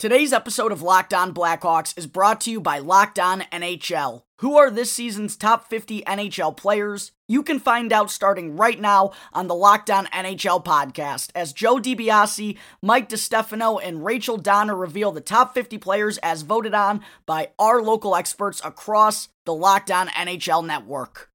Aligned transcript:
Today's 0.00 0.32
episode 0.32 0.72
of 0.72 0.80
Locked 0.80 1.12
On 1.12 1.34
Blackhawks 1.34 1.92
is 1.98 2.06
brought 2.06 2.40
to 2.40 2.50
you 2.50 2.58
by 2.58 2.78
Locked 2.78 3.18
On 3.18 3.42
NHL. 3.52 4.22
Who 4.38 4.56
are 4.56 4.70
this 4.70 4.90
season's 4.90 5.36
top 5.36 5.68
50 5.68 6.00
NHL 6.04 6.56
players? 6.56 7.12
You 7.28 7.42
can 7.42 7.58
find 7.58 7.92
out 7.92 8.10
starting 8.10 8.56
right 8.56 8.80
now 8.80 9.12
on 9.34 9.46
the 9.46 9.54
Locked 9.54 9.90
On 9.90 10.06
NHL 10.06 10.64
podcast 10.64 11.32
as 11.34 11.52
Joe 11.52 11.76
DiBiase, 11.76 12.56
Mike 12.80 13.10
DiStefano, 13.10 13.78
and 13.84 14.02
Rachel 14.02 14.38
Donner 14.38 14.74
reveal 14.74 15.12
the 15.12 15.20
top 15.20 15.52
50 15.52 15.76
players 15.76 16.16
as 16.22 16.40
voted 16.40 16.72
on 16.72 17.02
by 17.26 17.50
our 17.58 17.82
local 17.82 18.16
experts 18.16 18.62
across 18.64 19.28
the 19.44 19.52
Locked 19.52 19.90
On 19.90 20.08
NHL 20.08 20.64
network. 20.66 21.28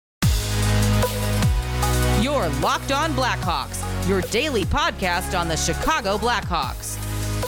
Your 2.20 2.50
Locked 2.64 2.92
On 2.92 3.14
Blackhawks, 3.14 4.10
your 4.10 4.22
daily 4.22 4.66
podcast 4.66 5.40
on 5.40 5.50
the 5.50 5.56
Chicago 5.56 6.18
Blackhawks 6.18 6.98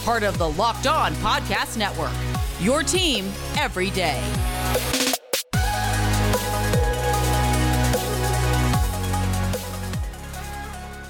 part 0.07 0.23
of 0.23 0.37
the 0.37 0.49
Locked 0.51 0.87
On 0.87 1.13
Podcast 1.15 1.75
Network. 1.75 2.13
Your 2.61 2.81
team 2.81 3.29
every 3.57 3.89
day. 3.89 4.17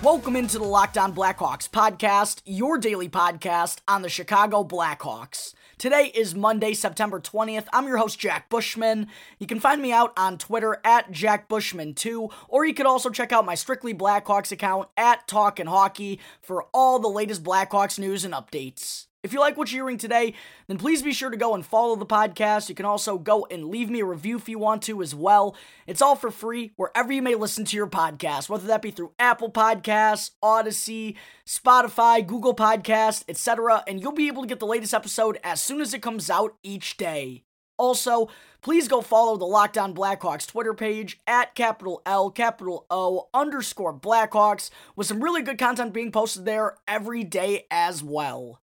Welcome 0.01 0.35
into 0.35 0.57
the 0.57 0.63
Locked 0.63 0.97
On 0.97 1.13
Blackhawks 1.13 1.69
podcast, 1.69 2.41
your 2.43 2.79
daily 2.79 3.07
podcast 3.07 3.81
on 3.87 4.01
the 4.01 4.09
Chicago 4.09 4.63
Blackhawks. 4.63 5.53
Today 5.77 6.11
is 6.15 6.33
Monday, 6.33 6.73
September 6.73 7.19
20th. 7.19 7.67
I'm 7.71 7.85
your 7.85 7.97
host, 7.97 8.17
Jack 8.17 8.49
Bushman. 8.49 9.09
You 9.37 9.45
can 9.45 9.59
find 9.59 9.79
me 9.79 9.91
out 9.91 10.11
on 10.17 10.39
Twitter 10.39 10.81
at 10.83 11.11
Jack 11.11 11.47
Bushman2, 11.47 12.33
or 12.47 12.65
you 12.65 12.73
could 12.73 12.87
also 12.87 13.11
check 13.11 13.31
out 13.31 13.45
my 13.45 13.53
Strictly 13.53 13.93
Blackhawks 13.93 14.51
account 14.51 14.89
at 14.97 15.27
Talkin' 15.27 15.67
Hockey 15.67 16.19
for 16.41 16.65
all 16.73 16.97
the 16.97 17.07
latest 17.07 17.43
Blackhawks 17.43 17.99
news 17.99 18.25
and 18.25 18.33
updates. 18.33 19.06
If 19.23 19.33
you 19.33 19.39
like 19.39 19.57
what 19.57 19.71
you're 19.71 19.83
hearing 19.83 19.97
today, 19.97 20.35
then 20.67 20.77
please 20.77 21.01
be 21.01 21.11
sure 21.11 21.31
to 21.31 21.37
go 21.37 21.55
and 21.55 21.65
follow 21.65 21.95
the 21.95 22.05
podcast. 22.05 22.69
You 22.69 22.75
can 22.75 22.85
also 22.85 23.17
go 23.17 23.47
and 23.49 23.65
leave 23.65 23.89
me 23.89 23.99
a 23.99 24.05
review 24.05 24.37
if 24.37 24.47
you 24.47 24.59
want 24.59 24.83
to 24.83 25.01
as 25.01 25.15
well. 25.15 25.55
It's 25.87 26.01
all 26.01 26.15
for 26.15 26.29
free 26.29 26.71
wherever 26.75 27.11
you 27.11 27.21
may 27.23 27.35
listen 27.35 27.65
to 27.65 27.75
your 27.75 27.87
podcast, 27.87 28.47
whether 28.47 28.67
that 28.67 28.81
be 28.81 28.91
through 28.91 29.13
Apple 29.17 29.51
Podcasts, 29.51 30.31
Audacy, 30.43 31.15
Spotify, 31.47 32.25
Google 32.25 32.55
Podcasts, 32.55 33.23
etc. 33.27 33.83
And 33.87 33.99
you'll 33.99 34.11
be 34.11 34.27
able 34.27 34.43
to 34.43 34.47
get 34.47 34.59
the 34.59 34.67
latest 34.67 34.93
episode 34.93 35.39
as 35.43 35.61
soon 35.61 35.81
as 35.81 35.93
it 35.93 36.01
comes 36.03 36.29
out 36.29 36.55
each 36.61 36.95
day. 36.95 37.43
Also, 37.77 38.29
please 38.61 38.87
go 38.87 39.01
follow 39.01 39.35
the 39.35 39.45
Locked 39.45 39.77
On 39.77 39.93
Blackhawks 39.93 40.47
Twitter 40.47 40.73
page 40.73 41.19
at 41.25 41.55
capital 41.55 42.01
L, 42.05 42.29
capital 42.29 42.85
O, 42.89 43.29
underscore 43.33 43.93
Blackhawks, 43.93 44.69
with 44.95 45.07
some 45.07 45.23
really 45.23 45.41
good 45.41 45.57
content 45.57 45.93
being 45.93 46.11
posted 46.11 46.45
there 46.45 46.77
every 46.87 47.23
day 47.23 47.65
as 47.69 48.03
well. 48.03 48.61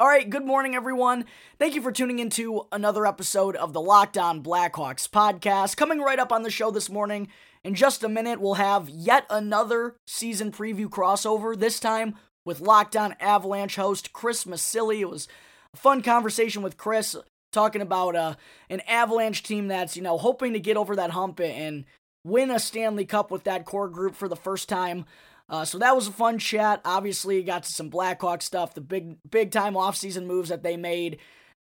All 0.00 0.08
right, 0.08 0.30
good 0.30 0.46
morning, 0.46 0.74
everyone. 0.74 1.26
Thank 1.58 1.74
you 1.74 1.82
for 1.82 1.92
tuning 1.92 2.20
into 2.20 2.66
another 2.72 3.04
episode 3.04 3.54
of 3.54 3.74
the 3.74 3.82
Locked 3.82 4.16
On 4.16 4.42
Blackhawks 4.42 5.06
podcast. 5.06 5.76
Coming 5.76 6.00
right 6.00 6.18
up 6.18 6.32
on 6.32 6.42
the 6.42 6.50
show 6.50 6.70
this 6.70 6.88
morning, 6.88 7.28
in 7.64 7.74
just 7.74 8.02
a 8.02 8.08
minute, 8.08 8.40
we'll 8.40 8.54
have 8.54 8.88
yet 8.88 9.26
another 9.28 9.96
season 10.06 10.52
preview 10.52 10.86
crossover, 10.86 11.54
this 11.54 11.78
time 11.78 12.14
with 12.46 12.62
Locked 12.62 12.96
On 12.96 13.14
Avalanche 13.20 13.76
host 13.76 14.14
Chris 14.14 14.46
Masilli. 14.46 15.00
It 15.00 15.10
was 15.10 15.28
a 15.74 15.76
fun 15.76 16.00
conversation 16.00 16.62
with 16.62 16.78
Chris 16.78 17.14
talking 17.52 17.82
about 17.82 18.16
uh, 18.16 18.36
an 18.70 18.80
Avalanche 18.88 19.42
team 19.42 19.68
that's, 19.68 19.98
you 19.98 20.02
know, 20.02 20.16
hoping 20.16 20.54
to 20.54 20.60
get 20.60 20.78
over 20.78 20.96
that 20.96 21.10
hump 21.10 21.40
and 21.40 21.84
win 22.24 22.50
a 22.50 22.58
Stanley 22.58 23.04
Cup 23.04 23.30
with 23.30 23.44
that 23.44 23.66
core 23.66 23.88
group 23.88 24.14
for 24.14 24.28
the 24.28 24.34
first 24.36 24.66
time. 24.66 25.04
Uh, 25.50 25.64
so 25.64 25.78
that 25.78 25.96
was 25.96 26.06
a 26.06 26.12
fun 26.12 26.38
chat. 26.38 26.80
Obviously, 26.84 27.42
got 27.42 27.64
to 27.64 27.72
some 27.72 27.90
Blackhawk 27.90 28.40
stuff, 28.40 28.72
the 28.72 28.80
big 28.80 29.16
big 29.28 29.50
time 29.50 29.74
offseason 29.74 30.24
moves 30.24 30.48
that 30.48 30.62
they 30.62 30.76
made, 30.76 31.18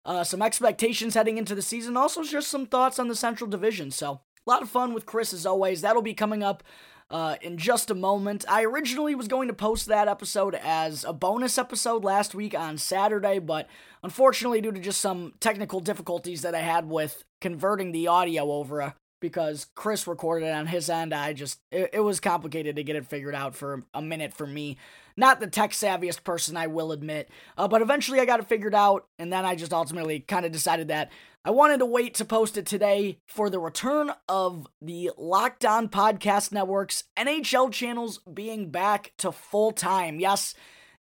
uh, 0.04 0.24
some 0.24 0.42
expectations 0.42 1.14
heading 1.14 1.38
into 1.38 1.54
the 1.54 1.62
season, 1.62 1.96
also 1.96 2.24
just 2.24 2.48
some 2.48 2.66
thoughts 2.66 2.98
on 2.98 3.06
the 3.06 3.14
Central 3.14 3.48
Division. 3.48 3.92
So 3.92 4.20
a 4.46 4.50
lot 4.50 4.62
of 4.62 4.68
fun 4.68 4.92
with 4.92 5.06
Chris 5.06 5.32
as 5.32 5.46
always. 5.46 5.80
That'll 5.80 6.02
be 6.02 6.14
coming 6.14 6.42
up 6.42 6.64
uh, 7.10 7.36
in 7.40 7.58
just 7.58 7.90
a 7.90 7.94
moment. 7.94 8.44
I 8.48 8.64
originally 8.64 9.14
was 9.14 9.28
going 9.28 9.48
to 9.48 9.54
post 9.54 9.86
that 9.86 10.08
episode 10.08 10.56
as 10.56 11.04
a 11.04 11.12
bonus 11.12 11.56
episode 11.56 12.04
last 12.04 12.34
week 12.34 12.58
on 12.58 12.78
Saturday, 12.78 13.38
but 13.38 13.68
unfortunately, 14.02 14.60
due 14.60 14.72
to 14.72 14.80
just 14.80 15.00
some 15.00 15.34
technical 15.38 15.78
difficulties 15.78 16.42
that 16.42 16.54
I 16.54 16.60
had 16.60 16.88
with 16.88 17.22
converting 17.40 17.92
the 17.92 18.08
audio 18.08 18.50
over, 18.50 18.94
because 19.20 19.66
Chris 19.74 20.06
recorded 20.06 20.46
it 20.46 20.54
on 20.54 20.66
his 20.66 20.90
end. 20.90 21.14
I 21.14 21.32
just, 21.32 21.60
it, 21.70 21.90
it, 21.94 22.00
was 22.00 22.20
complicated 22.20 22.76
to 22.76 22.84
get 22.84 22.96
it 22.96 23.06
figured 23.06 23.34
out 23.34 23.54
for 23.54 23.84
a 23.94 24.02
minute 24.02 24.34
for 24.34 24.46
me. 24.46 24.76
Not 25.16 25.40
the 25.40 25.46
tech 25.46 25.70
savviest 25.70 26.24
person, 26.24 26.56
I 26.56 26.66
will 26.66 26.92
admit. 26.92 27.30
Uh, 27.56 27.68
but 27.68 27.82
eventually 27.82 28.20
I 28.20 28.26
got 28.26 28.40
it 28.40 28.48
figured 28.48 28.74
out, 28.74 29.06
and 29.18 29.32
then 29.32 29.44
I 29.44 29.54
just 29.54 29.72
ultimately 29.72 30.20
kind 30.20 30.44
of 30.44 30.52
decided 30.52 30.88
that 30.88 31.10
I 31.44 31.50
wanted 31.50 31.78
to 31.78 31.86
wait 31.86 32.14
to 32.14 32.24
post 32.24 32.58
it 32.58 32.66
today 32.66 33.20
for 33.28 33.48
the 33.48 33.60
return 33.60 34.10
of 34.28 34.66
the 34.82 35.12
Locked 35.16 35.64
On 35.64 35.88
Podcast 35.88 36.50
Network's 36.50 37.04
NHL 37.16 37.72
channels 37.72 38.18
being 38.18 38.70
back 38.70 39.12
to 39.18 39.30
full 39.30 39.70
time. 39.70 40.18
Yes. 40.18 40.54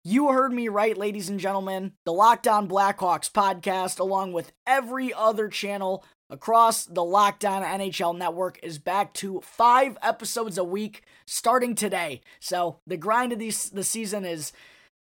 You 0.07 0.31
heard 0.31 0.53
me 0.53 0.67
right, 0.67 0.95
ladies 0.95 1.29
and 1.29 1.39
gentlemen. 1.39 1.93
The 2.05 2.13
Locked 2.13 2.47
On 2.47 2.69
Blackhawks 2.69 3.31
podcast, 3.31 3.99
along 3.99 4.33
with 4.33 4.51
every 4.67 5.11
other 5.11 5.47
channel 5.47 6.05
across 6.29 6.85
the 6.85 7.03
Locked 7.03 7.45
On 7.45 7.61
NHL 7.61 8.17
network 8.17 8.59
is 8.63 8.79
back 8.79 9.13
to 9.15 9.41
five 9.41 9.97
episodes 10.01 10.57
a 10.57 10.63
week 10.63 11.03
starting 11.25 11.75
today. 11.75 12.21
So 12.39 12.79
the 12.87 12.97
grind 12.97 13.33
of 13.33 13.39
these 13.39 13.69
the 13.69 13.83
season 13.83 14.25
is 14.25 14.51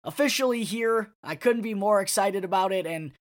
officially 0.03 0.63
here. 0.63 1.11
I 1.23 1.35
couldn't 1.35 1.61
be 1.61 1.73
more 1.73 2.01
excited 2.01 2.43
about 2.43 2.71
it 2.71 2.85
and 2.85 3.11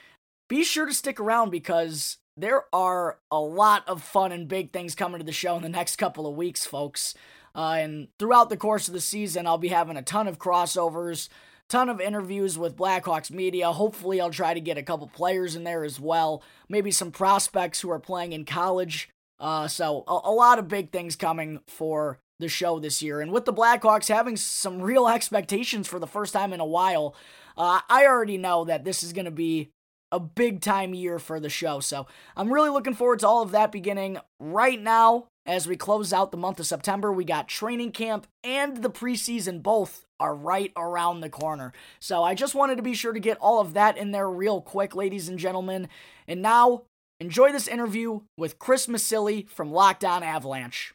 be 0.48 0.64
sure 0.64 0.86
to 0.86 0.94
stick 0.94 1.20
around 1.20 1.50
because 1.50 2.18
there 2.36 2.64
are 2.72 3.18
a 3.30 3.40
lot 3.40 3.86
of 3.88 4.02
fun 4.02 4.32
and 4.32 4.48
big 4.48 4.72
things 4.72 4.94
coming 4.94 5.18
to 5.18 5.24
the 5.24 5.32
show 5.32 5.56
in 5.56 5.62
the 5.62 5.68
next 5.68 5.96
couple 5.96 6.26
of 6.26 6.34
weeks, 6.34 6.64
folks. 6.64 7.14
Uh, 7.54 7.76
and 7.78 8.08
throughout 8.18 8.48
the 8.48 8.56
course 8.56 8.88
of 8.88 8.94
the 8.94 9.00
season, 9.00 9.46
I'll 9.46 9.58
be 9.58 9.68
having 9.68 9.96
a 9.98 10.02
ton 10.02 10.26
of 10.26 10.38
crossovers, 10.38 11.28
ton 11.68 11.88
of 11.88 12.00
interviews 12.00 12.58
with 12.58 12.76
Blackhawks 12.76 13.30
media. 13.30 13.72
Hopefully, 13.72 14.20
I'll 14.20 14.30
try 14.30 14.54
to 14.54 14.60
get 14.60 14.78
a 14.78 14.82
couple 14.82 15.06
players 15.08 15.56
in 15.56 15.64
there 15.64 15.84
as 15.84 15.98
well. 15.98 16.42
Maybe 16.68 16.90
some 16.90 17.10
prospects 17.10 17.80
who 17.80 17.90
are 17.90 17.98
playing 17.98 18.32
in 18.32 18.44
college. 18.44 19.08
Uh, 19.40 19.68
so, 19.68 20.04
a, 20.06 20.20
a 20.24 20.32
lot 20.32 20.58
of 20.58 20.68
big 20.68 20.92
things 20.92 21.16
coming 21.16 21.60
for 21.66 22.18
the 22.38 22.48
show 22.48 22.78
this 22.78 23.02
year. 23.02 23.20
And 23.20 23.32
with 23.32 23.44
the 23.44 23.52
Blackhawks 23.52 24.08
having 24.08 24.36
some 24.36 24.82
real 24.82 25.08
expectations 25.08 25.88
for 25.88 25.98
the 25.98 26.06
first 26.06 26.32
time 26.32 26.52
in 26.52 26.60
a 26.60 26.66
while, 26.66 27.14
uh, 27.56 27.80
I 27.88 28.06
already 28.06 28.38
know 28.38 28.64
that 28.64 28.84
this 28.84 29.02
is 29.02 29.12
going 29.12 29.24
to 29.24 29.30
be 29.30 29.70
a 30.10 30.20
big 30.20 30.60
time 30.60 30.94
year 30.94 31.18
for 31.18 31.40
the 31.40 31.48
show. 31.48 31.80
So 31.80 32.06
I'm 32.36 32.52
really 32.52 32.68
looking 32.68 32.94
forward 32.94 33.20
to 33.20 33.28
all 33.28 33.42
of 33.42 33.52
that 33.52 33.72
beginning 33.72 34.18
right 34.38 34.80
now 34.80 35.28
as 35.46 35.66
we 35.66 35.76
close 35.76 36.12
out 36.12 36.30
the 36.30 36.36
month 36.36 36.60
of 36.60 36.66
September. 36.66 37.12
We 37.12 37.24
got 37.24 37.48
training 37.48 37.92
camp 37.92 38.26
and 38.44 38.78
the 38.78 38.90
preseason 38.90 39.62
both 39.62 40.04
are 40.20 40.34
right 40.34 40.72
around 40.76 41.20
the 41.20 41.30
corner. 41.30 41.72
So 42.00 42.22
I 42.22 42.34
just 42.34 42.54
wanted 42.54 42.76
to 42.76 42.82
be 42.82 42.94
sure 42.94 43.12
to 43.12 43.20
get 43.20 43.38
all 43.38 43.60
of 43.60 43.74
that 43.74 43.96
in 43.96 44.12
there 44.12 44.30
real 44.30 44.60
quick, 44.60 44.94
ladies 44.94 45.28
and 45.28 45.38
gentlemen. 45.38 45.88
And 46.28 46.42
now, 46.42 46.82
enjoy 47.20 47.52
this 47.52 47.68
interview 47.68 48.20
with 48.36 48.58
Chris 48.58 48.86
Masilli 48.86 49.48
from 49.48 49.72
Locked 49.72 50.04
On 50.04 50.22
Avalanche. 50.22 50.94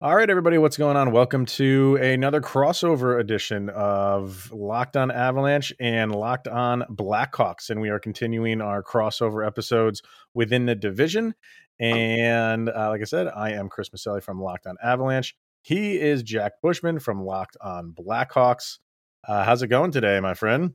All 0.00 0.14
right, 0.14 0.30
everybody, 0.30 0.58
what's 0.58 0.76
going 0.76 0.96
on? 0.96 1.10
Welcome 1.10 1.44
to 1.46 1.98
another 2.00 2.40
crossover 2.40 3.18
edition 3.18 3.68
of 3.70 4.48
Locked 4.52 4.96
On 4.96 5.10
Avalanche 5.10 5.72
and 5.80 6.14
Locked 6.14 6.46
On 6.46 6.84
Blackhawks. 6.88 7.68
And 7.68 7.80
we 7.80 7.88
are 7.88 7.98
continuing 7.98 8.60
our 8.60 8.80
crossover 8.80 9.44
episodes 9.44 10.00
within 10.34 10.66
the 10.66 10.76
division. 10.76 11.34
And 11.80 12.68
uh, 12.68 12.88
like 12.88 13.00
I 13.00 13.04
said, 13.04 13.28
I 13.28 13.52
am 13.52 13.68
Chris 13.68 13.90
Maselli 13.90 14.22
from 14.22 14.40
Locked 14.40 14.66
On 14.66 14.76
Avalanche. 14.82 15.36
He 15.62 16.00
is 16.00 16.22
Jack 16.22 16.54
Bushman 16.62 16.98
from 16.98 17.22
Locked 17.22 17.56
on 17.60 17.92
Blackhawks. 17.92 18.78
Uh, 19.26 19.44
how's 19.44 19.62
it 19.62 19.68
going 19.68 19.90
today, 19.90 20.18
my 20.20 20.34
friend? 20.34 20.74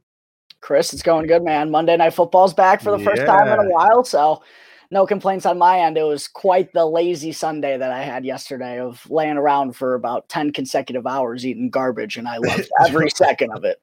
Chris, 0.62 0.94
it's 0.94 1.04
going 1.04 1.28
good, 1.28 1.44
man. 1.44 1.72
Monday 1.72 1.98
Night 1.98 2.14
Football's 2.14 2.54
back 2.54 2.82
for 2.82 2.92
the 2.92 3.04
yeah. 3.04 3.10
first 3.10 3.26
time 3.26 3.48
in 3.48 3.66
a 3.66 3.70
while, 3.70 4.04
so 4.04 4.42
no 4.92 5.06
complaints 5.06 5.46
on 5.46 5.58
my 5.58 5.80
end. 5.80 5.98
It 5.98 6.04
was 6.04 6.28
quite 6.28 6.72
the 6.72 6.86
lazy 6.86 7.34
Sunday 7.34 7.78
that 7.78 7.92
I 7.92 8.04
had 8.04 8.24
yesterday 8.24 8.80
of 8.80 9.10
laying 9.10 9.38
around 9.38 9.76
for 9.76 9.96
about 9.96 10.30
10 10.30 10.54
consecutive 10.54 11.06
hours 11.06 11.46
eating 11.46 11.70
garbage, 11.70 12.16
and 12.16 12.28
I 12.28 12.38
loved 12.46 12.70
every 12.86 13.10
second 13.10 13.52
of 13.52 13.66
it. 13.66 13.78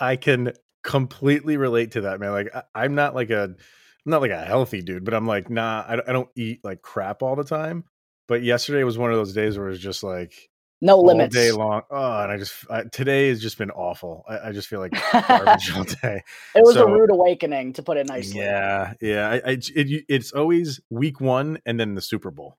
I 0.00 0.16
can 0.16 0.52
completely 0.82 1.56
relate 1.56 1.92
to 1.92 2.00
that, 2.02 2.18
man. 2.18 2.32
Like, 2.32 2.52
I'm 2.74 2.94
not 2.94 3.14
like 3.14 3.30
a. 3.30 3.54
I'm 4.06 4.12
not 4.12 4.20
like 4.20 4.30
a 4.30 4.44
healthy 4.44 4.82
dude, 4.82 5.04
but 5.04 5.14
I'm 5.14 5.26
like, 5.26 5.50
nah, 5.50 5.84
I 5.86 5.94
I 5.94 6.12
don't 6.12 6.28
eat 6.36 6.60
like 6.64 6.80
crap 6.80 7.22
all 7.22 7.34
the 7.34 7.44
time. 7.44 7.84
But 8.28 8.42
yesterday 8.42 8.84
was 8.84 8.96
one 8.96 9.10
of 9.10 9.16
those 9.16 9.32
days 9.32 9.58
where 9.58 9.66
it 9.66 9.70
was 9.70 9.80
just 9.80 10.04
like 10.04 10.32
no 10.80 10.98
limits 10.98 11.34
day 11.34 11.50
long. 11.50 11.82
Oh, 11.90 12.22
and 12.22 12.30
I 12.30 12.36
just 12.36 12.70
I, 12.70 12.84
today 12.84 13.28
has 13.28 13.42
just 13.42 13.58
been 13.58 13.70
awful. 13.72 14.24
I, 14.28 14.48
I 14.48 14.52
just 14.52 14.68
feel 14.68 14.78
like 14.78 14.92
garbage 15.12 15.72
all 15.74 15.84
day. 15.84 16.22
It 16.54 16.62
was 16.62 16.74
so, 16.74 16.86
a 16.86 16.92
rude 16.92 17.10
awakening, 17.10 17.72
to 17.74 17.82
put 17.82 17.96
it 17.96 18.06
nicely. 18.06 18.40
Yeah, 18.40 18.94
yeah. 19.00 19.28
I, 19.28 19.34
I 19.34 19.50
it, 19.74 20.04
it's 20.08 20.32
always 20.32 20.80
week 20.88 21.20
one 21.20 21.58
and 21.66 21.80
then 21.80 21.94
the 21.94 22.02
Super 22.02 22.30
Bowl, 22.30 22.58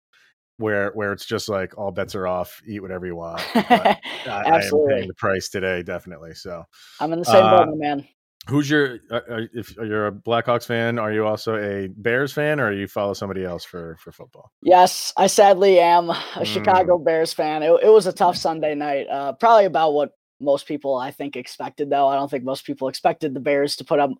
where 0.58 0.92
where 0.92 1.14
it's 1.14 1.26
just 1.26 1.48
like 1.48 1.78
all 1.78 1.92
bets 1.92 2.14
are 2.14 2.28
off. 2.28 2.62
Eat 2.68 2.82
whatever 2.82 3.06
you 3.06 3.16
want. 3.16 3.42
Absolutely, 3.56 3.94
I, 4.28 4.58
am 4.58 4.88
paying 4.90 5.08
the 5.08 5.16
price 5.16 5.48
today, 5.48 5.84
definitely. 5.84 6.34
So 6.34 6.64
I'm 7.00 7.14
in 7.14 7.20
the 7.20 7.26
same 7.26 7.44
uh, 7.44 7.66
boat, 7.66 7.78
man. 7.78 8.06
Who's 8.50 8.70
your 8.70 9.00
uh, 9.12 9.20
if 9.54 9.76
you're 9.76 10.08
a 10.08 10.12
Blackhawks 10.12 10.66
fan? 10.66 11.00
Are 11.00 11.12
you 11.12 11.26
also 11.26 11.58
a 11.58 11.88
Bears 11.88 12.32
fan, 12.32 12.60
or 12.60 12.72
you 12.72 12.88
follow 12.88 13.14
somebody 13.14 13.44
else 13.44 13.66
for 13.66 13.98
for 14.00 14.12
football? 14.12 14.52
Yes, 14.62 15.14
I 15.18 15.28
sadly 15.28 15.80
am 15.80 16.10
a 16.10 16.14
mm. 16.14 16.46
Chicago 16.46 16.98
Bears 16.98 17.34
fan. 17.34 17.62
It, 17.64 17.72
it, 17.84 17.90
was 17.90 18.08
a 18.08 18.14
tough 18.14 18.38
Sunday 18.38 18.74
night. 18.74 19.08
Uh, 19.10 19.34
probably 19.34 19.66
about 19.66 19.94
what 19.94 20.12
most 20.40 20.66
people 20.66 20.96
I 20.96 21.12
think 21.12 21.36
expected, 21.36 21.90
though. 21.90 22.08
I 22.08 22.16
don't 22.16 22.32
think 22.32 22.44
most 22.44 22.66
people 22.66 22.88
expected 22.88 23.34
the 23.34 23.40
Bears 23.40 23.76
to 23.78 23.84
put 23.84 24.00
up 24.00 24.12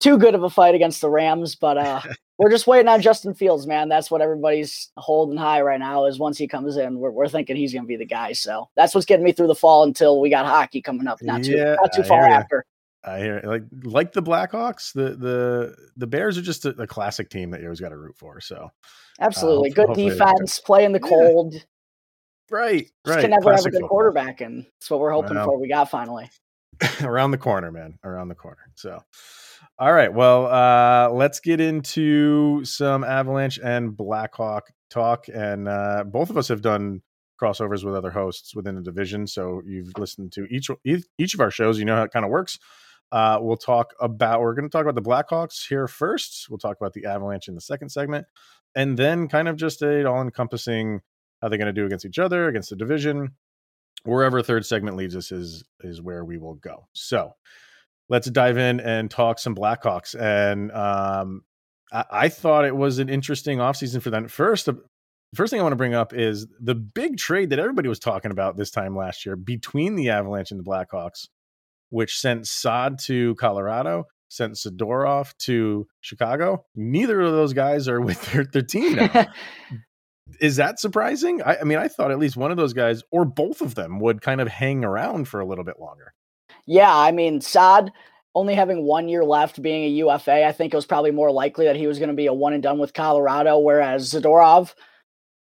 too 0.00 0.16
good 0.18 0.34
of 0.34 0.42
a 0.42 0.50
fight 0.50 0.74
against 0.74 1.00
the 1.00 1.10
Rams, 1.10 1.54
but 1.54 1.76
uh, 1.76 2.00
we're 2.38 2.50
just 2.50 2.66
waiting 2.66 2.88
on 2.88 3.02
Justin 3.02 3.34
Fields, 3.34 3.66
man. 3.66 3.88
That's 3.90 4.10
what 4.10 4.22
everybody's 4.22 4.90
holding 4.96 5.36
high 5.36 5.60
right 5.60 5.80
now. 5.80 6.06
Is 6.06 6.18
once 6.18 6.38
he 6.38 6.48
comes 6.48 6.76
in, 6.78 6.98
we're, 6.98 7.10
we're 7.10 7.28
thinking 7.28 7.56
he's 7.56 7.72
going 7.72 7.84
to 7.84 7.88
be 7.88 7.96
the 7.96 8.06
guy. 8.06 8.32
So 8.32 8.70
that's 8.74 8.94
what's 8.94 9.06
getting 9.06 9.24
me 9.24 9.32
through 9.32 9.48
the 9.48 9.54
fall 9.54 9.82
until 9.82 10.20
we 10.20 10.30
got 10.30 10.46
hockey 10.46 10.80
coming 10.80 11.06
up. 11.06 11.20
Not 11.20 11.44
too 11.44 11.56
not 11.56 11.92
too 11.94 12.04
far 12.04 12.26
after. 12.26 12.64
I 13.06 13.20
hear 13.20 13.40
like 13.44 13.62
like 13.84 14.12
the 14.12 14.22
Blackhawks, 14.22 14.92
the 14.92 15.16
the 15.16 15.76
the 15.96 16.06
Bears 16.06 16.36
are 16.38 16.42
just 16.42 16.64
a, 16.64 16.70
a 16.70 16.86
classic 16.86 17.30
team 17.30 17.50
that 17.50 17.60
you 17.60 17.66
always 17.66 17.80
got 17.80 17.90
to 17.90 17.96
root 17.96 18.16
for. 18.18 18.40
So 18.40 18.70
absolutely 19.20 19.70
uh, 19.70 19.86
good 19.86 19.94
defense, 19.94 20.58
play 20.60 20.84
in 20.84 20.92
the 20.92 21.00
cold. 21.00 21.54
Yeah. 21.54 21.60
Right, 22.48 22.90
right. 23.06 23.22
Can 23.22 23.30
never 23.30 23.42
classic 23.42 23.56
have 23.56 23.66
a 23.66 23.70
good 23.70 23.72
football. 23.72 23.88
quarterback, 23.88 24.40
and 24.40 24.64
that's 24.64 24.90
what 24.90 25.00
we're 25.00 25.10
hoping 25.10 25.36
for. 25.36 25.60
We 25.60 25.68
got 25.68 25.90
finally 25.90 26.30
around 27.02 27.32
the 27.32 27.38
corner, 27.38 27.72
man, 27.72 27.98
around 28.04 28.28
the 28.28 28.34
corner. 28.34 28.70
So, 28.74 29.00
all 29.78 29.92
right, 29.92 30.12
well, 30.12 30.46
uh, 30.46 31.10
let's 31.10 31.40
get 31.40 31.60
into 31.60 32.64
some 32.64 33.02
Avalanche 33.02 33.58
and 33.62 33.96
Blackhawk 33.96 34.70
talk, 34.90 35.26
and 35.32 35.68
uh, 35.68 36.04
both 36.06 36.30
of 36.30 36.36
us 36.36 36.48
have 36.48 36.62
done 36.62 37.02
crossovers 37.40 37.84
with 37.84 37.94
other 37.94 38.10
hosts 38.10 38.54
within 38.54 38.76
the 38.76 38.82
division. 38.82 39.26
So 39.26 39.62
you've 39.66 39.92
listened 39.98 40.32
to 40.32 40.46
each 40.50 40.68
each 40.84 41.34
of 41.34 41.40
our 41.40 41.50
shows. 41.50 41.78
You 41.78 41.84
know 41.84 41.96
how 41.96 42.04
it 42.04 42.12
kind 42.12 42.24
of 42.24 42.30
works. 42.30 42.58
Uh, 43.12 43.38
we'll 43.40 43.56
talk 43.56 43.94
about, 44.00 44.40
we're 44.40 44.54
going 44.54 44.68
to 44.68 44.70
talk 44.70 44.82
about 44.86 44.94
the 44.94 45.02
Blackhawks 45.02 45.66
here 45.68 45.86
first. 45.86 46.46
We'll 46.50 46.58
talk 46.58 46.76
about 46.80 46.92
the 46.92 47.06
Avalanche 47.06 47.48
in 47.48 47.54
the 47.54 47.60
second 47.60 47.90
segment. 47.90 48.26
And 48.74 48.98
then 48.98 49.28
kind 49.28 49.48
of 49.48 49.56
just 49.56 49.82
a 49.82 50.04
all 50.06 50.20
encompassing 50.20 51.00
how 51.40 51.48
they're 51.48 51.58
going 51.58 51.66
to 51.66 51.72
do 51.72 51.86
against 51.86 52.04
each 52.04 52.18
other, 52.18 52.48
against 52.48 52.70
the 52.70 52.76
division. 52.76 53.30
Wherever 54.04 54.42
third 54.42 54.66
segment 54.66 54.96
leads 54.96 55.16
us 55.16 55.32
is 55.32 55.64
is 55.80 56.00
where 56.00 56.24
we 56.24 56.36
will 56.38 56.54
go. 56.54 56.86
So 56.92 57.32
let's 58.08 58.30
dive 58.30 58.58
in 58.58 58.80
and 58.80 59.10
talk 59.10 59.38
some 59.38 59.54
Blackhawks. 59.54 60.14
And 60.18 60.70
um, 60.72 61.42
I, 61.92 62.04
I, 62.10 62.28
thought 62.28 62.64
it 62.64 62.76
was 62.76 62.98
an 62.98 63.08
interesting 63.08 63.58
offseason 63.58 64.02
for 64.02 64.10
them. 64.10 64.28
First, 64.28 64.66
the 64.66 64.80
first 65.34 65.50
thing 65.50 65.60
I 65.60 65.62
want 65.62 65.72
to 65.72 65.76
bring 65.76 65.94
up 65.94 66.12
is 66.14 66.46
the 66.60 66.74
big 66.74 67.16
trade 67.16 67.50
that 67.50 67.58
everybody 67.58 67.88
was 67.88 67.98
talking 67.98 68.30
about 68.30 68.56
this 68.56 68.70
time 68.70 68.96
last 68.96 69.26
year 69.26 69.34
between 69.34 69.96
the 69.96 70.10
Avalanche 70.10 70.50
and 70.50 70.60
the 70.60 70.64
Blackhawks 70.64 71.28
which 71.90 72.18
sent 72.18 72.46
Saad 72.46 72.98
to 73.06 73.34
Colorado, 73.36 74.04
sent 74.28 74.54
Zadorov 74.54 75.36
to 75.38 75.86
Chicago. 76.00 76.64
Neither 76.74 77.20
of 77.20 77.32
those 77.32 77.52
guys 77.52 77.88
are 77.88 78.00
with 78.02 78.20
their, 78.32 78.44
their 78.44 78.62
team 78.62 78.96
now. 78.96 79.26
Is 80.40 80.56
that 80.56 80.80
surprising? 80.80 81.40
I, 81.42 81.58
I, 81.60 81.64
mean, 81.64 81.78
I 81.78 81.86
thought 81.86 82.10
at 82.10 82.18
least 82.18 82.36
one 82.36 82.50
of 82.50 82.56
those 82.56 82.72
guys, 82.72 83.02
or 83.12 83.24
both 83.24 83.60
of 83.60 83.76
them, 83.76 84.00
would 84.00 84.20
kind 84.20 84.40
of 84.40 84.48
hang 84.48 84.84
around 84.84 85.28
for 85.28 85.40
a 85.40 85.46
little 85.46 85.64
bit 85.64 85.78
longer. 85.78 86.12
Yeah, 86.66 86.94
I 86.94 87.12
mean, 87.12 87.40
Saad 87.40 87.92
only 88.36 88.54
having 88.54 88.82
one 88.82 89.08
year 89.08 89.24
left, 89.24 89.62
being 89.62 89.84
a 89.84 89.88
UFA, 89.88 90.44
I 90.44 90.52
think 90.52 90.72
it 90.72 90.76
was 90.76 90.84
probably 90.84 91.10
more 91.10 91.32
likely 91.32 91.64
that 91.64 91.76
he 91.76 91.86
was 91.86 91.98
going 91.98 92.10
to 92.10 92.14
be 92.14 92.26
a 92.26 92.34
one 92.34 92.52
and 92.52 92.62
done 92.62 92.78
with 92.78 92.92
Colorado. 92.92 93.58
Whereas 93.58 94.12
Zadorov, 94.12 94.74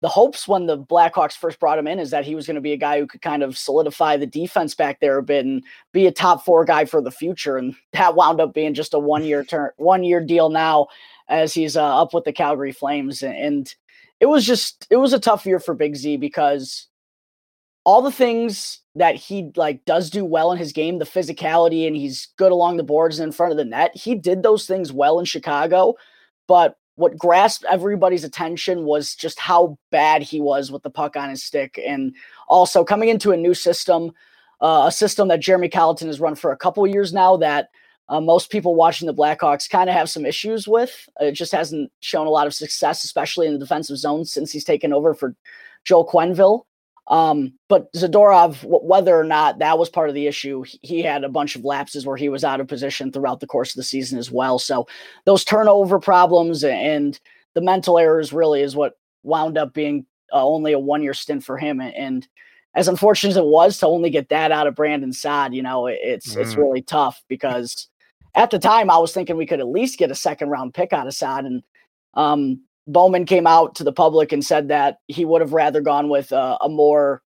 the 0.01 0.07
hopes 0.07 0.47
when 0.47 0.67
the 0.67 0.77
Blackhawks 0.77 1.35
first 1.35 1.59
brought 1.59 1.79
him 1.79 1.87
in 1.87 1.99
is 1.99 2.11
that 2.11 2.25
he 2.25 2.35
was 2.35 2.45
going 2.45 2.55
to 2.55 2.61
be 2.61 2.73
a 2.73 2.77
guy 2.77 2.99
who 2.99 3.07
could 3.07 3.21
kind 3.21 3.41
of 3.41 3.57
solidify 3.57 4.15
the 4.17 4.27
defense 4.27 4.75
back 4.75 4.99
there 4.99 5.17
a 5.17 5.23
bit 5.23 5.45
and 5.45 5.63
be 5.91 6.05
a 6.05 6.11
top 6.11 6.45
four 6.45 6.65
guy 6.65 6.85
for 6.85 7.01
the 7.01 7.11
future. 7.11 7.57
And 7.57 7.75
that 7.93 8.15
wound 8.15 8.39
up 8.39 8.53
being 8.53 8.73
just 8.73 8.93
a 8.93 8.99
one 8.99 9.23
year 9.23 9.43
turn, 9.49 9.71
one 9.77 10.03
year 10.03 10.23
deal 10.23 10.49
now 10.49 10.87
as 11.29 11.53
he's 11.53 11.75
uh, 11.75 12.01
up 12.01 12.13
with 12.13 12.25
the 12.25 12.33
Calgary 12.33 12.71
Flames. 12.71 13.23
And 13.23 13.73
it 14.19 14.27
was 14.27 14.45
just, 14.45 14.87
it 14.89 14.97
was 14.97 15.13
a 15.13 15.19
tough 15.19 15.45
year 15.45 15.59
for 15.59 15.73
Big 15.73 15.95
Z 15.95 16.17
because 16.17 16.87
all 17.83 18.01
the 18.01 18.11
things 18.11 18.81
that 18.95 19.15
he 19.15 19.51
like 19.55 19.83
does 19.85 20.09
do 20.09 20.25
well 20.25 20.51
in 20.51 20.57
his 20.57 20.73
game, 20.73 20.99
the 20.99 21.05
physicality 21.05 21.87
and 21.87 21.95
he's 21.95 22.27
good 22.37 22.51
along 22.51 22.77
the 22.77 22.83
boards 22.83 23.19
and 23.19 23.27
in 23.27 23.31
front 23.31 23.51
of 23.51 23.57
the 23.57 23.65
net. 23.65 23.95
He 23.95 24.13
did 24.13 24.43
those 24.43 24.67
things 24.67 24.91
well 24.91 25.19
in 25.19 25.25
Chicago, 25.25 25.95
but 26.47 26.77
what 26.97 27.17
grasped 27.17 27.63
everybody's 27.69 28.23
attention 28.23 28.83
was 28.83 29.15
just 29.15 29.39
how 29.39 29.77
bad 29.91 30.23
he 30.23 30.41
was 30.41 30.71
with 30.71 30.81
the 30.81 30.89
puck 30.89 31.15
on 31.15 31.29
his 31.29 31.43
stick. 31.43 31.79
And 31.85 32.15
also 32.47 32.83
coming 32.83 33.09
into 33.09 33.31
a 33.31 33.37
new 33.37 33.53
system, 33.53 34.11
uh, 34.61 34.85
a 34.87 34.91
system 34.91 35.27
that 35.27 35.39
Jeremy 35.39 35.69
Colliton 35.69 36.07
has 36.07 36.19
run 36.19 36.33
for 36.33 36.51
a 36.51 36.57
couple 36.57 36.85
years 36.87 37.13
now 37.13 37.37
that 37.37 37.69
uh, 38.09 38.19
most 38.19 38.49
people 38.49 38.73
watching 38.73 39.05
the 39.05 39.13
Blackhawks 39.13 39.69
kind 39.69 39.89
of 39.89 39.95
have 39.95 40.09
some 40.09 40.25
issues 40.25 40.67
with. 40.67 41.07
It 41.19 41.33
just 41.33 41.51
hasn't 41.51 41.91
shown 41.99 42.25
a 42.25 42.31
lot 42.31 42.47
of 42.47 42.53
success, 42.55 43.03
especially 43.03 43.45
in 43.45 43.53
the 43.53 43.59
defensive 43.59 43.97
zone 43.97 44.25
since 44.25 44.51
he's 44.51 44.63
taken 44.63 44.91
over 44.91 45.13
for 45.13 45.35
Joel 45.83 46.07
Quenneville. 46.07 46.63
Um, 47.09 47.53
but 47.69 47.91
Zadorov, 47.93 48.63
whether 48.63 49.17
or 49.17 49.23
not 49.23 49.59
that 49.59 49.79
was 49.79 49.89
part 49.89 50.09
of 50.09 50.15
the 50.15 50.27
issue, 50.27 50.65
he 50.81 51.01
had 51.01 51.23
a 51.23 51.29
bunch 51.29 51.55
of 51.55 51.63
lapses 51.63 52.05
where 52.05 52.17
he 52.17 52.27
was 52.27 52.43
out 52.43 52.59
of 52.59 52.67
position 52.67 53.11
throughout 53.11 53.39
the 53.39 53.47
course 53.47 53.71
of 53.71 53.77
the 53.77 53.83
season 53.83 54.19
as 54.19 54.29
well. 54.29 54.59
So 54.59 54.87
those 55.25 55.45
turnover 55.45 55.99
problems 55.99 56.63
and 56.63 57.17
the 57.53 57.61
mental 57.61 57.97
errors 57.97 58.33
really 58.33 58.61
is 58.61 58.75
what 58.75 58.97
wound 59.23 59.57
up 59.57 59.73
being 59.73 60.05
uh, 60.33 60.45
only 60.45 60.73
a 60.73 60.79
one 60.79 61.01
year 61.01 61.13
stint 61.13 61.43
for 61.43 61.57
him. 61.57 61.79
And 61.79 62.27
as 62.75 62.87
unfortunate 62.87 63.31
as 63.31 63.37
it 63.37 63.45
was 63.45 63.77
to 63.79 63.87
only 63.87 64.09
get 64.09 64.29
that 64.29 64.51
out 64.51 64.67
of 64.67 64.75
Brandon 64.75 65.13
Saad, 65.13 65.53
you 65.53 65.63
know, 65.63 65.87
it's 65.87 66.35
mm. 66.35 66.41
it's 66.41 66.55
really 66.55 66.81
tough 66.81 67.23
because 67.29 67.87
at 68.35 68.51
the 68.51 68.59
time 68.59 68.89
I 68.89 68.97
was 68.97 69.13
thinking 69.13 69.37
we 69.37 69.47
could 69.47 69.59
at 69.59 69.67
least 69.67 69.97
get 69.97 70.11
a 70.11 70.15
second 70.15 70.49
round 70.49 70.73
pick 70.73 70.93
out 70.93 71.07
of 71.07 71.13
Saad, 71.13 71.45
and 71.45 71.63
um, 72.13 72.61
Bowman 72.87 73.25
came 73.25 73.45
out 73.45 73.75
to 73.75 73.83
the 73.83 73.91
public 73.91 74.31
and 74.31 74.43
said 74.43 74.69
that 74.69 74.99
he 75.07 75.25
would 75.25 75.41
have 75.41 75.53
rather 75.53 75.81
gone 75.81 76.09
with 76.09 76.31
a, 76.31 76.57
a 76.61 76.69
more 76.69 77.21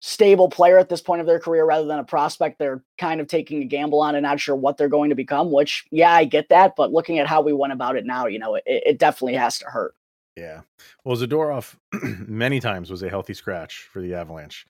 stable 0.00 0.48
player 0.48 0.78
at 0.78 0.88
this 0.88 1.02
point 1.02 1.20
of 1.20 1.26
their 1.26 1.38
career 1.38 1.64
rather 1.64 1.86
than 1.86 1.98
a 1.98 2.04
prospect 2.04 2.58
they're 2.58 2.82
kind 2.98 3.20
of 3.20 3.26
taking 3.26 3.62
a 3.62 3.66
gamble 3.66 4.00
on 4.00 4.14
and 4.14 4.22
not 4.22 4.40
sure 4.40 4.56
what 4.56 4.78
they're 4.78 4.88
going 4.88 5.10
to 5.10 5.16
become 5.16 5.52
which 5.52 5.84
yeah 5.90 6.12
i 6.12 6.24
get 6.24 6.48
that 6.48 6.72
but 6.74 6.90
looking 6.90 7.18
at 7.18 7.26
how 7.26 7.42
we 7.42 7.52
went 7.52 7.72
about 7.72 7.96
it 7.96 8.06
now 8.06 8.26
you 8.26 8.38
know 8.38 8.54
it, 8.54 8.62
it 8.66 8.98
definitely 8.98 9.34
has 9.34 9.58
to 9.58 9.66
hurt. 9.66 9.94
Yeah. 10.36 10.62
Well 11.04 11.16
zadorov 11.16 11.76
many 12.26 12.60
times 12.60 12.90
was 12.90 13.02
a 13.02 13.10
healthy 13.10 13.34
scratch 13.34 13.88
for 13.92 14.00
the 14.00 14.14
avalanche. 14.14 14.66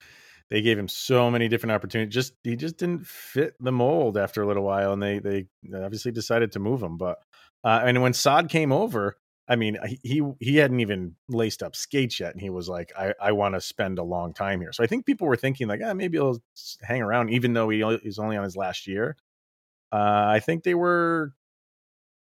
They 0.49 0.61
gave 0.61 0.77
him 0.77 0.89
so 0.89 1.31
many 1.31 1.47
different 1.47 1.71
opportunities 1.71 2.13
just 2.13 2.33
he 2.43 2.57
just 2.57 2.77
didn't 2.77 3.07
fit 3.07 3.55
the 3.61 3.71
mold 3.71 4.17
after 4.17 4.41
a 4.41 4.47
little 4.47 4.63
while 4.63 4.91
and 4.91 5.01
they 5.01 5.19
they 5.19 5.45
obviously 5.73 6.11
decided 6.11 6.51
to 6.53 6.59
move 6.59 6.83
him 6.83 6.97
but 6.97 7.19
uh, 7.63 7.81
and 7.85 8.01
when 8.01 8.11
Saad 8.11 8.49
came 8.49 8.73
over 8.73 9.15
I 9.51 9.57
mean, 9.57 9.77
he 10.01 10.23
he 10.39 10.55
hadn't 10.55 10.79
even 10.79 11.13
laced 11.27 11.61
up 11.61 11.75
skates 11.75 12.21
yet, 12.21 12.31
and 12.31 12.39
he 12.39 12.49
was 12.49 12.69
like, 12.69 12.93
"I, 12.97 13.13
I 13.21 13.33
want 13.33 13.53
to 13.55 13.59
spend 13.59 13.99
a 13.99 14.03
long 14.03 14.33
time 14.33 14.61
here." 14.61 14.71
So 14.71 14.81
I 14.81 14.87
think 14.87 15.05
people 15.05 15.27
were 15.27 15.35
thinking 15.35 15.67
like, 15.67 15.81
"Ah, 15.83 15.93
maybe 15.93 16.17
he'll 16.17 16.41
hang 16.81 17.01
around," 17.01 17.31
even 17.31 17.51
though 17.51 17.67
he 17.67 17.83
he's 18.01 18.17
only 18.17 18.37
on 18.37 18.45
his 18.45 18.55
last 18.55 18.87
year. 18.87 19.17
Uh, 19.91 20.23
I 20.29 20.39
think 20.39 20.63
they 20.63 20.73
were 20.73 21.33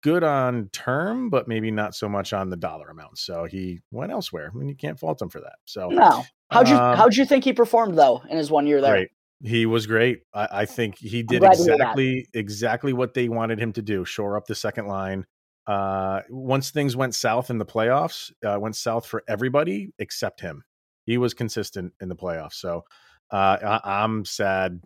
good 0.01 0.25
on 0.25 0.67
term, 0.73 1.29
but 1.29 1.47
maybe 1.47 1.71
not 1.71 1.95
so 1.95 2.09
much 2.09 2.33
on 2.33 2.49
the 2.49 2.57
dollar 2.57 2.89
amount. 2.89 3.17
So 3.17 3.45
he 3.45 3.79
went 3.89 4.11
elsewhere. 4.11 4.51
I 4.53 4.57
mean, 4.57 4.67
you 4.67 4.75
can't 4.75 4.99
fault 4.99 5.21
him 5.21 5.29
for 5.29 5.39
that. 5.39 5.55
So 5.63 5.87
no, 5.87 6.25
how'd 6.51 6.67
you 6.67 6.75
um, 6.75 6.97
how'd 6.97 7.15
you 7.15 7.23
think 7.23 7.45
he 7.45 7.53
performed 7.53 7.97
though 7.97 8.21
in 8.29 8.37
his 8.37 8.51
one 8.51 8.67
year 8.67 8.81
there? 8.81 8.95
Great. 8.95 9.09
He 9.41 9.65
was 9.65 9.87
great. 9.87 10.23
I, 10.33 10.47
I 10.51 10.65
think 10.65 10.97
he 10.97 11.23
did 11.23 11.41
exactly 11.41 12.27
exactly 12.33 12.91
what 12.91 13.13
they 13.13 13.29
wanted 13.29 13.59
him 13.59 13.71
to 13.71 13.81
do: 13.81 14.03
shore 14.03 14.35
up 14.35 14.45
the 14.45 14.55
second 14.55 14.87
line 14.87 15.25
uh, 15.67 16.21
once 16.29 16.71
things 16.71 16.95
went 16.95 17.15
south 17.15 17.49
in 17.49 17.57
the 17.57 17.65
playoffs, 17.65 18.31
uh, 18.45 18.59
went 18.59 18.75
south 18.75 19.05
for 19.05 19.23
everybody 19.27 19.93
except 19.99 20.41
him. 20.41 20.63
He 21.05 21.17
was 21.17 21.33
consistent 21.33 21.93
in 22.01 22.09
the 22.09 22.15
playoffs. 22.15 22.53
So 22.53 22.83
uh, 23.31 23.79
I, 23.83 24.03
am 24.03 24.25
sad, 24.25 24.81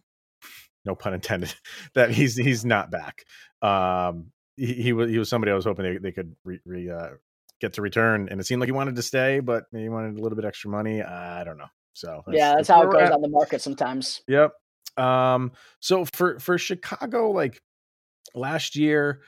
no 0.86 0.96
pun 0.96 1.14
intended, 1.14 1.54
that 1.96 2.12
he's 2.12 2.36
he's 2.36 2.64
not 2.66 2.92
back. 2.92 3.26
Um, 3.62 4.32
he, 4.56 4.74
he 4.74 4.94
was 4.94 5.10
he 5.10 5.20
was 5.20 5.30
somebody 5.30 5.52
I 5.52 5.56
was 5.56 5.66
hoping 5.66 5.86
they, 5.86 5.98
they 5.98 6.12
could 6.12 6.36
re, 6.44 6.60
re, 6.66 6.90
uh, 6.90 7.10
get 7.60 7.74
to 7.74 7.82
return, 7.82 8.28
and 8.30 8.40
it 8.40 8.46
seemed 8.46 8.60
like 8.60 8.68
he 8.68 8.74
wanted 8.74 8.96
to 8.96 9.04
stay, 9.04 9.40
but 9.40 9.66
maybe 9.72 9.84
he 9.84 9.90
wanted 9.90 10.18
a 10.18 10.22
little 10.22 10.36
bit 10.36 10.46
extra 10.46 10.70
money. 10.70 11.02
I 11.02 11.44
don't 11.44 11.58
know. 11.58 11.68
So 11.94 12.22
that's, 12.28 12.38
yeah, 12.38 12.50
that's, 12.50 12.68
that's 12.68 12.70
how 12.70 12.88
it 12.88 12.92
goes 12.92 13.10
on 13.10 13.22
the 13.22 13.28
market 13.28 13.62
sometimes. 13.62 14.22
Yep. 14.28 14.54
Um, 14.98 15.52
so 15.80 16.06
for 16.06 16.40
for 16.40 16.58
Chicago, 16.58 17.32
like 17.32 17.62
last 18.36 18.76
year, 18.76 19.22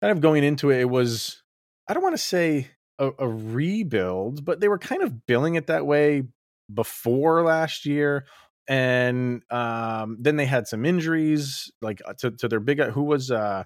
kind 0.00 0.12
of 0.12 0.20
going 0.20 0.44
into 0.44 0.70
it, 0.70 0.80
it 0.80 0.90
was 0.90 1.42
I 1.88 1.94
don't 1.94 2.02
want 2.02 2.14
to 2.14 2.22
say 2.22 2.68
a, 2.98 3.10
a 3.18 3.28
rebuild, 3.28 4.44
but 4.44 4.60
they 4.60 4.68
were 4.68 4.78
kind 4.78 5.02
of 5.02 5.26
billing 5.26 5.54
it 5.54 5.66
that 5.66 5.86
way 5.86 6.24
before 6.72 7.42
last 7.42 7.84
year 7.86 8.26
and 8.70 9.42
um, 9.50 10.16
then 10.20 10.36
they 10.36 10.46
had 10.46 10.68
some 10.68 10.86
injuries 10.86 11.72
like 11.82 12.00
uh, 12.06 12.12
to, 12.18 12.30
to 12.30 12.46
their 12.46 12.60
big 12.60 12.80
who 12.80 13.02
was 13.02 13.30
uh 13.30 13.64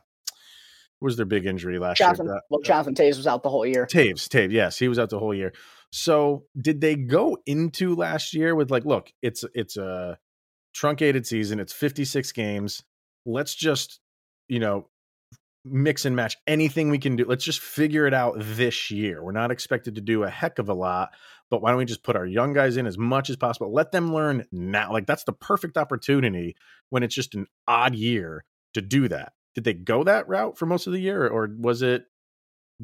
who 0.98 1.04
was 1.04 1.18
their 1.18 1.26
big 1.26 1.44
injury 1.44 1.78
last 1.78 1.98
Jonathan, 1.98 2.26
year? 2.26 2.40
Well, 2.48 2.62
Jonathan 2.62 2.94
Toews 2.94 3.18
was 3.18 3.26
out 3.26 3.42
the 3.42 3.50
whole 3.50 3.66
year. 3.66 3.86
Toews, 3.86 4.28
Toews, 4.28 4.50
yes, 4.50 4.78
he 4.78 4.88
was 4.88 4.98
out 4.98 5.10
the 5.10 5.18
whole 5.18 5.34
year. 5.34 5.52
So 5.92 6.44
did 6.58 6.80
they 6.80 6.94
go 6.96 7.36
into 7.44 7.94
last 7.94 8.32
year 8.32 8.54
with 8.54 8.70
like, 8.70 8.86
look, 8.86 9.12
it's 9.20 9.44
it's 9.54 9.76
a 9.76 10.18
truncated 10.72 11.26
season, 11.26 11.60
it's 11.60 11.72
56 11.72 12.32
games. 12.32 12.82
Let's 13.26 13.54
just 13.54 14.00
you 14.48 14.58
know, 14.58 14.88
mix 15.64 16.04
and 16.04 16.14
match 16.14 16.37
anything 16.47 16.90
we 16.90 16.99
can 16.99 17.16
do. 17.16 17.25
Let's 17.25 17.44
just 17.44 17.61
figure 17.61 18.06
it 18.06 18.14
out 18.14 18.35
this 18.38 18.90
year. 18.90 19.23
We're 19.23 19.33
not 19.33 19.50
expected 19.50 19.94
to 19.94 20.00
do 20.00 20.23
a 20.23 20.30
heck 20.30 20.59
of 20.59 20.68
a 20.68 20.75
lot, 20.75 21.11
but 21.50 21.62
why 21.62 21.71
don't 21.71 21.78
we 21.78 21.85
just 21.85 22.02
put 22.02 22.16
our 22.16 22.26
young 22.26 22.52
guys 22.52 22.76
in 22.76 22.87
as 22.87 22.99
much 22.99 23.30
as 23.30 23.37
possible? 23.37 23.73
Let 23.73 23.92
them 23.92 24.14
learn 24.14 24.47
now. 24.52 24.92
Like 24.92 25.06
that's 25.06 25.25
the 25.25 25.33
perfect 25.33 25.76
opportunity 25.76 26.56
when 26.90 27.02
it's 27.02 27.14
just 27.14 27.35
an 27.35 27.47
odd 27.66 27.94
year 27.94 28.44
to 28.75 28.83
do 28.83 29.09
that. 29.09 29.33
Did 29.54 29.64
they 29.64 29.75
go 29.75 30.04
that 30.04 30.28
route 30.28 30.59
for 30.59 30.66
most 30.66 30.87
of 30.87 30.92
the 30.92 31.00
year 31.00 31.26
or 31.26 31.49
was 31.59 31.80
it 31.80 32.04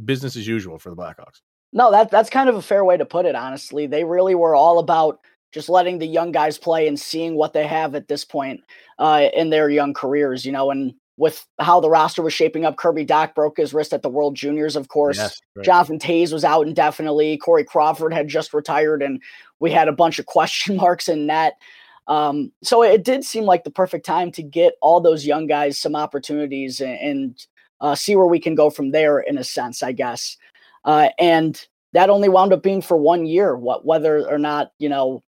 business 0.02 0.36
as 0.36 0.46
usual 0.46 0.78
for 0.78 0.90
the 0.90 0.96
Blackhawks? 0.96 1.40
No, 1.72 1.90
that 1.90 2.10
that's 2.10 2.30
kind 2.30 2.48
of 2.48 2.56
a 2.56 2.62
fair 2.62 2.84
way 2.84 2.96
to 2.96 3.04
put 3.04 3.26
it, 3.26 3.34
honestly. 3.34 3.86
They 3.86 4.04
really 4.04 4.34
were 4.34 4.54
all 4.54 4.78
about 4.78 5.20
just 5.52 5.68
letting 5.68 5.98
the 5.98 6.06
young 6.06 6.32
guys 6.32 6.58
play 6.58 6.86
and 6.88 6.98
seeing 6.98 7.34
what 7.34 7.52
they 7.52 7.66
have 7.66 7.94
at 7.94 8.08
this 8.08 8.24
point 8.24 8.60
uh, 8.98 9.28
in 9.34 9.50
their 9.50 9.68
young 9.68 9.94
careers, 9.94 10.44
you 10.44 10.52
know, 10.52 10.70
and 10.70 10.94
with 11.20 11.46
how 11.58 11.80
the 11.80 11.90
roster 11.90 12.22
was 12.22 12.32
shaping 12.32 12.64
up. 12.64 12.78
Kirby 12.78 13.04
Dach 13.04 13.34
broke 13.34 13.58
his 13.58 13.74
wrist 13.74 13.92
at 13.92 14.00
the 14.00 14.08
World 14.08 14.34
Juniors, 14.34 14.74
of 14.74 14.88
course. 14.88 15.18
Yes, 15.18 15.38
right. 15.54 15.66
Jonathan 15.66 15.98
Toews 15.98 16.32
was 16.32 16.46
out 16.46 16.66
indefinitely. 16.66 17.36
Corey 17.36 17.62
Crawford 17.62 18.14
had 18.14 18.26
just 18.26 18.54
retired, 18.54 19.02
and 19.02 19.22
we 19.58 19.70
had 19.70 19.86
a 19.86 19.92
bunch 19.92 20.18
of 20.18 20.24
question 20.24 20.76
marks 20.78 21.10
in 21.10 21.26
net. 21.26 21.58
Um, 22.06 22.52
so 22.62 22.82
it 22.82 23.04
did 23.04 23.22
seem 23.22 23.44
like 23.44 23.64
the 23.64 23.70
perfect 23.70 24.06
time 24.06 24.32
to 24.32 24.42
get 24.42 24.76
all 24.80 24.98
those 24.98 25.26
young 25.26 25.46
guys 25.46 25.78
some 25.78 25.94
opportunities 25.94 26.80
and, 26.80 26.98
and 26.98 27.46
uh, 27.82 27.94
see 27.94 28.16
where 28.16 28.26
we 28.26 28.40
can 28.40 28.54
go 28.54 28.70
from 28.70 28.90
there, 28.90 29.20
in 29.20 29.36
a 29.36 29.44
sense, 29.44 29.82
I 29.82 29.92
guess. 29.92 30.38
Uh, 30.86 31.10
and 31.18 31.66
that 31.92 32.08
only 32.08 32.30
wound 32.30 32.54
up 32.54 32.62
being 32.62 32.80
for 32.80 32.96
one 32.96 33.26
year. 33.26 33.54
What 33.54 33.84
whether 33.84 34.26
or 34.26 34.38
not 34.38 34.72
you 34.78 34.88
know 34.88 35.22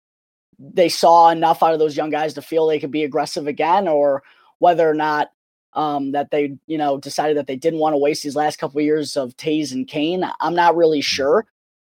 they 0.57 0.88
saw 0.88 1.31
enough 1.31 1.62
out 1.62 1.74
of 1.74 1.79
those 1.79 1.98
young 1.98 2.12
guys 2.12 2.33
to 2.36 2.41
feel 2.41 2.65
they 2.65 2.79
could 2.79 2.91
be 2.91 3.03
aggressive 3.03 3.45
again, 3.45 3.89
or 3.89 4.24
whether 4.60 4.89
or 4.89 4.93
not 4.93 5.31
um, 5.73 6.11
that 6.11 6.31
they, 6.31 6.57
you 6.67 6.77
know, 6.77 6.97
decided 6.97 7.37
that 7.37 7.47
they 7.47 7.55
didn't 7.55 7.79
want 7.79 7.93
to 7.93 7.97
waste 7.97 8.23
these 8.23 8.35
last 8.35 8.59
couple 8.59 8.79
of 8.79 8.85
years 8.85 9.15
of 9.15 9.35
Toews 9.37 9.71
and 9.71 9.87
Kane. 9.87 10.23
I'm 10.39 10.55
not 10.55 10.75
really 10.75 10.99
mm. 10.99 11.05
sure. 11.05 11.45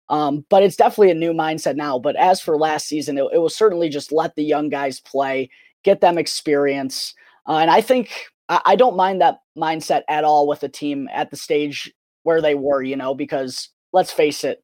Um, 0.09 0.45
but 0.49 0.61
it's 0.61 0.75
definitely 0.75 1.11
a 1.11 1.15
new 1.15 1.33
mindset 1.33 1.75
now. 1.75 1.97
But 1.97 2.15
as 2.15 2.39
for 2.39 2.57
last 2.57 2.87
season, 2.87 3.17
it, 3.17 3.25
it 3.33 3.39
was 3.39 3.55
certainly 3.55 3.89
just 3.89 4.11
let 4.11 4.35
the 4.35 4.43
young 4.43 4.69
guys 4.69 4.99
play, 4.99 5.49
get 5.83 6.01
them 6.01 6.17
experience. 6.17 7.15
Uh, 7.47 7.57
and 7.57 7.71
I 7.71 7.81
think 7.81 8.11
I, 8.49 8.61
I 8.65 8.75
don't 8.75 8.95
mind 8.95 9.21
that 9.21 9.39
mindset 9.57 10.03
at 10.07 10.23
all 10.23 10.47
with 10.47 10.59
the 10.59 10.69
team 10.69 11.09
at 11.11 11.31
the 11.31 11.37
stage 11.37 11.91
where 12.23 12.41
they 12.41 12.55
were, 12.55 12.83
you 12.83 12.95
know, 12.95 13.15
because 13.15 13.69
let's 13.93 14.11
face 14.11 14.43
it, 14.43 14.63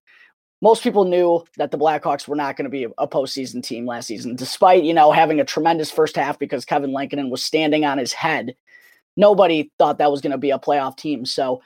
most 0.61 0.83
people 0.83 1.05
knew 1.05 1.43
that 1.57 1.71
the 1.71 1.77
Blackhawks 1.77 2.27
were 2.27 2.35
not 2.35 2.55
going 2.55 2.65
to 2.65 2.69
be 2.69 2.85
a 2.99 3.07
postseason 3.07 3.63
team 3.63 3.87
last 3.87 4.05
season, 4.05 4.35
despite, 4.35 4.83
you 4.83 4.93
know, 4.93 5.11
having 5.11 5.39
a 5.39 5.45
tremendous 5.45 5.89
first 5.89 6.15
half 6.15 6.37
because 6.37 6.65
Kevin 6.65 6.93
Lankinen 6.93 7.31
was 7.31 7.43
standing 7.43 7.83
on 7.83 7.97
his 7.97 8.13
head 8.13 8.55
nobody 9.17 9.71
thought 9.77 9.97
that 9.99 10.11
was 10.11 10.21
going 10.21 10.31
to 10.31 10.37
be 10.37 10.51
a 10.51 10.59
playoff 10.59 10.97
team. 10.97 11.25
So, 11.25 11.61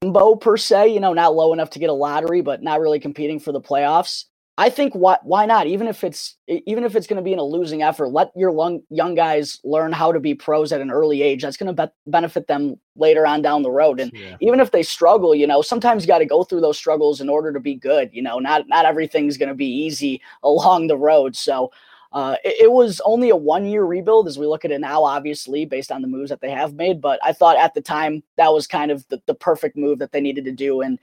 Bo 0.00 0.36
per 0.36 0.56
se, 0.56 0.88
you 0.88 1.00
know, 1.00 1.12
not 1.12 1.34
low 1.34 1.52
enough 1.52 1.70
to 1.70 1.78
get 1.78 1.90
a 1.90 1.94
lottery, 1.94 2.40
but 2.40 2.62
not 2.62 2.80
really 2.80 2.98
competing 2.98 3.38
for 3.38 3.52
the 3.52 3.60
playoffs. 3.60 4.24
I 4.58 4.68
think 4.68 4.94
what 4.94 5.24
why 5.24 5.46
not? 5.46 5.66
Even 5.66 5.88
if 5.88 6.04
it's 6.04 6.36
even 6.46 6.84
if 6.84 6.94
it's 6.94 7.06
going 7.06 7.16
to 7.16 7.22
be 7.22 7.32
in 7.32 7.38
a 7.38 7.44
losing 7.44 7.82
effort, 7.82 8.08
let 8.08 8.30
your 8.36 8.50
young 8.50 8.82
young 8.90 9.14
guys 9.14 9.58
learn 9.64 9.92
how 9.92 10.12
to 10.12 10.20
be 10.20 10.34
pros 10.34 10.72
at 10.72 10.82
an 10.82 10.90
early 10.90 11.22
age. 11.22 11.42
That's 11.42 11.56
going 11.56 11.74
to 11.74 11.86
be- 11.86 12.10
benefit 12.10 12.48
them 12.48 12.78
later 12.94 13.26
on 13.26 13.40
down 13.40 13.62
the 13.62 13.70
road. 13.70 13.98
And 13.98 14.12
yeah. 14.14 14.36
even 14.40 14.60
if 14.60 14.70
they 14.70 14.82
struggle, 14.82 15.34
you 15.34 15.46
know, 15.46 15.62
sometimes 15.62 16.02
you 16.02 16.06
got 16.06 16.18
to 16.18 16.26
go 16.26 16.44
through 16.44 16.60
those 16.60 16.76
struggles 16.76 17.20
in 17.20 17.30
order 17.30 17.50
to 17.50 17.60
be 17.60 17.74
good. 17.74 18.10
You 18.12 18.22
know, 18.22 18.38
not 18.38 18.68
not 18.68 18.84
everything's 18.84 19.38
going 19.38 19.48
to 19.48 19.54
be 19.54 19.66
easy 19.66 20.20
along 20.42 20.88
the 20.88 20.98
road. 20.98 21.34
So 21.34 21.72
uh, 22.12 22.36
it, 22.44 22.64
it, 22.64 22.72
was 22.72 23.00
only 23.04 23.30
a 23.30 23.36
one 23.36 23.64
year 23.64 23.84
rebuild 23.84 24.28
as 24.28 24.38
we 24.38 24.46
look 24.46 24.64
at 24.64 24.70
it 24.70 24.80
now, 24.80 25.02
obviously, 25.04 25.64
based 25.64 25.90
on 25.90 26.02
the 26.02 26.08
moves 26.08 26.30
that 26.30 26.40
they 26.40 26.50
have 26.50 26.74
made. 26.74 27.00
But 27.00 27.18
I 27.22 27.32
thought 27.32 27.56
at 27.56 27.74
the 27.74 27.80
time 27.80 28.22
that 28.36 28.52
was 28.52 28.66
kind 28.66 28.90
of 28.90 29.06
the, 29.08 29.20
the 29.26 29.34
perfect 29.34 29.76
move 29.76 29.98
that 30.00 30.12
they 30.12 30.20
needed 30.20 30.44
to 30.44 30.52
do. 30.52 30.82
And 30.82 30.98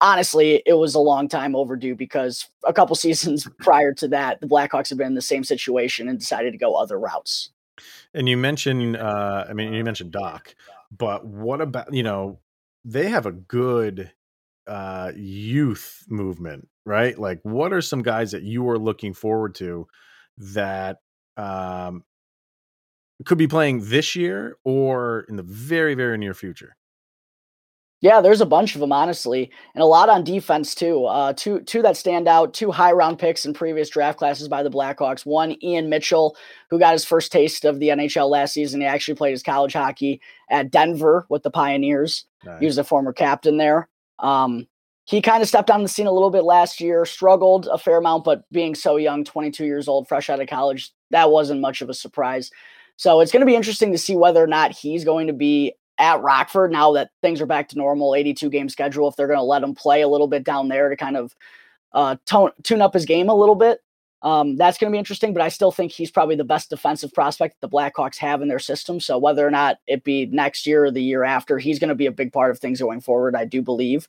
honestly, 0.00 0.62
it 0.66 0.74
was 0.74 0.94
a 0.94 1.00
long 1.00 1.28
time 1.28 1.56
overdue 1.56 1.94
because 1.94 2.48
a 2.66 2.72
couple 2.72 2.94
seasons 2.96 3.48
prior 3.60 3.92
to 3.94 4.08
that, 4.08 4.40
the 4.40 4.46
Blackhawks 4.46 4.90
had 4.90 4.98
been 4.98 5.08
in 5.08 5.14
the 5.14 5.22
same 5.22 5.44
situation 5.44 6.08
and 6.08 6.18
decided 6.18 6.52
to 6.52 6.58
go 6.58 6.74
other 6.74 6.98
routes. 6.98 7.50
And 8.12 8.28
you 8.28 8.36
mentioned, 8.36 8.96
uh, 8.96 9.46
I 9.48 9.52
mean, 9.52 9.72
you 9.72 9.84
mentioned 9.84 10.12
Dach, 10.12 10.54
but 10.96 11.26
what 11.26 11.60
about, 11.60 11.94
you 11.94 12.02
know, 12.02 12.38
they 12.84 13.08
have 13.08 13.26
a 13.26 13.32
good 13.32 14.12
uh, 14.66 15.12
youth 15.16 16.04
movement, 16.08 16.68
right? 16.84 17.18
Like, 17.18 17.40
what 17.42 17.72
are 17.72 17.80
some 17.80 18.02
guys 18.02 18.32
that 18.32 18.42
you 18.42 18.68
are 18.68 18.78
looking 18.78 19.14
forward 19.14 19.54
to 19.56 19.86
that 20.40 20.98
um, 21.36 22.04
could 23.24 23.38
be 23.38 23.46
playing 23.46 23.88
this 23.88 24.16
year 24.16 24.56
or 24.64 25.26
in 25.28 25.36
the 25.36 25.42
very, 25.42 25.94
very 25.94 26.18
near 26.18 26.34
future? 26.34 26.76
Yeah, 28.02 28.22
there's 28.22 28.40
a 28.40 28.46
bunch 28.46 28.74
of 28.74 28.80
them, 28.80 28.92
honestly, 28.92 29.50
and 29.74 29.82
a 29.82 29.86
lot 29.86 30.08
on 30.08 30.24
defense 30.24 30.74
too. 30.74 31.04
Uh, 31.04 31.34
two 31.34 31.60
two 31.60 31.82
that 31.82 31.98
stand 31.98 32.28
out, 32.28 32.54
two 32.54 32.70
high 32.70 32.92
round 32.92 33.18
picks 33.18 33.44
in 33.44 33.52
previous 33.52 33.90
draft 33.90 34.18
classes 34.18 34.48
by 34.48 34.62
the 34.62 34.70
Blackhawks. 34.70 35.26
One, 35.26 35.54
Ian 35.62 35.90
Mitchell, 35.90 36.34
who 36.70 36.78
got 36.78 36.92
his 36.92 37.04
first 37.04 37.30
taste 37.30 37.66
of 37.66 37.78
the 37.78 37.88
NHL 37.88 38.30
last 38.30 38.54
season. 38.54 38.80
He 38.80 38.86
actually 38.86 39.16
played 39.16 39.32
his 39.32 39.42
college 39.42 39.74
hockey 39.74 40.22
at 40.48 40.70
Denver 40.70 41.26
with 41.28 41.42
the 41.42 41.50
Pioneers. 41.50 42.24
Nice. 42.42 42.60
He 42.60 42.66
was 42.66 42.78
a 42.78 42.84
former 42.84 43.12
captain 43.12 43.58
there. 43.58 43.90
Um, 44.18 44.66
he 45.10 45.20
kind 45.20 45.42
of 45.42 45.48
stepped 45.48 45.72
on 45.72 45.82
the 45.82 45.88
scene 45.88 46.06
a 46.06 46.12
little 46.12 46.30
bit 46.30 46.44
last 46.44 46.80
year, 46.80 47.04
struggled 47.04 47.66
a 47.66 47.76
fair 47.76 47.98
amount, 47.98 48.22
but 48.22 48.44
being 48.52 48.76
so 48.76 48.94
young, 48.94 49.24
22 49.24 49.64
years 49.64 49.88
old, 49.88 50.06
fresh 50.06 50.30
out 50.30 50.40
of 50.40 50.46
college, 50.46 50.92
that 51.10 51.32
wasn't 51.32 51.60
much 51.60 51.82
of 51.82 51.90
a 51.90 51.94
surprise. 51.94 52.48
So 52.94 53.18
it's 53.18 53.32
going 53.32 53.40
to 53.40 53.46
be 53.46 53.56
interesting 53.56 53.90
to 53.90 53.98
see 53.98 54.14
whether 54.14 54.40
or 54.40 54.46
not 54.46 54.70
he's 54.70 55.04
going 55.04 55.26
to 55.26 55.32
be 55.32 55.74
at 55.98 56.22
Rockford 56.22 56.70
now 56.70 56.92
that 56.92 57.10
things 57.22 57.40
are 57.40 57.46
back 57.46 57.68
to 57.70 57.76
normal 57.76 58.14
82 58.14 58.50
game 58.50 58.68
schedule. 58.68 59.08
If 59.08 59.16
they're 59.16 59.26
going 59.26 59.40
to 59.40 59.42
let 59.42 59.64
him 59.64 59.74
play 59.74 60.02
a 60.02 60.08
little 60.08 60.28
bit 60.28 60.44
down 60.44 60.68
there 60.68 60.88
to 60.88 60.96
kind 60.96 61.16
of 61.16 61.34
uh, 61.92 62.14
tone, 62.24 62.52
tune 62.62 62.80
up 62.80 62.94
his 62.94 63.04
game 63.04 63.28
a 63.28 63.34
little 63.34 63.56
bit. 63.56 63.80
Um, 64.22 64.54
that's 64.56 64.78
going 64.78 64.92
to 64.92 64.94
be 64.94 64.98
interesting, 64.98 65.32
but 65.32 65.42
I 65.42 65.48
still 65.48 65.72
think 65.72 65.90
he's 65.90 66.10
probably 66.12 66.36
the 66.36 66.44
best 66.44 66.70
defensive 66.70 67.12
prospect 67.12 67.56
the 67.60 67.68
Blackhawks 67.68 68.18
have 68.18 68.42
in 68.42 68.48
their 68.48 68.60
system. 68.60 69.00
So 69.00 69.18
whether 69.18 69.44
or 69.44 69.50
not 69.50 69.78
it 69.88 70.04
be 70.04 70.26
next 70.26 70.68
year 70.68 70.84
or 70.84 70.92
the 70.92 71.02
year 71.02 71.24
after, 71.24 71.58
he's 71.58 71.80
going 71.80 71.88
to 71.88 71.96
be 71.96 72.06
a 72.06 72.12
big 72.12 72.32
part 72.32 72.52
of 72.52 72.60
things 72.60 72.80
going 72.80 73.00
forward. 73.00 73.34
I 73.34 73.44
do 73.44 73.60
believe. 73.60 74.06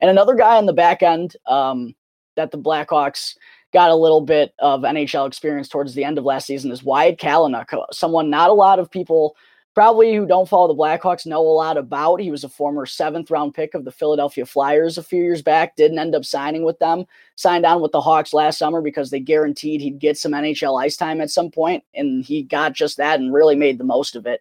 And 0.00 0.10
another 0.10 0.34
guy 0.34 0.56
on 0.56 0.66
the 0.66 0.72
back 0.72 1.02
end 1.02 1.36
um, 1.46 1.94
that 2.36 2.50
the 2.50 2.58
Blackhawks 2.58 3.36
got 3.72 3.90
a 3.90 3.96
little 3.96 4.20
bit 4.20 4.54
of 4.58 4.82
NHL 4.82 5.26
experience 5.26 5.68
towards 5.68 5.94
the 5.94 6.04
end 6.04 6.18
of 6.18 6.24
last 6.24 6.46
season 6.46 6.70
is 6.72 6.82
Wyatt 6.82 7.18
Kalynuk, 7.18 7.72
uh, 7.72 7.84
someone 7.92 8.30
not 8.30 8.50
a 8.50 8.54
lot 8.54 8.78
of 8.78 8.90
people 8.90 9.36
probably 9.74 10.12
who 10.12 10.26
don't 10.26 10.48
follow 10.48 10.66
the 10.66 10.74
Blackhawks 10.74 11.24
know 11.24 11.40
a 11.40 11.54
lot 11.54 11.76
about. 11.76 12.20
He 12.20 12.32
was 12.32 12.42
a 12.42 12.48
former 12.48 12.84
seventh 12.84 13.30
round 13.30 13.54
pick 13.54 13.74
of 13.74 13.84
the 13.84 13.92
Philadelphia 13.92 14.44
Flyers 14.44 14.98
a 14.98 15.04
few 15.04 15.22
years 15.22 15.40
back, 15.40 15.76
didn't 15.76 16.00
end 16.00 16.16
up 16.16 16.24
signing 16.24 16.64
with 16.64 16.78
them, 16.80 17.04
signed 17.36 17.64
on 17.64 17.80
with 17.80 17.92
the 17.92 18.00
Hawks 18.00 18.32
last 18.32 18.58
summer 18.58 18.80
because 18.80 19.10
they 19.10 19.20
guaranteed 19.20 19.80
he'd 19.80 20.00
get 20.00 20.18
some 20.18 20.32
NHL 20.32 20.82
ice 20.82 20.96
time 20.96 21.20
at 21.20 21.30
some 21.30 21.48
point, 21.48 21.84
and 21.94 22.24
he 22.24 22.42
got 22.42 22.72
just 22.72 22.96
that 22.96 23.20
and 23.20 23.32
really 23.32 23.54
made 23.54 23.78
the 23.78 23.84
most 23.84 24.16
of 24.16 24.26
it. 24.26 24.40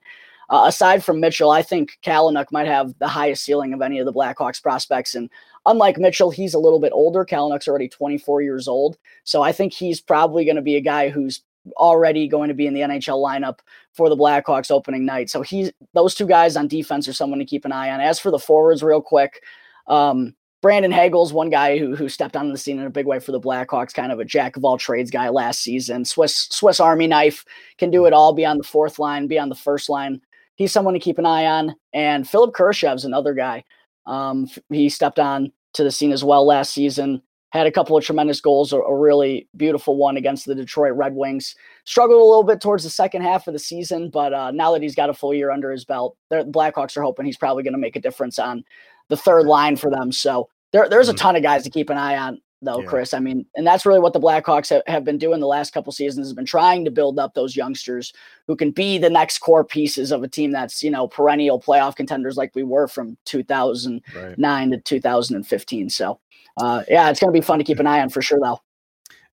Uh, 0.49 0.63
aside 0.65 1.03
from 1.03 1.19
Mitchell, 1.19 1.51
I 1.51 1.61
think 1.61 1.97
Kalynuk 2.03 2.51
might 2.51 2.67
have 2.67 2.97
the 2.99 3.07
highest 3.07 3.43
ceiling 3.43 3.73
of 3.73 3.81
any 3.81 3.99
of 3.99 4.05
the 4.05 4.13
Blackhawks 4.13 4.61
prospects. 4.61 5.13
And 5.13 5.29
unlike 5.65 5.97
Mitchell, 5.97 6.31
he's 6.31 6.53
a 6.53 6.59
little 6.59 6.79
bit 6.79 6.93
older. 6.93 7.25
Kalynuk's 7.25 7.67
already 7.67 7.89
24 7.89 8.41
years 8.41 8.67
old. 8.67 8.97
So 9.25 9.41
I 9.41 9.51
think 9.51 9.73
he's 9.73 9.99
probably 9.99 10.45
going 10.45 10.55
to 10.55 10.61
be 10.61 10.77
a 10.77 10.81
guy 10.81 11.09
who's 11.09 11.41
already 11.75 12.29
going 12.29 12.47
to 12.47 12.53
be 12.53 12.65
in 12.65 12.73
the 12.73 12.81
NHL 12.81 13.21
lineup 13.21 13.59
for 13.91 14.07
the 14.07 14.15
Blackhawks 14.15 14.71
opening 14.71 15.05
night. 15.05 15.29
So 15.29 15.41
he's 15.41 15.71
those 15.93 16.15
two 16.15 16.27
guys 16.27 16.55
on 16.55 16.69
defense 16.69 17.09
are 17.09 17.13
someone 17.13 17.39
to 17.39 17.45
keep 17.45 17.65
an 17.65 17.73
eye 17.73 17.91
on. 17.91 17.99
As 17.99 18.19
for 18.19 18.31
the 18.31 18.39
forwards, 18.39 18.81
real 18.81 19.01
quick, 19.01 19.43
um, 19.87 20.33
Brandon 20.61 20.91
Hagel's 20.91 21.33
one 21.33 21.49
guy 21.49 21.77
who 21.77 21.93
who 21.93 22.07
stepped 22.07 22.37
onto 22.37 22.51
the 22.51 22.57
scene 22.57 22.79
in 22.79 22.85
a 22.85 22.89
big 22.89 23.05
way 23.05 23.19
for 23.19 23.33
the 23.33 23.39
Blackhawks, 23.39 23.93
kind 23.93 24.13
of 24.13 24.19
a 24.19 24.25
jack 24.25 24.55
of 24.55 24.63
all 24.63 24.77
trades 24.77 25.11
guy 25.11 25.27
last 25.27 25.59
season. 25.59 26.05
Swiss 26.05 26.47
Swiss 26.49 26.79
Army 26.79 27.07
knife 27.07 27.43
can 27.77 27.91
do 27.91 28.05
it 28.05 28.13
all. 28.13 28.33
Be 28.33 28.45
on 28.45 28.57
the 28.57 28.63
fourth 28.63 28.97
line, 28.97 29.27
be 29.27 29.37
on 29.37 29.49
the 29.49 29.55
first 29.55 29.89
line 29.89 30.21
he's 30.57 30.73
someone 30.73 30.93
to 30.93 30.99
keep 30.99 31.17
an 31.17 31.25
eye 31.25 31.45
on. 31.45 31.75
And 31.93 32.27
Philip 32.27 32.53
Kurashev's 32.53 33.05
another 33.05 33.33
guy. 33.33 33.63
Um, 34.05 34.49
he 34.69 34.89
stepped 34.89 35.19
on 35.19 35.51
to 35.73 35.83
the 35.83 35.91
scene 35.91 36.11
as 36.11 36.23
well 36.23 36.45
last 36.45 36.73
season. 36.73 37.21
Had 37.51 37.67
a 37.67 37.71
couple 37.71 37.95
of 37.95 38.03
tremendous 38.03 38.41
goals, 38.41 38.73
a, 38.73 38.77
a 38.77 38.95
really 38.95 39.47
beautiful 39.55 39.95
one 39.95 40.17
against 40.17 40.45
the 40.45 40.55
Detroit 40.55 40.93
Red 40.95 41.15
Wings. 41.15 41.55
Struggled 41.85 42.19
a 42.19 42.25
little 42.25 42.43
bit 42.43 42.59
towards 42.59 42.83
the 42.83 42.89
second 42.89 43.21
half 43.21 43.47
of 43.47 43.53
the 43.53 43.59
season, 43.59 44.09
but 44.09 44.33
uh, 44.33 44.51
now 44.51 44.73
that 44.73 44.81
he's 44.81 44.95
got 44.95 45.09
a 45.09 45.13
full 45.13 45.33
year 45.33 45.49
under 45.49 45.71
his 45.71 45.85
belt, 45.85 46.17
the 46.29 46.43
Blackhawks 46.43 46.97
are 46.97 47.01
hoping 47.01 47.25
he's 47.25 47.37
probably 47.37 47.63
going 47.63 47.73
to 47.73 47.79
make 47.79 47.95
a 47.95 48.01
difference 48.01 48.37
on 48.37 48.65
the 49.07 49.15
third 49.15 49.45
line 49.45 49.77
for 49.77 49.89
them. 49.89 50.11
So 50.11 50.49
there, 50.73 50.89
there's 50.89 51.07
a 51.07 51.13
mm-hmm. 51.13 51.19
ton 51.19 51.35
of 51.37 51.43
guys 51.43 51.63
to 51.63 51.69
keep 51.69 51.89
an 51.89 51.97
eye 51.97 52.17
on 52.17 52.41
though, 52.61 52.81
yeah. 52.81 52.87
Chris. 52.87 53.13
I 53.13 53.19
mean, 53.19 53.45
and 53.55 53.65
that's 53.65 53.85
really 53.85 53.99
what 53.99 54.13
the 54.13 54.19
Blackhawks 54.19 54.69
have, 54.69 54.81
have 54.87 55.03
been 55.03 55.17
doing 55.17 55.39
the 55.39 55.47
last 55.47 55.73
couple 55.73 55.91
seasons 55.91 56.27
has 56.27 56.33
been 56.33 56.45
trying 56.45 56.85
to 56.85 56.91
build 56.91 57.19
up 57.19 57.33
those 57.33 57.55
youngsters 57.55 58.13
who 58.47 58.55
can 58.55 58.71
be 58.71 58.97
the 58.97 59.09
next 59.09 59.39
core 59.39 59.63
pieces 59.63 60.11
of 60.11 60.23
a 60.23 60.27
team 60.27 60.51
that's, 60.51 60.83
you 60.83 60.91
know, 60.91 61.07
perennial 61.07 61.61
playoff 61.61 61.95
contenders 61.95 62.37
like 62.37 62.55
we 62.55 62.63
were 62.63 62.87
from 62.87 63.17
2009 63.25 64.01
right. 64.37 64.71
to 64.71 64.81
2015. 64.81 65.89
So, 65.89 66.19
uh, 66.57 66.83
yeah, 66.87 67.09
it's 67.09 67.19
going 67.19 67.33
to 67.33 67.39
be 67.39 67.45
fun 67.45 67.59
to 67.59 67.65
keep 67.65 67.79
an 67.79 67.87
eye 67.87 68.01
on 68.01 68.09
for 68.09 68.21
sure, 68.21 68.39
though. 68.41 68.59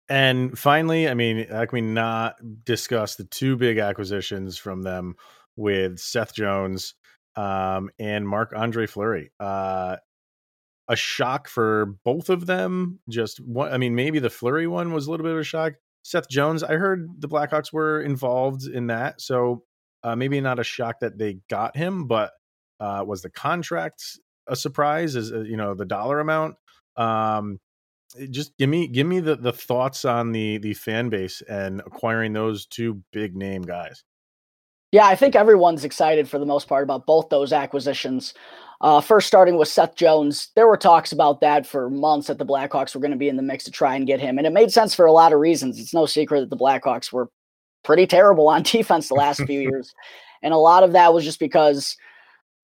And 0.09 0.57
finally, 0.57 1.09
I 1.09 1.13
mean, 1.13 1.47
how 1.50 1.65
can 1.65 1.75
we 1.75 1.81
not 1.81 2.36
discuss 2.63 3.15
the 3.15 3.25
two 3.25 3.57
big 3.57 3.77
acquisitions 3.77 4.57
from 4.57 4.81
them 4.81 5.15
with 5.57 6.00
Seth 6.00 6.33
Jones 6.33 6.93
um, 7.36 7.89
and 8.00 8.27
Marc 8.27 8.53
Andre 8.55 8.88
Fleury? 8.88 9.31
Uh, 9.39 9.97
a 10.88 10.96
shock 10.96 11.48
for 11.48 11.98
both 12.03 12.29
of 12.29 12.46
them. 12.46 13.00
Just 13.10 13.39
one, 13.39 13.72
I 13.72 13.77
mean, 13.77 13.96
maybe 13.96 14.20
the 14.20 14.29
Fleury 14.29 14.67
one 14.67 14.94
was 14.94 15.08
a 15.08 15.12
little 15.12 15.25
bit 15.25 15.34
of 15.34 15.39
a 15.39 15.44
shock. 15.44 15.74
Seth 16.03 16.29
Jones, 16.29 16.63
I 16.63 16.75
heard 16.75 17.10
the 17.20 17.27
Blackhawks 17.27 17.74
were 17.74 18.01
involved 18.01 18.65
in 18.65 18.88
that, 18.88 19.20
so 19.20 19.63
uh, 20.03 20.15
maybe 20.15 20.39
not 20.39 20.60
a 20.60 20.63
shock 20.63 21.01
that 21.01 21.17
they 21.17 21.39
got 21.50 21.75
him, 21.75 22.08
but 22.08 22.32
uh, 22.79 23.03
was 23.06 23.22
the 23.22 23.29
contract 23.29 24.03
a 24.48 24.56
surprise? 24.56 25.15
Is 25.15 25.32
uh, 25.32 25.41
you 25.41 25.58
know 25.58 25.74
the 25.74 25.86
dollar 25.86 26.20
amount? 26.20 26.56
Um, 26.96 27.60
just 28.32 28.58
give 28.58 28.70
me 28.70 28.88
give 28.88 29.06
me 29.06 29.20
the 29.20 29.36
the 29.36 29.51
thoughts 29.51 30.06
on 30.06 30.32
the 30.32 30.58
the 30.60 30.74
fan 30.74 31.10
base 31.10 31.41
and 31.41 31.82
acquiring 31.82 32.34
those 32.34 32.65
two 32.65 33.01
big 33.12 33.36
name 33.36 33.63
guys. 33.63 34.03
Yeah, 34.94 35.06
I 35.06 35.15
think 35.15 35.36
everyone's 35.36 35.84
excited 35.84 36.29
for 36.29 36.39
the 36.39 36.46
most 36.46 36.67
part 36.70 36.84
about 36.84 37.06
both 37.06 37.27
those 37.29 37.51
acquisitions. 37.51 38.34
Uh, 38.79 39.01
first, 39.01 39.27
starting 39.27 39.57
with 39.57 39.67
Seth 39.67 39.96
Jones, 39.96 40.50
there 40.55 40.67
were 40.67 40.77
talks 40.77 41.12
about 41.12 41.41
that 41.41 41.65
for 41.65 41.89
months 41.89 42.27
that 42.27 42.38
the 42.38 42.46
Blackhawks 42.46 42.93
were 42.93 43.01
going 43.01 43.12
to 43.12 43.17
be 43.17 43.29
in 43.29 43.36
the 43.36 43.41
mix 43.41 43.63
to 43.63 43.72
try 43.72 43.96
and 43.96 44.05
get 44.05 44.19
him, 44.19 44.38
and 44.38 44.46
it 44.46 44.53
made 44.53 44.72
sense 44.72 44.93
for 44.93 45.05
a 45.05 45.12
lot 45.12 45.34
of 45.34 45.39
reasons. 45.39 45.79
It's 45.79 45.93
no 45.93 46.05
secret 46.05 46.41
that 46.41 46.50
the 46.50 46.57
Blackhawks 46.57 47.12
were 47.12 47.29
pretty 47.84 48.05
terrible 48.05 48.48
on 48.50 48.63
defense 48.63 49.07
the 49.07 49.15
last 49.15 49.43
few 49.46 49.60
years, 49.62 49.93
and 50.43 50.53
a 50.53 50.57
lot 50.57 50.84
of 50.84 50.91
that 50.93 51.13
was 51.13 51.24
just 51.24 51.39
because 51.39 51.98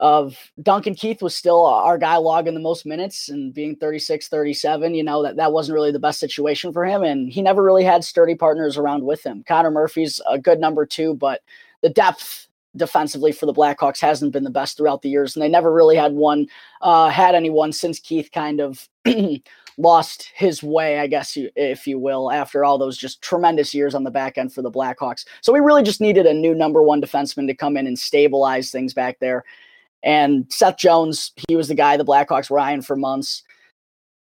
of 0.00 0.36
Duncan 0.60 0.94
Keith 0.94 1.22
was 1.22 1.34
still 1.34 1.64
our 1.64 1.98
guy 1.98 2.16
logging 2.16 2.54
the 2.54 2.60
most 2.60 2.84
minutes 2.84 3.28
and 3.28 3.54
being 3.54 3.76
36 3.76 4.26
37 4.28 4.92
you 4.92 5.04
know 5.04 5.22
that 5.22 5.36
that 5.36 5.52
wasn't 5.52 5.74
really 5.74 5.92
the 5.92 6.00
best 6.00 6.18
situation 6.18 6.72
for 6.72 6.84
him 6.84 7.04
and 7.04 7.32
he 7.32 7.40
never 7.40 7.62
really 7.62 7.84
had 7.84 8.02
sturdy 8.02 8.34
partners 8.34 8.76
around 8.76 9.04
with 9.04 9.24
him 9.24 9.44
Connor 9.46 9.70
Murphy's 9.70 10.20
a 10.28 10.36
good 10.36 10.58
number 10.58 10.84
2 10.84 11.14
but 11.14 11.42
the 11.82 11.88
depth 11.88 12.48
defensively 12.76 13.32
for 13.32 13.46
the 13.46 13.54
Blackhawks 13.54 14.00
hasn't 14.00 14.32
been 14.32 14.44
the 14.44 14.50
best 14.50 14.76
throughout 14.76 15.02
the 15.02 15.10
years, 15.10 15.34
and 15.34 15.42
they 15.42 15.48
never 15.48 15.72
really 15.72 15.96
had 15.96 16.12
one 16.12 16.46
uh, 16.82 17.08
had 17.08 17.34
anyone 17.34 17.72
since 17.72 17.98
Keith 17.98 18.30
kind 18.32 18.60
of 18.60 18.88
lost 19.78 20.30
his 20.34 20.62
way, 20.62 20.98
I 21.00 21.06
guess, 21.06 21.36
you, 21.36 21.50
if 21.56 21.86
you 21.86 21.98
will, 21.98 22.30
after 22.30 22.64
all 22.64 22.78
those 22.78 22.96
just 22.96 23.22
tremendous 23.22 23.74
years 23.74 23.94
on 23.94 24.04
the 24.04 24.10
back 24.10 24.38
end 24.38 24.52
for 24.52 24.62
the 24.62 24.70
Blackhawks. 24.70 25.24
So 25.40 25.52
we 25.52 25.60
really 25.60 25.82
just 25.82 26.00
needed 26.00 26.26
a 26.26 26.34
new 26.34 26.54
number 26.54 26.82
one 26.82 27.00
defenseman 27.00 27.46
to 27.48 27.54
come 27.54 27.76
in 27.76 27.86
and 27.86 27.98
stabilize 27.98 28.70
things 28.70 28.94
back 28.94 29.18
there. 29.18 29.44
And 30.02 30.46
Seth 30.52 30.76
Jones, 30.76 31.32
he 31.48 31.56
was 31.56 31.68
the 31.68 31.74
guy 31.74 31.96
the 31.96 32.04
Blackhawks 32.04 32.50
were 32.50 32.58
eyeing 32.58 32.82
for 32.82 32.94
months. 32.94 33.42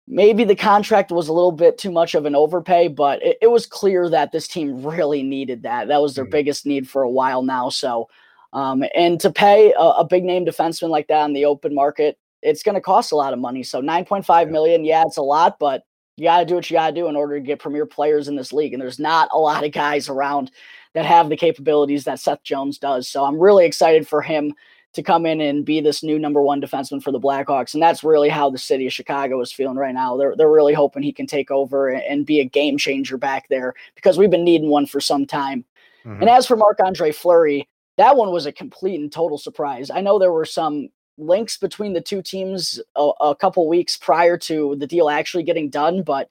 Maybe 0.06 0.44
the 0.44 0.54
contract 0.54 1.10
was 1.10 1.28
a 1.28 1.32
little 1.32 1.52
bit 1.52 1.78
too 1.78 1.90
much 1.90 2.14
of 2.14 2.26
an 2.26 2.36
overpay, 2.36 2.88
but 2.88 3.22
it, 3.22 3.38
it 3.42 3.46
was 3.48 3.66
clear 3.66 4.08
that 4.10 4.32
this 4.32 4.46
team 4.46 4.86
really 4.86 5.22
needed 5.22 5.62
that. 5.62 5.88
That 5.88 6.02
was 6.02 6.14
their 6.14 6.24
mm-hmm. 6.24 6.32
biggest 6.32 6.66
need 6.66 6.88
for 6.88 7.02
a 7.02 7.10
while 7.10 7.42
now. 7.42 7.70
So 7.70 8.08
um, 8.54 8.84
and 8.94 9.20
to 9.20 9.30
pay 9.30 9.72
a, 9.72 9.82
a, 9.82 10.04
big 10.04 10.22
name 10.24 10.46
defenseman 10.46 10.88
like 10.88 11.08
that 11.08 11.22
on 11.22 11.32
the 11.32 11.44
open 11.44 11.74
market, 11.74 12.18
it's 12.40 12.62
going 12.62 12.76
to 12.76 12.80
cost 12.80 13.10
a 13.10 13.16
lot 13.16 13.32
of 13.32 13.40
money. 13.40 13.64
So 13.64 13.82
9.5 13.82 14.26
yeah. 14.28 14.44
million, 14.50 14.84
yeah, 14.84 15.02
it's 15.04 15.16
a 15.16 15.22
lot, 15.22 15.58
but 15.58 15.82
you 16.16 16.24
got 16.24 16.38
to 16.38 16.46
do 16.46 16.54
what 16.54 16.70
you 16.70 16.76
got 16.76 16.90
to 16.90 16.94
do 16.94 17.08
in 17.08 17.16
order 17.16 17.34
to 17.34 17.44
get 17.44 17.58
premier 17.58 17.84
players 17.84 18.28
in 18.28 18.36
this 18.36 18.52
league. 18.52 18.72
And 18.72 18.80
there's 18.80 19.00
not 19.00 19.28
a 19.32 19.38
lot 19.38 19.64
of 19.64 19.72
guys 19.72 20.08
around 20.08 20.52
that 20.92 21.04
have 21.04 21.28
the 21.28 21.36
capabilities 21.36 22.04
that 22.04 22.20
Seth 22.20 22.44
Jones 22.44 22.78
does. 22.78 23.08
So 23.08 23.24
I'm 23.24 23.40
really 23.40 23.66
excited 23.66 24.06
for 24.06 24.22
him 24.22 24.54
to 24.92 25.02
come 25.02 25.26
in 25.26 25.40
and 25.40 25.64
be 25.64 25.80
this 25.80 26.04
new 26.04 26.20
number 26.20 26.40
one 26.40 26.60
defenseman 26.60 27.02
for 27.02 27.10
the 27.10 27.18
Blackhawks. 27.18 27.74
And 27.74 27.82
that's 27.82 28.04
really 28.04 28.28
how 28.28 28.48
the 28.48 28.58
city 28.58 28.86
of 28.86 28.92
Chicago 28.92 29.40
is 29.40 29.50
feeling 29.50 29.76
right 29.76 29.92
now. 29.92 30.16
They're, 30.16 30.36
they're 30.36 30.48
really 30.48 30.74
hoping 30.74 31.02
he 31.02 31.12
can 31.12 31.26
take 31.26 31.50
over 31.50 31.88
and 31.88 32.24
be 32.24 32.38
a 32.38 32.44
game 32.44 32.78
changer 32.78 33.18
back 33.18 33.48
there 33.48 33.74
because 33.96 34.16
we've 34.16 34.30
been 34.30 34.44
needing 34.44 34.68
one 34.68 34.86
for 34.86 35.00
some 35.00 35.26
time. 35.26 35.64
Mm-hmm. 36.04 36.20
And 36.20 36.30
as 36.30 36.46
for 36.46 36.56
Marc 36.56 36.78
Andre 36.78 37.10
Fleury, 37.10 37.68
that 37.96 38.16
one 38.16 38.30
was 38.30 38.46
a 38.46 38.52
complete 38.52 39.00
and 39.00 39.12
total 39.12 39.38
surprise. 39.38 39.90
I 39.90 40.00
know 40.00 40.18
there 40.18 40.32
were 40.32 40.44
some 40.44 40.88
links 41.16 41.56
between 41.56 41.92
the 41.92 42.00
two 42.00 42.22
teams 42.22 42.80
a, 42.96 43.10
a 43.20 43.36
couple 43.36 43.68
weeks 43.68 43.96
prior 43.96 44.36
to 44.36 44.74
the 44.76 44.86
deal 44.86 45.08
actually 45.08 45.44
getting 45.44 45.70
done, 45.70 46.02
but 46.02 46.28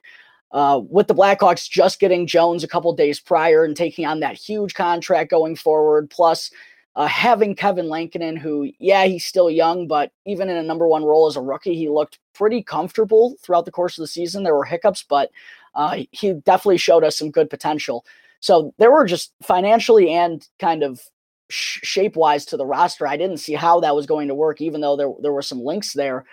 uh, 0.52 0.82
with 0.90 1.08
the 1.08 1.16
Blackhawks 1.16 1.70
just 1.70 2.00
getting 2.00 2.28
Jones 2.28 2.64
a 2.64 2.68
couple 2.68 2.94
days 2.94 3.20
prior 3.20 3.64
and 3.64 3.76
taking 3.76 4.06
on 4.06 4.20
that 4.20 4.36
huge 4.36 4.74
contract 4.74 5.32
going 5.32 5.56
forward, 5.56 6.10
plus 6.10 6.52
uh, 6.96 7.08
having 7.08 7.56
Kevin 7.56 7.90
Lankinen, 7.90 8.36
who, 8.36 8.72
yeah, 8.78 9.06
he's 9.06 9.26
still 9.26 9.50
young, 9.50 9.88
but 9.88 10.12
even 10.28 10.50
in 10.50 10.58
a 10.58 10.64
number 10.64 10.88
one 10.88 11.04
role 11.04 11.26
as 11.26 11.36
a 11.36 11.42
rookie, 11.42 11.76
he 11.76 11.90
looked 11.90 12.20
pretty 12.36 12.62
comfortable 12.62 13.36
throughout 13.42 13.66
the 13.66 13.72
course 13.72 13.98
of 13.98 14.04
the 14.04 14.08
season. 14.08 14.44
There 14.44 14.56
were 14.56 14.66
hiccups, 14.66 15.04
but 15.04 15.32
uh, 15.74 16.02
he 16.12 16.34
definitely 16.34 16.78
showed 16.78 17.04
us 17.04 17.18
some 17.18 17.32
good 17.32 17.50
potential. 17.50 18.06
So 18.42 18.76
there 18.78 18.92
were 18.92 19.06
just 19.06 19.34
financially 19.42 20.12
and 20.12 20.48
kind 20.60 20.84
of 20.84 21.02
shape 21.54 22.16
wise 22.16 22.46
to 22.46 22.58
the 22.58 22.66
roster. 22.66 23.08
I 23.08 23.18
didn't 23.18 23.38
see 23.38 23.54
how 23.54 23.80
that 23.82 23.96
was 23.96 24.06
going 24.06 24.28
to 24.28 24.36
work, 24.36 24.60
even 24.62 24.82
though 24.82 24.96
there 24.96 25.12
there 25.22 25.34
were 25.34 25.42
some 25.42 25.62
links 25.62 25.94
there. 25.94 26.26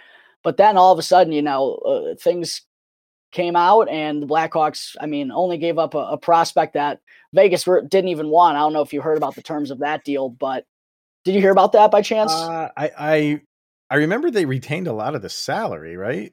But 0.43 0.57
then 0.57 0.77
all 0.77 0.93
of 0.93 0.99
a 0.99 1.03
sudden, 1.03 1.33
you 1.33 1.43
know, 1.43 1.75
uh, 1.77 2.15
things 2.17 2.63
came 3.31 3.55
out, 3.55 3.89
and 3.89 4.23
the 4.23 4.27
Blackhawks, 4.27 4.97
I 5.01 5.07
mean, 5.07 5.31
only 5.31 5.59
gave 5.59 5.79
up 5.79 5.95
a, 5.95 5.99
a 5.99 6.17
prospect 6.17 6.75
that 6.75 7.01
Vegas 7.35 7.65
didn't 7.65 8.09
even 8.09 8.29
want. 8.29 8.57
I 8.57 8.61
don't 8.61 8.73
know 8.73 8.81
if 8.81 8.93
you 8.93 9.03
heard 9.03 9.19
about 9.19 9.35
the 9.35 9.43
terms 9.43 9.71
of 9.71 9.81
that 9.81 10.05
deal, 10.05 10.31
but 10.31 10.65
did 11.25 11.35
you 11.35 11.41
hear 11.41 11.53
about 11.53 11.73
that 11.73 11.91
by 11.91 12.03
chance? 12.03 12.33
Uh, 12.33 12.71
I, 12.77 12.91
I 12.99 13.41
I 13.91 13.97
remember 13.97 14.31
they 14.31 14.47
retained 14.47 14.87
a 14.87 14.93
lot 14.93 15.15
of 15.15 15.23
the 15.23 15.29
salary, 15.29 15.97
right? 15.97 16.33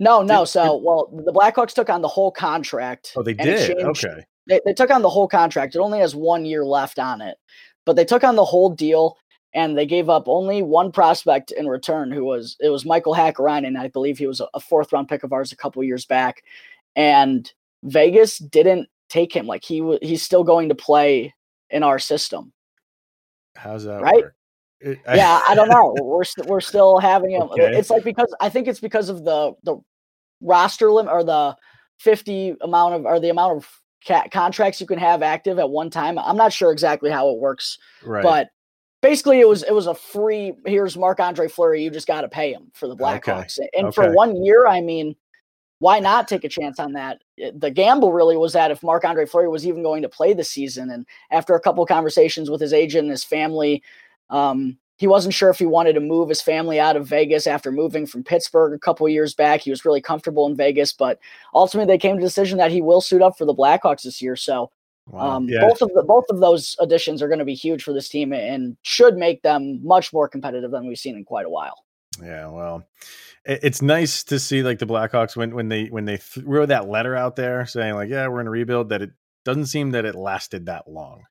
No, 0.00 0.22
no. 0.22 0.40
Did, 0.40 0.48
so, 0.48 0.78
did, 0.78 0.84
well, 0.84 1.22
the 1.24 1.32
Blackhawks 1.32 1.74
took 1.74 1.90
on 1.90 2.00
the 2.00 2.08
whole 2.08 2.30
contract. 2.30 3.12
Oh, 3.16 3.22
they 3.22 3.34
did. 3.34 3.78
Okay. 3.78 4.24
They, 4.48 4.60
they 4.64 4.72
took 4.72 4.90
on 4.90 5.02
the 5.02 5.10
whole 5.10 5.26
contract. 5.26 5.74
It 5.74 5.80
only 5.80 5.98
has 5.98 6.14
one 6.14 6.44
year 6.44 6.64
left 6.64 6.98
on 6.98 7.20
it 7.20 7.36
but 7.86 7.96
they 7.96 8.04
took 8.04 8.24
on 8.24 8.36
the 8.36 8.44
whole 8.44 8.68
deal 8.68 9.16
and 9.54 9.78
they 9.78 9.86
gave 9.86 10.10
up 10.10 10.24
only 10.26 10.62
one 10.62 10.92
prospect 10.92 11.50
in 11.50 11.66
return 11.66 12.10
who 12.10 12.24
was 12.24 12.56
it 12.60 12.68
was 12.68 12.84
Michael 12.84 13.14
Hakkarainen. 13.14 13.78
I 13.78 13.88
believe 13.88 14.18
he 14.18 14.26
was 14.26 14.42
a 14.52 14.60
fourth 14.60 14.92
round 14.92 15.08
pick 15.08 15.24
of 15.24 15.32
ours 15.32 15.50
a 15.50 15.56
couple 15.56 15.82
years 15.82 16.04
back. 16.04 16.42
And 16.94 17.50
Vegas 17.82 18.36
didn't 18.38 18.88
take 19.08 19.34
him. 19.34 19.46
Like 19.46 19.64
he 19.64 19.80
was 19.80 19.98
he's 20.02 20.22
still 20.22 20.44
going 20.44 20.68
to 20.68 20.74
play 20.74 21.34
in 21.70 21.82
our 21.82 21.98
system. 21.98 22.52
How's 23.56 23.84
that 23.84 24.02
right? 24.02 24.24
It, 24.80 24.98
I, 25.08 25.16
yeah, 25.16 25.40
I 25.48 25.54
don't 25.54 25.70
know. 25.70 25.94
we're 26.02 26.18
we 26.18 26.24
st- 26.24 26.48
we're 26.48 26.60
still 26.60 26.98
having 26.98 27.30
him. 27.30 27.42
Okay. 27.42 27.78
It's 27.78 27.88
like 27.88 28.04
because 28.04 28.34
I 28.40 28.50
think 28.50 28.68
it's 28.68 28.80
because 28.80 29.08
of 29.08 29.24
the 29.24 29.54
the 29.62 29.78
roster 30.42 30.92
limit 30.92 31.12
or 31.12 31.24
the 31.24 31.56
50 32.00 32.56
amount 32.60 32.94
of 32.94 33.06
or 33.06 33.18
the 33.18 33.30
amount 33.30 33.56
of 33.56 33.68
ca- 34.06 34.28
contracts 34.30 34.80
you 34.80 34.86
can 34.86 34.98
have 34.98 35.22
active 35.22 35.58
at 35.58 35.68
one 35.68 35.90
time. 35.90 36.18
I'm 36.18 36.36
not 36.36 36.52
sure 36.52 36.72
exactly 36.72 37.10
how 37.10 37.30
it 37.30 37.38
works, 37.38 37.78
right. 38.04 38.22
but 38.22 38.48
basically 39.02 39.40
it 39.40 39.48
was 39.48 39.62
it 39.62 39.72
was 39.72 39.86
a 39.86 39.94
free. 39.94 40.52
Here's 40.64 40.96
Marc 40.96 41.20
Andre 41.20 41.48
Fleury. 41.48 41.82
You 41.82 41.90
just 41.90 42.06
got 42.06 42.22
to 42.22 42.28
pay 42.28 42.52
him 42.52 42.70
for 42.74 42.88
the 42.88 42.96
Blackhawks, 42.96 43.58
okay. 43.58 43.68
and 43.74 43.88
okay. 43.88 43.94
for 43.94 44.12
one 44.12 44.42
year, 44.44 44.66
I 44.66 44.80
mean, 44.80 45.16
why 45.78 45.98
not 45.98 46.28
take 46.28 46.44
a 46.44 46.48
chance 46.48 46.78
on 46.78 46.92
that? 46.92 47.22
The 47.54 47.70
gamble 47.70 48.12
really 48.12 48.36
was 48.36 48.52
that 48.54 48.70
if 48.70 48.82
Marc 48.82 49.04
Andre 49.04 49.26
Fleury 49.26 49.48
was 49.48 49.66
even 49.66 49.82
going 49.82 50.02
to 50.02 50.08
play 50.08 50.32
the 50.32 50.44
season, 50.44 50.90
and 50.90 51.06
after 51.30 51.54
a 51.54 51.60
couple 51.60 51.84
conversations 51.86 52.50
with 52.50 52.60
his 52.60 52.72
agent 52.72 53.02
and 53.02 53.10
his 53.10 53.24
family, 53.24 53.82
um, 54.30 54.78
he 54.96 55.06
wasn't 55.06 55.34
sure 55.34 55.50
if 55.50 55.58
he 55.58 55.66
wanted 55.66 55.92
to 55.94 56.00
move 56.00 56.28
his 56.28 56.40
family 56.40 56.80
out 56.80 56.96
of 56.96 57.06
Vegas 57.06 57.46
after 57.46 57.70
moving 57.70 58.06
from 58.06 58.24
Pittsburgh 58.24 58.72
a 58.72 58.78
couple 58.78 59.08
years 59.08 59.34
back. 59.34 59.60
He 59.60 59.70
was 59.70 59.84
really 59.84 60.00
comfortable 60.00 60.46
in 60.46 60.56
Vegas, 60.56 60.92
but 60.92 61.18
ultimately 61.54 61.92
they 61.92 61.98
came 61.98 62.16
to 62.16 62.20
the 62.20 62.26
decision 62.26 62.58
that 62.58 62.70
he 62.70 62.80
will 62.80 63.00
suit 63.00 63.22
up 63.22 63.36
for 63.36 63.44
the 63.44 63.54
Blackhawks 63.54 64.02
this 64.02 64.22
year. 64.22 64.36
So 64.36 64.70
wow. 65.06 65.36
um, 65.36 65.48
yeah. 65.48 65.60
both 65.60 65.82
of 65.82 65.90
the 65.94 66.02
both 66.02 66.24
of 66.30 66.40
those 66.40 66.76
additions 66.80 67.22
are 67.22 67.28
going 67.28 67.38
to 67.38 67.44
be 67.44 67.54
huge 67.54 67.82
for 67.82 67.92
this 67.92 68.08
team 68.08 68.32
and 68.32 68.76
should 68.82 69.16
make 69.16 69.42
them 69.42 69.80
much 69.86 70.12
more 70.12 70.28
competitive 70.28 70.70
than 70.70 70.86
we've 70.86 70.98
seen 70.98 71.16
in 71.16 71.24
quite 71.24 71.46
a 71.46 71.50
while. 71.50 71.84
Yeah, 72.22 72.48
well, 72.48 72.86
it's 73.44 73.82
nice 73.82 74.24
to 74.24 74.38
see 74.38 74.62
like 74.62 74.78
the 74.78 74.86
Blackhawks 74.86 75.36
when 75.36 75.54
when 75.54 75.68
they 75.68 75.86
when 75.86 76.06
they 76.06 76.16
threw 76.16 76.64
that 76.66 76.88
letter 76.88 77.14
out 77.14 77.36
there 77.36 77.66
saying 77.66 77.94
like, 77.94 78.08
yeah, 78.08 78.26
we're 78.28 78.40
in 78.40 78.46
a 78.46 78.50
rebuild. 78.50 78.88
That 78.88 79.02
it 79.02 79.10
doesn't 79.44 79.66
seem 79.66 79.90
that 79.90 80.06
it 80.06 80.14
lasted 80.14 80.66
that 80.66 80.88
long. 80.88 81.24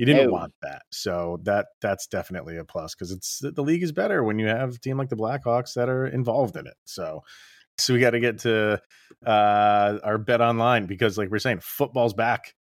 You 0.00 0.06
didn't 0.06 0.28
no. 0.28 0.32
want 0.32 0.54
that, 0.62 0.84
so 0.90 1.40
that 1.42 1.66
that's 1.82 2.06
definitely 2.06 2.56
a 2.56 2.64
plus 2.64 2.94
because 2.94 3.10
it's 3.10 3.42
the 3.42 3.62
league 3.62 3.82
is 3.82 3.92
better 3.92 4.24
when 4.24 4.38
you 4.38 4.46
have 4.46 4.76
a 4.76 4.78
team 4.78 4.96
like 4.96 5.10
the 5.10 5.16
Blackhawks 5.16 5.74
that 5.74 5.90
are 5.90 6.06
involved 6.06 6.56
in 6.56 6.66
it. 6.66 6.76
So, 6.86 7.20
so 7.76 7.92
we 7.92 8.00
got 8.00 8.12
to 8.12 8.18
get 8.18 8.38
to 8.38 8.80
uh, 9.26 9.98
our 10.02 10.16
bet 10.16 10.40
online 10.40 10.86
because, 10.86 11.18
like 11.18 11.30
we're 11.30 11.38
saying, 11.38 11.58
football's 11.60 12.14
back, 12.14 12.54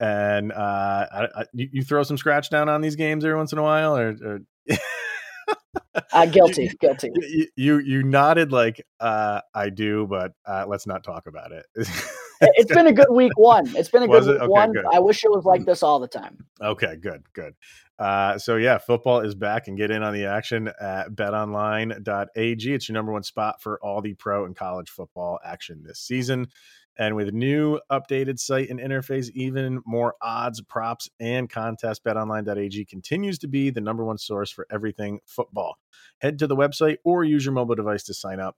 and 0.00 0.52
uh, 0.52 1.06
I, 1.12 1.28
I, 1.36 1.44
you, 1.52 1.68
you, 1.70 1.82
throw 1.82 2.02
some 2.02 2.16
scratch 2.16 2.48
down 2.48 2.70
on 2.70 2.80
these 2.80 2.96
games 2.96 3.26
every 3.26 3.36
once 3.36 3.52
in 3.52 3.58
a 3.58 3.62
while, 3.62 3.94
or, 3.94 4.16
or 4.24 4.40
uh, 6.14 6.24
guilty, 6.24 6.70
guilty. 6.80 7.10
You, 7.14 7.46
you, 7.56 7.78
you 7.80 8.02
nodded 8.04 8.52
like 8.52 8.82
uh, 9.00 9.42
I 9.54 9.68
do, 9.68 10.06
but 10.06 10.32
uh, 10.46 10.64
let's 10.66 10.86
not 10.86 11.04
talk 11.04 11.26
about 11.26 11.52
it. 11.52 11.66
it's 12.40 12.72
been 12.74 12.86
a 12.86 12.92
good 12.92 13.10
week 13.10 13.36
one. 13.36 13.66
It's 13.76 13.88
been 13.88 14.02
a 14.02 14.08
good 14.08 14.26
week 14.26 14.36
okay, 14.36 14.46
one. 14.46 14.72
Good. 14.72 14.84
I 14.92 14.98
wish 14.98 15.24
it 15.24 15.30
was 15.30 15.44
like 15.44 15.64
this 15.64 15.82
all 15.82 15.98
the 15.98 16.08
time. 16.08 16.46
Okay, 16.60 16.96
good, 16.96 17.24
good. 17.32 17.54
Uh, 17.98 18.38
so 18.38 18.56
yeah, 18.56 18.78
football 18.78 19.20
is 19.20 19.34
back 19.34 19.68
and 19.68 19.76
get 19.76 19.90
in 19.90 20.02
on 20.02 20.12
the 20.12 20.26
action 20.26 20.70
at 20.80 21.10
betonline.ag. 21.12 22.74
It's 22.74 22.88
your 22.88 22.94
number 22.94 23.12
one 23.12 23.22
spot 23.22 23.62
for 23.62 23.78
all 23.82 24.02
the 24.02 24.14
pro 24.14 24.44
and 24.44 24.54
college 24.54 24.90
football 24.90 25.38
action 25.44 25.82
this 25.82 26.00
season. 26.00 26.48
And 26.98 27.14
with 27.14 27.32
new 27.34 27.78
updated 27.90 28.38
site 28.38 28.70
and 28.70 28.80
interface, 28.80 29.30
even 29.34 29.82
more 29.84 30.14
odds, 30.22 30.62
props, 30.62 31.10
and 31.20 31.48
contests, 31.48 32.00
betonline.ag 32.00 32.86
continues 32.86 33.38
to 33.40 33.48
be 33.48 33.68
the 33.68 33.82
number 33.82 34.04
one 34.04 34.16
source 34.16 34.50
for 34.50 34.66
everything 34.70 35.20
football. 35.26 35.76
Head 36.18 36.38
to 36.38 36.46
the 36.46 36.56
website 36.56 36.96
or 37.04 37.22
use 37.22 37.44
your 37.44 37.52
mobile 37.52 37.74
device 37.74 38.02
to 38.04 38.14
sign 38.14 38.40
up 38.40 38.56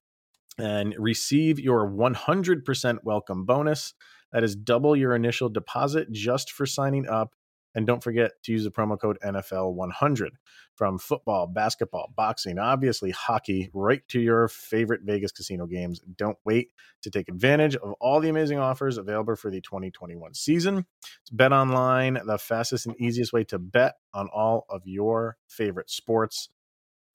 and 0.59 0.95
receive 0.99 1.59
your 1.59 1.89
100% 1.89 2.99
welcome 3.05 3.45
bonus. 3.45 3.95
That 4.33 4.45
is 4.45 4.57
double 4.57 4.97
your 4.97 5.15
initial 5.15 5.49
deposit 5.49 6.11
just 6.11 6.51
for 6.51 6.67
signing 6.67 7.09
up. 7.09 7.35
And 7.75 7.87
don't 7.87 8.03
forget 8.03 8.33
to 8.45 8.53
use 8.53 8.65
the 8.65 8.71
promo 8.71 8.99
code 8.99 9.19
NFL100 9.23 10.31
from 10.75 10.99
football, 10.99 11.47
basketball, 11.47 12.13
boxing, 12.17 12.59
obviously 12.59 13.11
hockey, 13.11 13.71
right 13.73 14.01
to 14.09 14.21
your 14.21 14.49
favorite 14.49 15.03
Vegas 15.05 15.33
casino 15.33 15.67
games. 15.67 16.01
Don't 16.17 16.39
wait 16.45 16.71
to 17.03 17.11
take 17.11 17.29
advantage 17.29 17.77
of 17.77 17.93
all 18.01 18.21
the 18.21 18.31
amazing 18.31 18.59
offers 18.59 18.99
available 18.99 19.37
for 19.37 19.51
the 19.51 19.61
2021 19.61 20.35
season. 20.35 20.87
It's 21.21 21.31
Bet 21.31 21.53
Online, 21.53 22.19
the 22.27 22.39
fastest 22.39 22.87
and 22.87 22.97
easiest 23.01 23.33
way 23.33 23.45
to 23.45 23.59
bet 23.59 23.97
on 24.15 24.29
all 24.29 24.65
of 24.69 24.83
your 24.85 25.37
favorite 25.47 25.91
sports. 25.91 26.49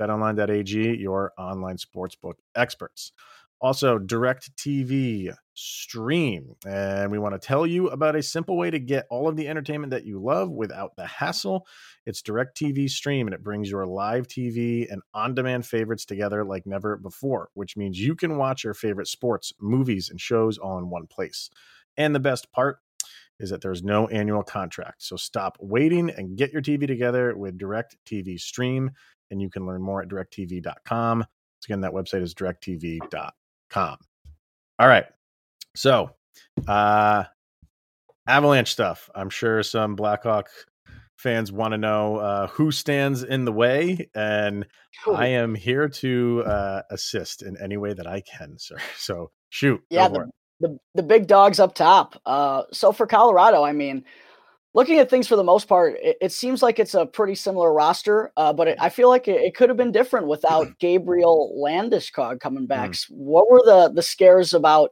BetOnline.ag, 0.04 0.98
your 0.98 1.32
online 1.38 1.78
sportsbook 1.78 2.34
experts. 2.56 3.12
Also, 3.62 3.98
Direct 3.98 4.54
TV 4.58 5.34
Stream. 5.54 6.56
And 6.68 7.10
we 7.10 7.18
want 7.18 7.34
to 7.34 7.48
tell 7.48 7.66
you 7.66 7.88
about 7.88 8.18
a 8.18 8.22
simple 8.22 8.58
way 8.58 8.70
to 8.70 8.80
get 8.80 9.06
all 9.10 9.30
of 9.30 9.38
the 9.38 9.48
entertainment 9.48 9.92
that 9.92 10.06
you 10.06 10.22
love 10.22 10.52
without 10.52 10.98
the 10.98 11.06
hassle. 11.06 11.66
It's 12.06 12.22
Direct 12.22 12.58
TV 12.58 12.90
Stream, 12.90 13.26
and 13.26 13.34
it 13.34 13.42
brings 13.42 13.72
your 13.72 13.86
live 13.86 14.28
TV 14.28 14.92
and 14.92 15.02
on 15.14 15.34
demand 15.34 15.66
favorites 15.66 16.04
together 16.04 16.44
like 16.44 16.66
never 16.66 16.98
before, 16.98 17.48
which 17.54 17.78
means 17.78 17.98
you 17.98 18.16
can 18.16 18.38
watch 18.38 18.66
your 18.66 18.74
favorite 18.74 19.08
sports, 19.08 19.54
movies, 19.62 20.10
and 20.10 20.20
shows 20.20 20.58
all 20.58 20.78
in 20.78 20.90
one 20.90 21.08
place. 21.08 21.50
And 21.96 22.14
the 22.14 22.20
best 22.20 22.52
part, 22.52 22.80
is 23.40 23.50
that 23.50 23.62
there's 23.62 23.84
no 23.84 24.08
annual 24.08 24.44
contract. 24.44 25.04
So 25.04 25.16
stop 25.16 25.58
waiting 25.60 26.10
and 26.10 26.38
get 26.38 26.54
your 26.54 26.62
TV 26.62 26.88
together 26.88 27.36
with 27.36 27.58
Direct 27.58 27.98
TV 28.06 28.40
Stream, 28.40 28.92
and 29.34 29.42
you 29.42 29.50
can 29.50 29.66
learn 29.66 29.82
more 29.82 30.02
at 30.02 30.08
directv.com. 30.08 31.26
Again, 31.66 31.82
that 31.82 31.92
website 31.92 32.22
is 32.22 32.34
directv.com. 32.36 33.98
All 34.80 34.88
right. 34.88 35.06
So, 35.76 36.12
uh, 36.68 37.24
Avalanche 38.28 38.72
stuff. 38.72 39.10
I'm 39.14 39.30
sure 39.30 39.64
some 39.64 39.96
Blackhawk 39.96 40.50
fans 41.18 41.52
want 41.52 41.72
to 41.72 41.78
know 41.78 42.18
uh, 42.18 42.48
who 42.48 42.72
stands 42.72 43.24
in 43.24 43.46
the 43.46 43.52
way, 43.52 44.10
and 44.14 44.66
I 45.12 45.28
am 45.28 45.56
here 45.56 45.90
to 45.90 46.44
uh, 46.46 46.82
assist 46.92 47.42
in 47.42 47.58
any 47.62 47.78
way 47.78 47.94
that 47.94 48.08
I 48.08 48.22
can, 48.22 48.58
sir. 48.60 48.78
So, 48.98 49.32
shoot. 49.50 49.82
Yeah, 49.90 50.10
the, 50.10 50.30
the, 50.60 50.78
the 50.96 51.04
big 51.04 51.28
dogs 51.28 51.60
up 51.60 51.74
top. 51.74 52.22
Uh, 52.26 52.64
so 52.72 52.92
for 52.92 53.08
Colorado, 53.08 53.64
I 53.64 53.74
mean, 53.74 54.06
looking 54.74 55.00
at 55.00 55.10
things 55.10 55.28
for 55.28 55.36
the 55.36 55.44
most 55.44 55.68
part, 55.68 55.96
it, 56.02 56.18
it 56.22 56.32
seems 56.32 56.62
like 56.62 56.80
it's 56.80 56.94
a 56.94 57.06
pretty 57.06 57.36
similar 57.36 57.74
roster, 57.74 58.32
uh, 58.38 58.54
but 58.54 58.68
it, 58.68 58.78
I 58.80 58.90
feel 58.90 59.10
like 59.10 59.28
it, 59.28 59.42
it 59.42 59.56
could 59.56 59.70
have 59.70 59.78
been 59.78 59.92
different 59.92 60.28
without 60.28 60.68
Gabriel 60.80 61.56
Landeskog 61.58 62.40
coming 62.40 62.66
back. 62.66 62.92
Mm. 62.92 63.12
What 63.12 63.50
were 63.50 63.62
the 63.64 63.92
the 63.94 64.02
scares 64.02 64.54
about 64.54 64.92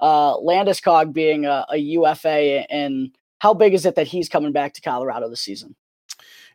uh, 0.00 0.36
Landeskog 0.36 1.12
being 1.12 1.44
a, 1.44 1.66
a 1.70 1.76
UFA, 1.76 2.70
and 2.70 3.10
how 3.38 3.54
big 3.54 3.74
is 3.74 3.86
it 3.86 3.94
that 3.96 4.06
he's 4.06 4.28
coming 4.28 4.52
back 4.52 4.74
to 4.74 4.80
Colorado 4.80 5.28
this 5.28 5.40
season? 5.40 5.74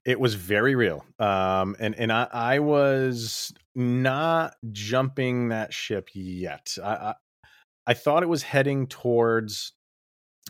It 0.05 0.19
was 0.19 0.33
very 0.33 0.75
real, 0.75 1.05
um, 1.19 1.77
and 1.79 1.95
and 1.95 2.11
I, 2.11 2.27
I 2.31 2.59
was 2.59 3.53
not 3.75 4.55
jumping 4.71 5.49
that 5.49 5.73
ship 5.73 6.09
yet. 6.13 6.75
I, 6.83 6.89
I, 6.89 7.13
I 7.87 7.93
thought 7.93 8.23
it 8.23 8.29
was 8.29 8.43
heading 8.43 8.87
towards. 8.87 9.73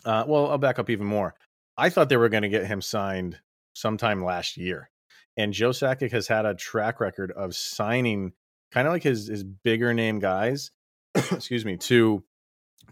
Uh, 0.04 0.24
well, 0.26 0.50
I'll 0.50 0.58
back 0.58 0.78
up 0.78 0.90
even 0.90 1.06
more. 1.06 1.34
I 1.76 1.90
thought 1.90 2.08
they 2.08 2.16
were 2.16 2.28
going 2.28 2.42
to 2.42 2.48
get 2.48 2.66
him 2.66 2.80
signed 2.80 3.38
sometime 3.74 4.24
last 4.24 4.56
year, 4.56 4.90
and 5.36 5.52
Joe 5.52 5.70
Sakic 5.70 6.12
has 6.12 6.28
had 6.28 6.46
a 6.46 6.54
track 6.54 7.00
record 7.00 7.32
of 7.32 7.54
signing 7.54 8.32
kind 8.72 8.86
of 8.86 8.92
like 8.92 9.02
his 9.02 9.28
his 9.28 9.44
bigger 9.44 9.94
name 9.94 10.18
guys. 10.18 10.70
excuse 11.14 11.64
me 11.64 11.76
to 11.76 12.24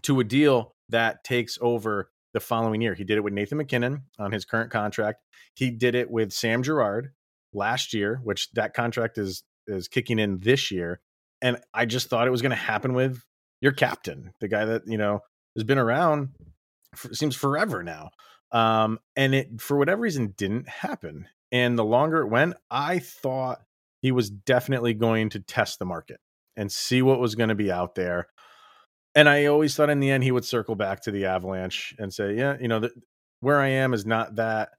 to 0.03 0.19
a 0.19 0.23
deal 0.23 0.75
that 0.89 1.23
takes 1.23 1.57
over 1.61 2.09
the 2.33 2.39
following 2.39 2.81
year. 2.81 2.93
He 2.93 3.03
did 3.03 3.17
it 3.17 3.23
with 3.23 3.33
Nathan 3.33 3.57
MacKinnon 3.57 4.03
on 4.17 4.31
his 4.31 4.45
current 4.45 4.71
contract. 4.71 5.19
He 5.55 5.71
did 5.71 5.95
it 5.95 6.09
with 6.09 6.33
Sam 6.33 6.63
Girard 6.63 7.11
last 7.53 7.93
year, 7.93 8.19
which 8.23 8.51
that 8.53 8.73
contract 8.73 9.17
is 9.17 9.43
is 9.67 9.87
kicking 9.87 10.19
in 10.19 10.39
this 10.39 10.71
year. 10.71 10.99
And 11.41 11.57
I 11.73 11.85
just 11.85 12.09
thought 12.09 12.27
it 12.27 12.31
was 12.31 12.41
going 12.41 12.51
to 12.51 12.55
happen 12.55 12.93
with 12.93 13.21
your 13.61 13.71
captain, 13.71 14.33
the 14.39 14.47
guy 14.47 14.65
that 14.65 14.83
you 14.87 14.97
know 14.97 15.19
has 15.55 15.63
been 15.63 15.77
around 15.77 16.29
for, 16.95 17.13
seems 17.13 17.35
forever 17.35 17.83
now. 17.83 18.09
Um, 18.53 18.99
and 19.15 19.33
it 19.33 19.59
for 19.59 19.77
whatever 19.77 20.01
reason 20.01 20.35
didn't 20.37 20.69
happen. 20.69 21.27
And 21.51 21.77
the 21.77 21.83
longer 21.83 22.21
it 22.21 22.29
went, 22.29 22.55
I 22.69 22.99
thought 22.99 23.61
he 24.01 24.11
was 24.11 24.29
definitely 24.29 24.93
going 24.93 25.29
to 25.29 25.39
test 25.39 25.79
the 25.79 25.85
market 25.85 26.19
and 26.55 26.71
see 26.71 27.01
what 27.01 27.19
was 27.19 27.35
going 27.35 27.49
to 27.49 27.55
be 27.55 27.71
out 27.71 27.95
there. 27.95 28.27
And 29.15 29.27
I 29.27 29.45
always 29.45 29.75
thought 29.75 29.89
in 29.89 29.99
the 29.99 30.11
end 30.11 30.23
he 30.23 30.31
would 30.31 30.45
circle 30.45 30.75
back 30.75 31.01
to 31.01 31.11
the 31.11 31.25
Avalanche 31.25 31.95
and 31.99 32.13
say, 32.13 32.35
"Yeah, 32.35 32.57
you 32.59 32.67
know, 32.67 32.79
the, 32.79 32.91
where 33.41 33.59
I 33.59 33.67
am 33.67 33.93
is 33.93 34.05
not 34.05 34.35
that. 34.35 34.69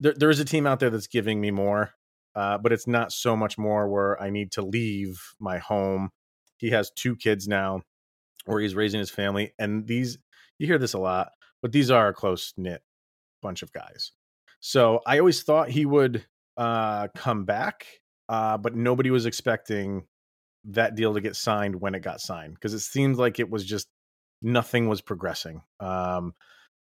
There, 0.00 0.14
there's 0.16 0.40
a 0.40 0.44
team 0.44 0.66
out 0.66 0.80
there 0.80 0.90
that's 0.90 1.06
giving 1.08 1.40
me 1.40 1.50
more, 1.50 1.92
uh, 2.34 2.58
but 2.58 2.72
it's 2.72 2.86
not 2.86 3.12
so 3.12 3.36
much 3.36 3.58
more 3.58 3.88
where 3.88 4.20
I 4.20 4.30
need 4.30 4.52
to 4.52 4.62
leave 4.62 5.20
my 5.40 5.58
home." 5.58 6.10
He 6.56 6.70
has 6.70 6.90
two 6.90 7.14
kids 7.16 7.46
now 7.46 7.82
where 8.46 8.60
he's 8.60 8.74
raising 8.74 8.98
his 8.98 9.10
family. 9.10 9.52
And 9.58 9.86
these, 9.86 10.18
you 10.58 10.66
hear 10.66 10.78
this 10.78 10.94
a 10.94 10.98
lot, 10.98 11.28
but 11.62 11.70
these 11.70 11.90
are 11.90 12.12
close 12.12 12.52
knit 12.56 12.82
bunch 13.42 13.62
of 13.62 13.72
guys. 13.72 14.12
So 14.60 15.00
I 15.06 15.18
always 15.18 15.42
thought 15.42 15.70
he 15.70 15.86
would 15.86 16.24
uh, 16.56 17.08
come 17.16 17.44
back, 17.44 17.86
uh, 18.28 18.58
but 18.58 18.74
nobody 18.74 19.10
was 19.10 19.26
expecting 19.26 20.04
that 20.64 20.94
deal 20.94 21.14
to 21.14 21.20
get 21.20 21.36
signed 21.36 21.80
when 21.80 21.94
it 21.94 22.00
got 22.00 22.20
signed 22.20 22.54
because 22.54 22.74
it 22.74 22.80
seemed 22.80 23.16
like 23.16 23.38
it 23.38 23.48
was 23.48 23.64
just 23.64 23.88
nothing 24.42 24.88
was 24.88 25.00
progressing. 25.00 25.62
Um, 25.80 26.34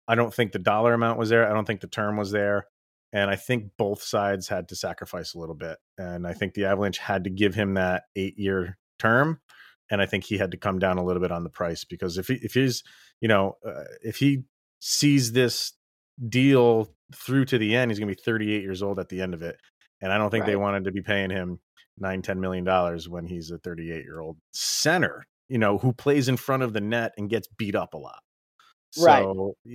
I 0.08 0.16
don't 0.16 0.34
think 0.34 0.52
the 0.52 0.60
dollar 0.60 0.94
amount 0.94 1.20
was 1.20 1.30
there. 1.30 1.50
I 1.50 1.54
don't 1.54 1.66
think 1.66 1.82
the 1.82 1.88
term 1.88 2.18
was 2.18 2.32
there. 2.32 2.68
And 3.12 3.30
I 3.30 3.36
think 3.36 3.72
both 3.78 4.02
sides 4.02 4.48
had 4.48 4.70
to 4.70 4.76
sacrifice 4.76 5.34
a 5.34 5.40
little 5.40 5.56
bit. 5.56 5.78
And 5.98 6.26
I 6.26 6.34
think 6.34 6.54
the 6.54 6.66
Avalanche 6.66 6.98
had 6.98 7.26
to 7.26 7.30
give 7.30 7.54
him 7.54 7.76
that 7.76 8.04
eight 8.16 8.38
year 8.40 8.78
term 9.00 9.40
and 9.94 10.02
I 10.02 10.08
think 10.08 10.24
he 10.24 10.38
had 10.40 10.52
to 10.52 10.58
come 10.58 10.80
down 10.80 10.98
a 10.98 11.04
little 11.04 11.22
bit 11.22 11.32
on 11.32 11.44
the 11.44 11.50
price 11.50 11.84
because 11.84 12.18
if 12.18 12.28
he 12.28 12.36
if 12.42 12.56
he's 12.56 12.84
you 13.22 13.28
know 13.28 13.58
uh, 13.66 13.84
if 14.02 14.18
he 14.18 14.44
sees 14.80 15.32
this 15.34 15.74
deal 16.30 16.90
through 17.16 17.46
to 17.46 17.58
the 17.58 17.76
end, 17.76 17.92
he's 17.92 18.00
going 18.00 18.10
to 18.10 18.16
be 18.16 18.22
38 18.24 18.62
years 18.62 18.82
old 18.84 19.00
at 19.00 19.10
the 19.10 19.22
end 19.22 19.34
of 19.34 19.42
it, 19.42 19.58
and 20.02 20.12
I 20.12 20.18
don't 20.18 20.30
think 20.30 20.44
right. 20.44 20.52
they 20.52 20.56
wanted 20.56 20.86
to 20.86 20.92
be 20.92 21.02
paying 21.02 21.30
him 21.30 21.60
nine 21.98 22.22
ten 22.22 22.40
million 22.40 22.64
dollars 22.64 23.08
when 23.08 23.26
he's 23.26 23.52
a 23.52 23.58
38 23.60 24.04
year 24.04 24.20
old 24.20 24.38
center, 24.54 25.26
you 25.50 25.58
know, 25.58 25.78
who 25.78 25.94
plays 25.94 26.28
in 26.28 26.38
front 26.38 26.64
of 26.64 26.74
the 26.74 26.82
net 26.82 27.14
and 27.18 27.30
gets 27.30 27.48
beat 27.58 27.76
up 27.76 27.94
a 27.94 27.98
lot. 27.98 28.20
So 28.92 29.06
right. 29.06 29.26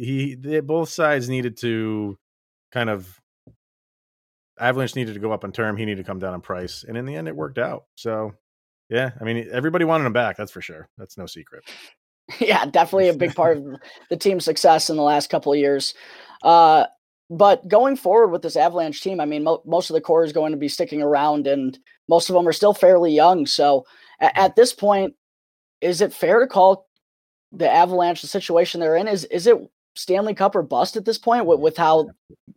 he 0.01 0.37
they, 0.37 0.61
both 0.61 0.89
sides 0.91 1.29
needed 1.29 1.57
to 1.59 2.17
kind 2.73 2.91
of 2.91 3.19
Avalanche 4.61 4.97
needed 4.97 5.15
to 5.15 5.21
go 5.21 5.33
up 5.33 5.45
on 5.45 5.53
term. 5.53 5.77
He 5.77 5.85
needed 5.85 6.05
to 6.05 6.07
come 6.07 6.19
down 6.19 6.35
on 6.35 6.41
price, 6.41 6.85
and 6.87 6.97
in 6.97 7.05
the 7.05 7.17
end, 7.17 7.29
it 7.29 7.37
worked 7.37 7.59
out. 7.59 7.85
So 7.97 8.33
yeah, 8.89 9.11
I 9.21 9.25
mean, 9.25 9.49
everybody 9.53 9.85
wanted 9.85 10.05
him 10.05 10.13
back. 10.13 10.37
That's 10.37 10.53
for 10.53 10.63
sure. 10.63 10.89
That's 10.99 11.19
no 11.19 11.27
secret. 11.27 11.65
yeah, 12.39 12.65
definitely 12.67 13.09
a 13.09 13.15
big 13.15 13.35
part 13.35 13.59
of 13.59 13.65
the 14.11 14.17
team's 14.17 14.45
success 14.45 14.91
in 14.91 14.97
the 14.97 15.03
last 15.03 15.31
couple 15.31 15.53
of 15.53 15.59
years. 15.59 15.95
Uh, 16.43 16.87
but 17.31 17.67
going 17.69 17.97
forward 17.97 18.29
with 18.29 18.43
this 18.43 18.57
Avalanche 18.57 19.03
team, 19.03 19.21
I 19.21 19.27
mean, 19.27 19.45
mo- 19.45 19.63
most 19.67 19.91
of 19.91 19.95
the 19.95 20.01
core 20.01 20.25
is 20.25 20.33
going 20.33 20.53
to 20.53 20.59
be 20.59 20.69
sticking 20.69 21.03
around, 21.03 21.47
and 21.47 21.79
most 22.09 22.31
of 22.31 22.35
them 22.35 22.49
are 22.49 22.53
still 22.53 22.73
fairly 22.73 23.13
young. 23.13 23.47
So, 23.47 23.85
a- 24.21 24.27
mm-hmm. 24.27 24.41
at 24.41 24.57
this 24.57 24.73
point, 24.73 25.15
is 25.81 26.01
it 26.01 26.13
fair 26.13 26.41
to 26.41 26.47
call 26.47 26.89
the 27.53 27.71
Avalanche 27.71 28.23
the 28.23 28.29
situation 28.29 28.81
they're 28.81 28.97
in? 28.97 29.09
Is 29.09 29.25
is 29.25 29.47
it 29.47 29.59
Stanley 29.95 30.35
Cup 30.35 30.55
or 30.55 30.63
bust 30.63 30.97
at 30.97 31.05
this 31.05 31.19
point 31.19 31.45
with, 31.45 31.61
with 31.61 31.77
how 31.77 32.09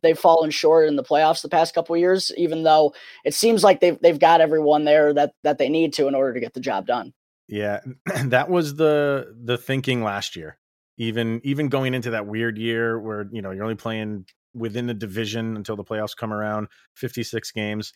they've 0.03 0.17
fallen 0.17 0.51
short 0.51 0.87
in 0.87 0.95
the 0.95 1.03
playoffs 1.03 1.41
the 1.41 1.49
past 1.49 1.73
couple 1.73 1.97
years, 1.97 2.31
even 2.37 2.63
though 2.63 2.93
it 3.25 3.33
seems 3.33 3.63
like 3.63 3.79
they've 3.79 3.99
they've 4.01 4.19
got 4.19 4.41
everyone 4.41 4.85
there 4.85 5.13
that 5.13 5.33
that 5.43 5.57
they 5.57 5.67
need 5.67 5.93
to 5.93 6.07
in 6.07 6.15
order 6.15 6.33
to 6.33 6.39
get 6.39 6.53
the 6.53 6.59
job 6.59 6.85
done. 6.85 7.13
Yeah, 7.47 7.79
that 8.25 8.49
was 8.49 8.75
the 8.75 9.35
the 9.43 9.57
thinking 9.57 10.03
last 10.03 10.35
year. 10.35 10.57
Even 11.01 11.41
even 11.43 11.69
going 11.69 11.93
into 11.93 12.11
that 12.11 12.27
weird 12.27 12.57
year 12.57 12.99
where 12.99 13.25
you 13.31 13.41
know 13.41 13.49
you're 13.51 13.63
only 13.63 13.75
playing 13.75 14.25
within 14.53 14.85
the 14.85 14.93
division 14.93 15.55
until 15.55 15.75
the 15.75 15.83
playoffs 15.83 16.15
come 16.15 16.31
around, 16.31 16.67
56 16.95 17.51
games. 17.51 17.91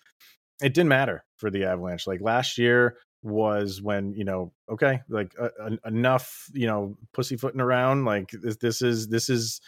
It 0.61 0.73
didn't 0.73 0.89
matter 0.89 1.23
for 1.37 1.51
the 1.51 1.65
Avalanche. 1.65 2.07
Like 2.07 2.21
last 2.21 2.57
year, 2.57 2.97
was 3.25 3.81
when 3.81 4.13
you 4.13 4.23
know 4.23 4.53
okay 4.69 5.01
like 5.09 5.33
uh, 5.41 5.49
enough 5.83 6.47
you 6.53 6.67
know 6.67 6.95
pussyfooting 7.11 7.59
around 7.59 8.05
like 8.05 8.29
this 8.43 8.57
this 8.57 8.83
is 8.83 9.07
this 9.07 9.29
is 9.29 9.59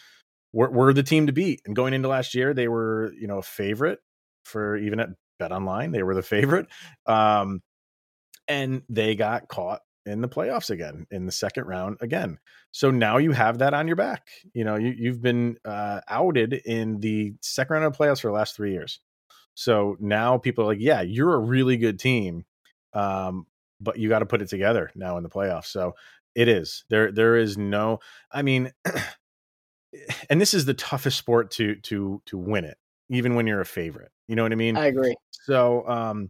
we're, 0.53 0.69
we're 0.69 0.93
the 0.93 1.01
team 1.01 1.25
to 1.25 1.33
beat 1.33 1.59
and 1.65 1.75
going 1.75 1.93
into 1.93 2.07
last 2.07 2.35
year 2.35 2.53
they 2.53 2.67
were 2.67 3.11
you 3.19 3.25
know 3.25 3.39
a 3.39 3.43
favorite 3.43 3.97
for 4.45 4.77
even 4.77 4.99
at 4.99 5.09
bet 5.39 5.51
online 5.51 5.91
they 5.91 6.03
were 6.03 6.13
the 6.13 6.21
favorite 6.35 6.67
um 7.07 7.61
and 8.47 8.83
they 8.89 9.15
got 9.15 9.47
caught 9.47 9.81
in 10.07 10.21
the 10.21 10.29
playoffs 10.29 10.69
again 10.69 11.05
in 11.11 11.25
the 11.25 11.31
second 11.31 11.65
round 11.65 11.97
again. 12.01 12.39
So 12.71 12.89
now 12.91 13.17
you 13.17 13.31
have 13.31 13.59
that 13.59 13.73
on 13.73 13.87
your 13.87 13.95
back. 13.95 14.27
You 14.53 14.63
know, 14.63 14.75
you, 14.75 14.93
you've 14.97 15.21
been 15.21 15.57
uh, 15.65 16.01
outed 16.07 16.53
in 16.53 16.99
the 16.99 17.33
second 17.41 17.73
round 17.73 17.85
of 17.85 17.97
playoffs 17.97 18.21
for 18.21 18.27
the 18.27 18.33
last 18.33 18.55
three 18.55 18.71
years. 18.71 18.99
So 19.53 19.97
now 19.99 20.37
people 20.37 20.63
are 20.63 20.67
like, 20.67 20.79
yeah, 20.79 21.01
you're 21.01 21.33
a 21.33 21.39
really 21.39 21.77
good 21.77 21.99
team, 21.99 22.45
um, 22.93 23.47
but 23.81 23.97
you 23.97 24.07
got 24.07 24.19
to 24.19 24.25
put 24.25 24.41
it 24.41 24.49
together 24.49 24.91
now 24.95 25.17
in 25.17 25.23
the 25.23 25.29
playoffs. 25.29 25.65
So 25.65 25.95
it 26.35 26.47
is 26.47 26.85
there. 26.89 27.11
There 27.11 27.35
is 27.35 27.57
no. 27.57 27.99
I 28.31 28.43
mean, 28.43 28.71
and 30.29 30.39
this 30.39 30.53
is 30.53 30.65
the 30.65 30.75
toughest 30.75 31.17
sport 31.17 31.51
to 31.51 31.75
to 31.75 32.21
to 32.27 32.37
win 32.37 32.65
it, 32.65 32.77
even 33.09 33.33
when 33.33 33.47
you're 33.47 33.61
a 33.61 33.65
favorite. 33.65 34.11
You 34.27 34.35
know 34.35 34.43
what 34.43 34.51
I 34.51 34.55
mean? 34.55 34.77
I 34.77 34.85
agree. 34.85 35.15
So, 35.31 35.87
um, 35.87 36.29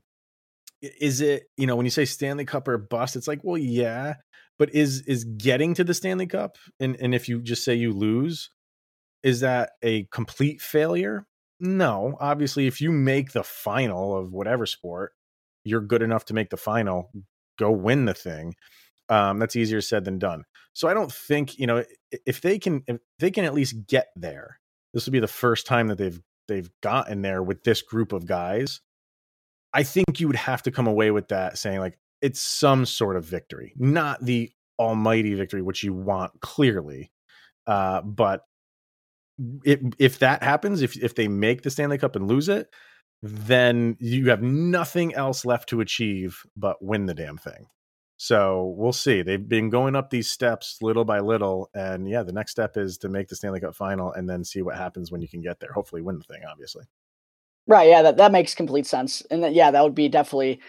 is 0.81 1.21
it 1.21 1.45
you 1.57 1.67
know 1.67 1.75
when 1.75 1.85
you 1.85 1.91
say 1.91 2.05
Stanley 2.05 2.45
Cup 2.45 2.67
or 2.67 2.77
bust? 2.77 3.15
It's 3.15 3.27
like, 3.27 3.39
well, 3.43 3.57
yeah, 3.57 4.15
but 4.59 4.73
is 4.73 5.01
is 5.01 5.23
getting 5.23 5.73
to 5.75 5.83
the 5.83 5.93
Stanley 5.93 6.27
Cup 6.27 6.57
and 6.79 6.95
and 6.99 7.13
if 7.15 7.27
you 7.29 7.41
just 7.41 7.63
say 7.63 7.75
you 7.75 7.91
lose, 7.91 8.49
is 9.23 9.41
that 9.41 9.71
a 9.83 10.05
complete 10.11 10.61
failure? 10.61 11.25
No, 11.59 12.15
obviously, 12.19 12.67
if 12.67 12.81
you 12.81 12.91
make 12.91 13.31
the 13.31 13.43
final 13.43 14.15
of 14.15 14.31
whatever 14.31 14.65
sport, 14.65 15.13
you're 15.63 15.81
good 15.81 16.01
enough 16.01 16.25
to 16.25 16.33
make 16.33 16.49
the 16.49 16.57
final. 16.57 17.11
Go 17.57 17.71
win 17.71 18.05
the 18.05 18.13
thing. 18.13 18.55
Um, 19.09 19.39
that's 19.39 19.55
easier 19.55 19.81
said 19.81 20.05
than 20.05 20.19
done. 20.19 20.43
So 20.73 20.87
I 20.87 20.93
don't 20.93 21.11
think 21.11 21.57
you 21.57 21.65
know 21.65 21.83
if 22.25 22.41
they 22.41 22.59
can 22.59 22.83
if 22.87 22.99
they 23.19 23.31
can 23.31 23.45
at 23.45 23.53
least 23.53 23.87
get 23.87 24.07
there. 24.15 24.59
This 24.93 25.05
will 25.05 25.13
be 25.13 25.19
the 25.19 25.27
first 25.27 25.65
time 25.65 25.87
that 25.87 25.97
they've 25.97 26.21
they've 26.47 26.69
gotten 26.81 27.21
there 27.21 27.41
with 27.41 27.63
this 27.63 27.81
group 27.81 28.13
of 28.13 28.25
guys. 28.25 28.81
I 29.77 29.83
think 29.83 30.19
you 30.19 30.25
would 30.25 30.35
have 30.35 30.63
to 30.63 30.71
come 30.71 30.87
away 30.87 31.11
with 31.11 31.27
that 31.27 31.59
saying 31.59 31.79
like 31.79 31.99
it's 32.19 32.41
some 32.41 32.83
sort 32.83 33.15
of 33.15 33.23
victory, 33.23 33.73
not 33.77 34.25
the 34.25 34.51
almighty 34.79 35.35
victory 35.35 35.61
which 35.61 35.83
you 35.83 35.93
want 35.93 36.31
clearly, 36.41 37.11
uh, 37.67 38.01
but 38.01 38.41
it, 39.63 39.79
if 39.99 40.17
that 40.17 40.41
happens, 40.41 40.81
if 40.81 40.97
if 40.97 41.13
they 41.13 41.27
make 41.27 41.61
the 41.61 41.69
Stanley 41.69 41.99
Cup 41.99 42.15
and 42.15 42.27
lose 42.27 42.49
it, 42.49 42.73
then 43.21 43.95
you 43.99 44.31
have 44.31 44.41
nothing 44.41 45.13
else 45.13 45.45
left 45.45 45.69
to 45.69 45.79
achieve 45.79 46.41
but 46.55 46.83
win 46.83 47.05
the 47.05 47.13
damn 47.13 47.37
thing. 47.37 47.67
So 48.17 48.73
we'll 48.75 48.93
see. 48.93 49.21
They've 49.21 49.47
been 49.47 49.69
going 49.69 49.95
up 49.95 50.09
these 50.09 50.31
steps 50.31 50.79
little 50.81 51.05
by 51.05 51.19
little, 51.19 51.69
and 51.75 52.09
yeah, 52.09 52.23
the 52.23 52.33
next 52.33 52.49
step 52.49 52.77
is 52.77 52.97
to 52.99 53.09
make 53.09 53.27
the 53.27 53.35
Stanley 53.35 53.59
Cup 53.59 53.75
final 53.75 54.11
and 54.11 54.27
then 54.27 54.43
see 54.43 54.63
what 54.63 54.75
happens 54.75 55.11
when 55.11 55.21
you 55.21 55.27
can 55.27 55.41
get 55.41 55.59
there. 55.59 55.71
Hopefully, 55.71 56.01
win 56.01 56.17
the 56.17 56.23
thing. 56.23 56.41
Obviously, 56.49 56.85
right? 57.67 57.89
Yeah, 57.89 58.01
that 58.01 58.17
that 58.17 58.31
makes 58.31 58.55
complete 58.55 58.87
sense, 58.87 59.21
and 59.29 59.43
that, 59.43 59.53
yeah, 59.53 59.71
that 59.71 59.83
would 59.83 59.95
be 59.95 60.09
definitely 60.09 60.59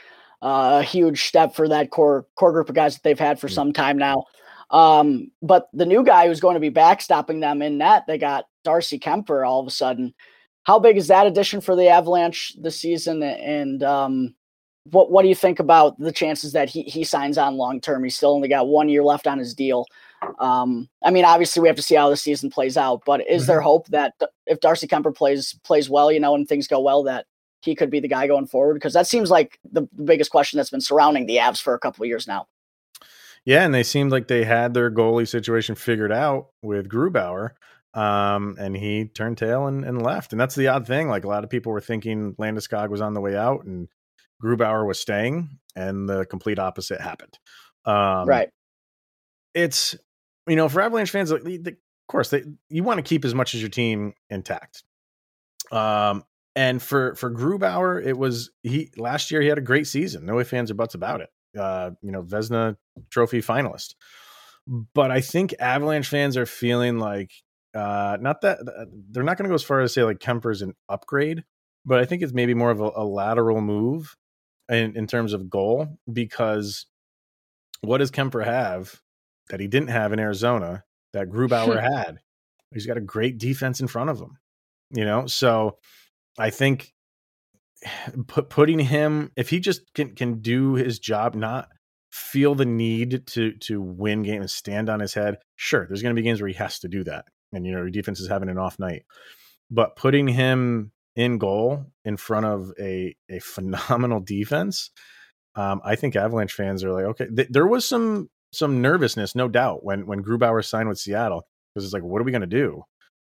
uh, 0.42 0.80
a 0.80 0.82
huge 0.82 1.24
step 1.24 1.54
for 1.54 1.68
that 1.68 1.90
core 1.90 2.26
core 2.34 2.52
group 2.52 2.68
of 2.68 2.74
guys 2.74 2.94
that 2.94 3.02
they've 3.02 3.18
had 3.18 3.40
for 3.40 3.46
mm-hmm. 3.46 3.54
some 3.54 3.72
time 3.72 3.98
now. 3.98 4.24
Um, 4.70 5.30
but 5.40 5.68
the 5.72 5.86
new 5.86 6.04
guy 6.04 6.26
who's 6.26 6.40
going 6.40 6.54
to 6.54 6.60
be 6.60 6.70
backstopping 6.70 7.40
them 7.40 7.62
in 7.62 7.78
net, 7.78 8.04
they 8.06 8.18
got 8.18 8.44
Darcy 8.64 8.98
Kuemper 8.98 9.46
all 9.46 9.60
of 9.60 9.66
a 9.66 9.70
sudden. 9.70 10.14
How 10.64 10.78
big 10.78 10.98
is 10.98 11.08
that 11.08 11.26
addition 11.26 11.62
for 11.62 11.74
the 11.74 11.88
Avalanche 11.88 12.54
this 12.60 12.78
season? 12.78 13.22
And 13.22 13.82
um, 13.82 14.34
what 14.84 15.10
what 15.10 15.22
do 15.22 15.28
you 15.28 15.34
think 15.34 15.58
about 15.58 15.98
the 15.98 16.12
chances 16.12 16.52
that 16.52 16.68
he 16.68 16.82
he 16.82 17.04
signs 17.04 17.38
on 17.38 17.56
long 17.56 17.80
term? 17.80 18.04
He's 18.04 18.16
still 18.16 18.32
only 18.32 18.48
got 18.48 18.68
one 18.68 18.88
year 18.88 19.02
left 19.02 19.26
on 19.26 19.38
his 19.38 19.54
deal. 19.54 19.86
Um, 20.38 20.88
I 21.04 21.10
mean, 21.10 21.24
obviously 21.24 21.60
we 21.62 21.68
have 21.68 21.76
to 21.76 21.82
see 21.82 21.94
how 21.94 22.10
the 22.10 22.16
season 22.16 22.50
plays 22.50 22.76
out, 22.76 23.02
but 23.04 23.26
is 23.28 23.42
mm-hmm. 23.42 23.52
there 23.52 23.60
hope 23.60 23.88
that 23.88 24.14
if 24.46 24.60
Darcy 24.60 24.86
Kuemper 24.86 25.14
plays 25.14 25.58
plays 25.64 25.88
well, 25.88 26.10
you 26.10 26.20
know, 26.20 26.34
and 26.34 26.48
things 26.48 26.66
go 26.66 26.80
well, 26.80 27.02
that 27.04 27.26
he 27.62 27.74
could 27.74 27.90
be 27.90 28.00
the 28.00 28.08
guy 28.08 28.26
going 28.26 28.46
forward? 28.46 28.74
Because 28.74 28.92
that 28.94 29.06
seems 29.06 29.30
like 29.30 29.58
the, 29.70 29.82
the 29.92 30.04
biggest 30.04 30.30
question 30.30 30.56
that's 30.56 30.70
been 30.70 30.80
surrounding 30.80 31.26
the 31.26 31.36
Avs 31.36 31.60
for 31.60 31.74
a 31.74 31.78
couple 31.78 32.04
of 32.04 32.08
years 32.08 32.26
now. 32.26 32.46
Yeah, 33.44 33.64
and 33.64 33.74
they 33.74 33.82
seemed 33.82 34.12
like 34.12 34.28
they 34.28 34.44
had 34.44 34.74
their 34.74 34.90
goalie 34.90 35.28
situation 35.28 35.74
figured 35.74 36.12
out 36.12 36.48
with 36.62 36.88
Grubauer. 36.88 37.50
Um, 37.94 38.56
and 38.60 38.76
he 38.76 39.06
turned 39.06 39.38
tail 39.38 39.66
and, 39.66 39.84
and 39.84 40.02
left. 40.02 40.32
And 40.32 40.40
that's 40.40 40.54
the 40.54 40.68
odd 40.68 40.86
thing. 40.86 41.08
Like 41.08 41.24
a 41.24 41.28
lot 41.28 41.42
of 41.42 41.50
people 41.50 41.72
were 41.72 41.80
thinking 41.80 42.34
Landeskog 42.34 42.90
was 42.90 43.00
on 43.00 43.14
the 43.14 43.20
way 43.20 43.34
out 43.34 43.64
and 43.64 43.88
Grubauer 44.42 44.86
was 44.86 45.00
staying, 45.00 45.58
and 45.74 46.08
the 46.08 46.24
complete 46.26 46.58
opposite 46.58 47.00
happened. 47.00 47.38
Um, 47.84 48.28
right. 48.28 48.50
It's 49.54 49.96
you 50.48 50.56
know 50.56 50.68
for 50.68 50.80
Avalanche 50.80 51.10
fans, 51.10 51.30
like, 51.30 51.44
of 51.44 51.76
course, 52.08 52.30
they 52.30 52.42
you 52.68 52.82
want 52.82 52.98
to 52.98 53.02
keep 53.02 53.24
as 53.24 53.34
much 53.34 53.54
as 53.54 53.60
your 53.60 53.70
team 53.70 54.14
intact. 54.30 54.82
Um, 55.70 56.24
and 56.56 56.82
for 56.82 57.14
for 57.14 57.30
Grubauer, 57.30 58.04
it 58.04 58.16
was 58.16 58.50
he 58.62 58.90
last 58.96 59.30
year 59.30 59.40
he 59.40 59.48
had 59.48 59.58
a 59.58 59.62
great 59.62 59.86
season. 59.86 60.26
No 60.26 60.34
way 60.34 60.44
fans 60.44 60.70
or 60.70 60.74
buts 60.74 60.94
about 60.94 61.20
it. 61.20 61.30
Uh, 61.58 61.90
you 62.02 62.12
know, 62.12 62.22
Vezina 62.22 62.76
Trophy 63.10 63.40
finalist. 63.40 63.94
But 64.66 65.10
I 65.10 65.20
think 65.20 65.54
Avalanche 65.60 66.08
fans 66.08 66.36
are 66.36 66.46
feeling 66.46 66.98
like 66.98 67.30
uh, 67.74 68.18
not 68.20 68.40
that 68.42 68.58
they're 69.10 69.22
not 69.22 69.36
going 69.36 69.44
to 69.44 69.50
go 69.50 69.54
as 69.54 69.62
far 69.62 69.80
as 69.80 69.94
say 69.94 70.02
like 70.02 70.18
Kuemper's 70.18 70.62
an 70.62 70.74
upgrade, 70.88 71.44
but 71.86 72.00
I 72.00 72.04
think 72.04 72.22
it's 72.22 72.32
maybe 72.32 72.54
more 72.54 72.70
of 72.70 72.80
a, 72.80 72.90
a 72.96 73.04
lateral 73.04 73.60
move 73.60 74.16
in, 74.68 74.96
in 74.96 75.06
terms 75.06 75.32
of 75.32 75.48
goal 75.48 75.98
because 76.12 76.86
what 77.80 77.98
does 77.98 78.10
Kuemper 78.10 78.44
have 78.44 79.00
that 79.50 79.60
he 79.60 79.68
didn't 79.68 79.88
have 79.88 80.12
in 80.12 80.18
Arizona 80.18 80.84
that 81.12 81.28
Grubauer 81.28 81.82
had? 81.96 82.18
He's 82.72 82.86
got 82.86 82.96
a 82.96 83.02
great 83.02 83.38
defense 83.38 83.80
in 83.80 83.88
front 83.88 84.10
of 84.10 84.20
him, 84.20 84.38
you 84.90 85.04
know. 85.04 85.26
So 85.26 85.78
I 86.38 86.50
think 86.50 86.92
put, 88.26 88.50
putting 88.50 88.78
him 88.78 89.32
if 89.36 89.50
he 89.50 89.60
just 89.60 89.92
can 89.94 90.14
can 90.14 90.40
do 90.40 90.74
his 90.74 90.98
job, 90.98 91.34
not 91.34 91.68
feel 92.12 92.54
the 92.54 92.66
need 92.66 93.26
to 93.26 93.52
to 93.52 93.80
win 93.80 94.22
games 94.22 94.40
and 94.40 94.50
stand 94.50 94.88
on 94.88 95.00
his 95.00 95.14
head. 95.14 95.36
Sure, 95.56 95.86
there's 95.86 96.02
going 96.02 96.14
to 96.14 96.20
be 96.20 96.24
games 96.24 96.40
where 96.40 96.48
he 96.48 96.54
has 96.54 96.78
to 96.80 96.88
do 96.88 97.04
that, 97.04 97.26
and 97.52 97.66
you 97.66 97.72
know 97.72 97.78
your 97.78 97.90
defense 97.90 98.20
is 98.20 98.28
having 98.28 98.48
an 98.48 98.58
off 98.58 98.78
night. 98.78 99.04
But 99.70 99.96
putting 99.96 100.28
him 100.28 100.92
in 101.16 101.38
goal 101.38 101.86
in 102.04 102.16
front 102.16 102.46
of 102.46 102.72
a 102.80 103.16
a 103.28 103.38
phenomenal 103.40 104.20
defense, 104.20 104.90
um, 105.54 105.80
I 105.84 105.96
think 105.96 106.16
Avalanche 106.16 106.52
fans 106.52 106.84
are 106.84 106.92
like, 106.92 107.04
okay, 107.04 107.26
th- 107.34 107.48
there 107.50 107.66
was 107.66 107.84
some 107.84 108.30
some 108.52 108.80
nervousness, 108.82 109.34
no 109.34 109.48
doubt, 109.48 109.84
when 109.84 110.06
when 110.06 110.22
Grubauer 110.22 110.64
signed 110.64 110.88
with 110.88 110.98
Seattle 110.98 111.46
because 111.72 111.84
it's 111.84 111.94
like, 111.94 112.02
what 112.02 112.20
are 112.20 112.24
we 112.24 112.32
going 112.32 112.40
to 112.42 112.46
do? 112.46 112.82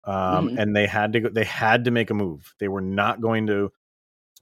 Um, 0.04 0.48
mm-hmm. 0.48 0.58
And 0.58 0.76
they 0.76 0.86
had 0.86 1.12
to 1.12 1.20
go, 1.20 1.28
they 1.28 1.44
had 1.44 1.84
to 1.84 1.90
make 1.90 2.10
a 2.10 2.14
move. 2.14 2.54
They 2.58 2.68
were 2.68 2.80
not 2.80 3.20
going 3.20 3.46
to 3.48 3.72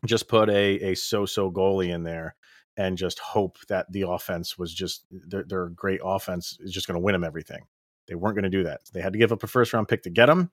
just 0.07 0.29
put 0.29 0.49
a 0.49 0.91
a 0.91 0.95
so 0.95 1.27
so 1.27 1.51
goalie 1.51 1.93
in 1.93 2.05
there 2.05 2.37
and 2.77 2.97
just 2.97 3.19
hope 3.19 3.59
that 3.69 3.91
the 3.91 4.03
offense 4.03 4.57
was 4.57 4.73
just 4.73 5.05
their, 5.11 5.43
their 5.43 5.69
great 5.71 6.01
offense 6.05 6.57
is 6.61 6.73
just 6.73 6.87
going 6.87 6.95
to 6.95 7.05
win 7.05 7.13
them 7.13 7.25
everything. 7.25 7.65
They 8.07 8.15
weren't 8.15 8.37
going 8.37 8.45
to 8.45 8.51
do 8.51 8.65
that. 8.65 8.81
They 8.93 9.01
had 9.01 9.13
to 9.13 9.19
give 9.19 9.33
up 9.33 9.43
a 9.43 9.49
first 9.49 9.73
round 9.73 9.89
pick 9.89 10.03
to 10.05 10.11
get 10.11 10.27
them. 10.27 10.51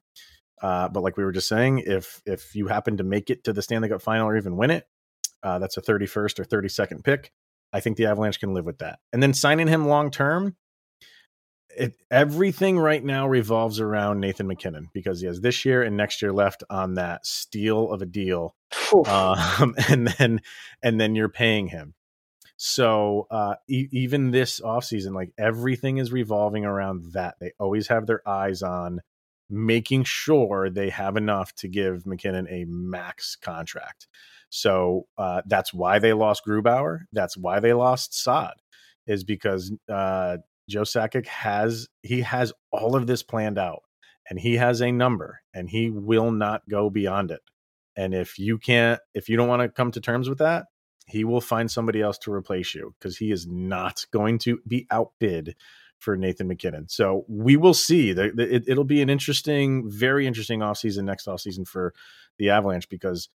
Uh, 0.62 0.90
but 0.90 1.04
like 1.04 1.18
we 1.18 1.24
were 1.24 1.32
just 1.32 1.48
saying, 1.48 1.84
if 1.86 2.22
if 2.26 2.56
you 2.56 2.68
happen 2.68 2.98
to 2.98 3.04
make 3.04 3.30
it 3.30 3.44
to 3.44 3.54
the 3.54 3.62
Stanley 3.62 3.90
Cup 3.90 4.02
final 4.02 4.28
or 4.28 4.38
even 4.38 4.58
win 4.58 4.72
it, 4.72 4.88
uh, 5.44 5.60
that's 5.60 5.78
a 5.78 5.82
31st 5.82 6.40
or 6.40 6.46
32nd 6.46 7.04
pick. 7.04 7.32
I 7.76 7.82
think 7.82 7.98
the 7.98 8.06
Avalanche 8.06 8.40
can 8.40 8.54
live 8.54 8.66
with 8.66 8.78
that. 8.78 9.00
And 9.12 9.22
then 9.22 9.34
signing 9.34 9.68
him 9.68 9.90
long 9.90 10.10
term, 10.10 10.56
everything 12.10 12.80
right 12.80 13.04
now 13.04 13.28
revolves 13.28 13.82
around 13.82 14.22
Nathan 14.22 14.48
MacKinnon 14.48 14.88
because 14.94 15.20
he 15.20 15.28
has 15.28 15.42
this 15.42 15.66
year 15.66 15.84
and 15.84 15.98
next 15.98 16.22
year 16.22 16.32
left 16.32 16.64
on 16.70 16.94
that 16.94 17.26
steal 17.26 17.92
of 17.92 18.02
a 18.02 18.06
deal, 18.06 18.56
um, 19.06 19.76
and 19.90 20.08
then 20.08 20.40
and 20.82 21.02
then 21.02 21.16
you're 21.16 21.28
paying 21.28 21.68
him. 21.68 21.96
So 22.56 23.28
uh, 23.30 23.56
e- 23.68 23.90
even 23.92 24.32
this 24.32 24.62
offseason, 24.62 25.14
like 25.14 25.34
everything 25.38 25.98
is 25.98 26.14
revolving 26.14 26.64
around 26.64 27.12
that. 27.12 27.36
They 27.42 27.52
always 27.60 27.90
have 27.90 28.08
their 28.08 28.26
eyes 28.26 28.64
on 28.64 29.02
making 29.50 30.06
sure 30.06 30.70
they 30.70 30.92
have 30.92 31.18
enough 31.18 31.54
to 31.56 31.68
give 31.68 32.06
MacKinnon 32.06 32.48
a 32.50 32.64
max 32.70 33.36
contract. 33.36 34.08
So 34.50 35.08
uh, 35.18 35.42
that's 35.46 35.74
why 35.74 36.00
they 36.00 36.14
lost 36.14 36.44
Grubauer. 36.48 37.02
That's 37.12 37.38
why 37.38 37.60
they 37.60 37.74
lost 37.74 38.14
Saad, 38.14 38.56
is 39.08 39.24
because 39.24 39.72
uh, 39.90 40.38
Joe 40.70 40.82
Sakic 40.82 41.28
has 41.28 41.88
he 42.02 42.22
has 42.22 42.54
all 42.72 42.96
of 42.96 43.08
this 43.08 43.24
planned 43.24 43.58
out, 43.58 43.84
and 44.30 44.40
he 44.40 44.56
has 44.56 44.82
a 44.82 44.92
number, 44.92 45.42
and 45.54 45.70
he 45.70 45.90
will 45.90 46.32
not 46.32 46.68
go 46.70 46.90
beyond 46.90 47.32
it. 47.32 47.42
And 47.96 48.14
if 48.14 48.38
you 48.38 48.58
can't, 48.58 49.00
if 49.14 49.30
you 49.30 49.38
don't 49.38 49.48
want 49.48 49.62
to 49.62 49.70
come 49.70 49.92
to 49.92 50.02
terms 50.02 50.30
with 50.30 50.40
that, 50.40 50.66
he 51.08 51.24
will 51.24 51.42
find 51.42 51.70
somebody 51.70 52.02
else 52.02 52.18
to 52.20 52.34
replace 52.34 52.74
you 52.74 52.94
because 53.00 53.18
he 53.18 53.32
is 53.32 53.48
not 53.48 54.06
going 54.12 54.40
to 54.40 54.60
be 54.68 54.88
outbid 54.92 55.56
for 56.00 56.18
Nathan 56.18 56.48
MacKinnon. 56.48 56.88
So 56.90 57.26
we 57.28 57.58
will 57.58 57.74
see. 57.74 58.10
It, 58.12 58.78
will 58.78 58.84
be 58.84 59.02
an 59.02 59.10
interesting, 59.10 59.90
very 59.90 60.28
interesting 60.28 60.60
offseason 60.60 61.04
next 61.04 61.28
offseason 61.28 61.68
for 61.68 61.94
the 62.38 62.50
Avalanche 62.50 62.90
because 62.90 63.30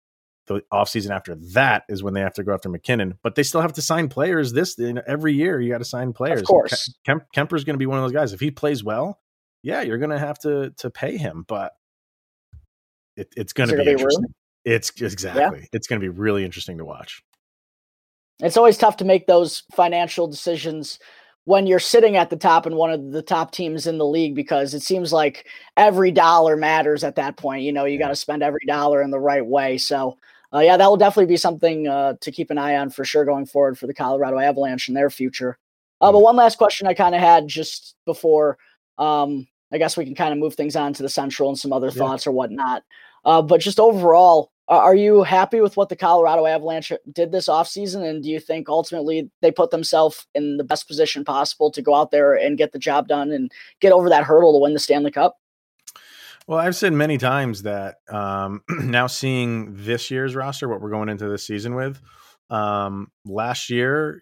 the 0.46 0.62
offseason 0.72 1.10
after 1.10 1.34
that 1.34 1.84
is 1.88 2.02
when 2.02 2.14
they 2.14 2.20
have 2.20 2.34
to 2.34 2.44
go 2.44 2.54
after 2.54 2.68
MacKinnon, 2.68 3.18
But 3.22 3.34
they 3.34 3.42
still 3.42 3.60
have 3.60 3.72
to 3.74 3.82
sign 3.82 4.08
players. 4.08 4.52
This 4.52 4.76
you 4.78 4.92
know, 4.94 5.02
every 5.06 5.34
year 5.34 5.60
you 5.60 5.70
got 5.70 5.78
to 5.78 5.84
sign 5.84 6.12
players. 6.12 6.40
Of 6.40 6.46
course, 6.46 6.94
Kemp, 7.04 7.24
Kuemper's 7.34 7.64
going 7.64 7.74
to 7.74 7.78
be 7.78 7.86
one 7.86 7.98
of 7.98 8.04
those 8.04 8.12
guys. 8.12 8.32
If 8.32 8.40
he 8.40 8.50
plays 8.50 8.84
well, 8.84 9.20
yeah, 9.62 9.82
you're 9.82 9.98
going 9.98 10.10
to 10.10 10.18
have 10.18 10.38
to 10.40 10.70
to 10.78 10.90
pay 10.90 11.16
him. 11.16 11.44
But 11.46 11.72
it, 13.16 13.32
it's 13.36 13.52
going 13.52 13.70
to 13.70 13.76
be 13.76 13.90
interesting. 13.90 14.24
Room? 14.24 14.34
It's 14.64 14.90
exactly. 15.00 15.60
Yeah. 15.60 15.66
It's 15.72 15.86
going 15.86 16.00
to 16.00 16.04
be 16.04 16.08
really 16.08 16.44
interesting 16.44 16.78
to 16.78 16.84
watch. 16.84 17.22
It's 18.40 18.56
always 18.56 18.76
tough 18.76 18.98
to 18.98 19.04
make 19.04 19.26
those 19.26 19.62
financial 19.74 20.26
decisions 20.26 20.98
when 21.44 21.66
you're 21.66 21.78
sitting 21.78 22.16
at 22.16 22.28
the 22.28 22.36
top 22.36 22.66
and 22.66 22.74
one 22.74 22.90
of 22.90 23.12
the 23.12 23.22
top 23.22 23.52
teams 23.52 23.86
in 23.86 23.98
the 23.98 24.04
league 24.04 24.34
because 24.34 24.74
it 24.74 24.82
seems 24.82 25.12
like 25.12 25.46
every 25.76 26.10
dollar 26.10 26.56
matters 26.56 27.04
at 27.04 27.14
that 27.14 27.36
point. 27.36 27.62
You 27.62 27.72
know, 27.72 27.84
you 27.84 27.98
got 27.98 28.08
to 28.08 28.16
spend 28.16 28.42
every 28.42 28.66
dollar 28.66 29.00
in 29.00 29.10
the 29.10 29.20
right 29.20 29.46
way. 29.46 29.78
So, 29.78 30.18
uh, 30.54 30.60
yeah, 30.60 30.76
that 30.76 30.88
will 30.88 30.96
definitely 30.96 31.26
be 31.26 31.36
something 31.36 31.88
uh, 31.88 32.14
to 32.20 32.30
keep 32.30 32.50
an 32.50 32.58
eye 32.58 32.76
on 32.76 32.90
for 32.90 33.04
sure 33.04 33.24
going 33.24 33.46
forward 33.46 33.78
for 33.78 33.86
the 33.86 33.94
Colorado 33.94 34.38
Avalanche 34.38 34.88
and 34.88 34.96
their 34.96 35.10
future. 35.10 35.58
Uh, 36.00 36.12
but 36.12 36.18
mm-hmm. 36.18 36.24
one 36.24 36.36
last 36.36 36.58
question 36.58 36.86
I 36.86 36.94
kind 36.94 37.14
of 37.14 37.20
had 37.20 37.48
just 37.48 37.96
before. 38.04 38.58
Um, 38.98 39.46
I 39.72 39.78
guess 39.78 39.96
we 39.96 40.04
can 40.04 40.14
kind 40.14 40.32
of 40.32 40.38
move 40.38 40.54
things 40.54 40.76
on 40.76 40.92
to 40.94 41.02
the 41.02 41.08
Central 41.08 41.48
and 41.48 41.58
some 41.58 41.72
other 41.72 41.90
thoughts 41.90 42.24
yeah. 42.24 42.30
or 42.30 42.34
whatnot. 42.34 42.84
Uh, 43.24 43.42
but 43.42 43.60
just 43.60 43.80
overall, 43.80 44.52
are 44.68 44.94
you 44.94 45.22
happy 45.22 45.60
with 45.60 45.76
what 45.76 45.88
the 45.88 45.96
Colorado 45.96 46.46
Avalanche 46.46 46.92
did 47.12 47.30
this 47.30 47.48
offseason? 47.48 48.08
And 48.08 48.22
do 48.22 48.28
you 48.28 48.40
think 48.40 48.68
ultimately 48.68 49.30
they 49.40 49.50
put 49.50 49.70
themselves 49.70 50.26
in 50.34 50.56
the 50.56 50.64
best 50.64 50.88
position 50.88 51.24
possible 51.24 51.70
to 51.70 51.82
go 51.82 51.94
out 51.94 52.10
there 52.10 52.34
and 52.34 52.58
get 52.58 52.72
the 52.72 52.78
job 52.78 53.08
done 53.08 53.30
and 53.32 53.52
get 53.80 53.92
over 53.92 54.08
that 54.08 54.24
hurdle 54.24 54.52
to 54.52 54.62
win 54.62 54.74
the 54.74 54.80
Stanley 54.80 55.10
Cup? 55.10 55.38
Well, 56.46 56.58
I've 56.60 56.76
said 56.76 56.92
many 56.92 57.18
times 57.18 57.62
that 57.62 57.96
um, 58.08 58.62
now 58.68 59.08
seeing 59.08 59.74
this 59.74 60.10
year's 60.10 60.36
roster, 60.36 60.68
what 60.68 60.80
we're 60.80 60.90
going 60.90 61.08
into 61.08 61.28
this 61.28 61.46
season 61.46 61.74
with, 61.74 62.00
um, 62.50 63.10
last 63.24 63.68
year, 63.68 64.20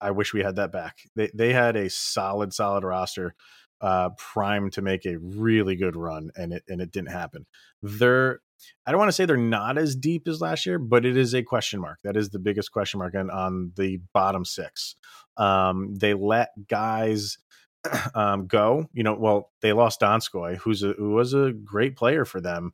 I 0.00 0.12
wish 0.12 0.32
we 0.32 0.42
had 0.42 0.56
that 0.56 0.72
back. 0.72 0.98
They 1.14 1.30
they 1.34 1.52
had 1.52 1.76
a 1.76 1.90
solid, 1.90 2.54
solid 2.54 2.84
roster, 2.84 3.34
uh, 3.82 4.10
primed 4.16 4.72
to 4.74 4.82
make 4.82 5.04
a 5.04 5.18
really 5.18 5.76
good 5.76 5.96
run, 5.96 6.30
and 6.34 6.54
it 6.54 6.62
and 6.68 6.80
it 6.80 6.90
didn't 6.92 7.10
happen. 7.10 7.44
They're 7.82 8.40
I 8.86 8.92
don't 8.92 8.98
want 8.98 9.08
to 9.08 9.12
say 9.12 9.26
they're 9.26 9.36
not 9.36 9.76
as 9.76 9.94
deep 9.96 10.26
as 10.28 10.40
last 10.40 10.64
year, 10.64 10.78
but 10.78 11.04
it 11.04 11.16
is 11.16 11.34
a 11.34 11.42
question 11.42 11.80
mark. 11.80 11.98
That 12.04 12.16
is 12.16 12.30
the 12.30 12.38
biggest 12.38 12.72
question 12.72 12.98
mark 12.98 13.14
on, 13.14 13.28
on 13.28 13.72
the 13.76 14.00
bottom 14.14 14.44
six. 14.44 14.96
Um, 15.36 15.94
they 15.94 16.14
let 16.14 16.50
guys 16.68 17.38
um, 18.14 18.46
go. 18.46 18.88
You 18.92 19.02
know, 19.02 19.14
well, 19.14 19.50
they 19.60 19.72
lost 19.72 20.00
Donskoi, 20.00 20.56
who's 20.56 20.82
a, 20.82 20.92
who 20.92 21.10
was 21.10 21.34
a 21.34 21.52
great 21.52 21.96
player 21.96 22.24
for 22.24 22.40
them 22.40 22.72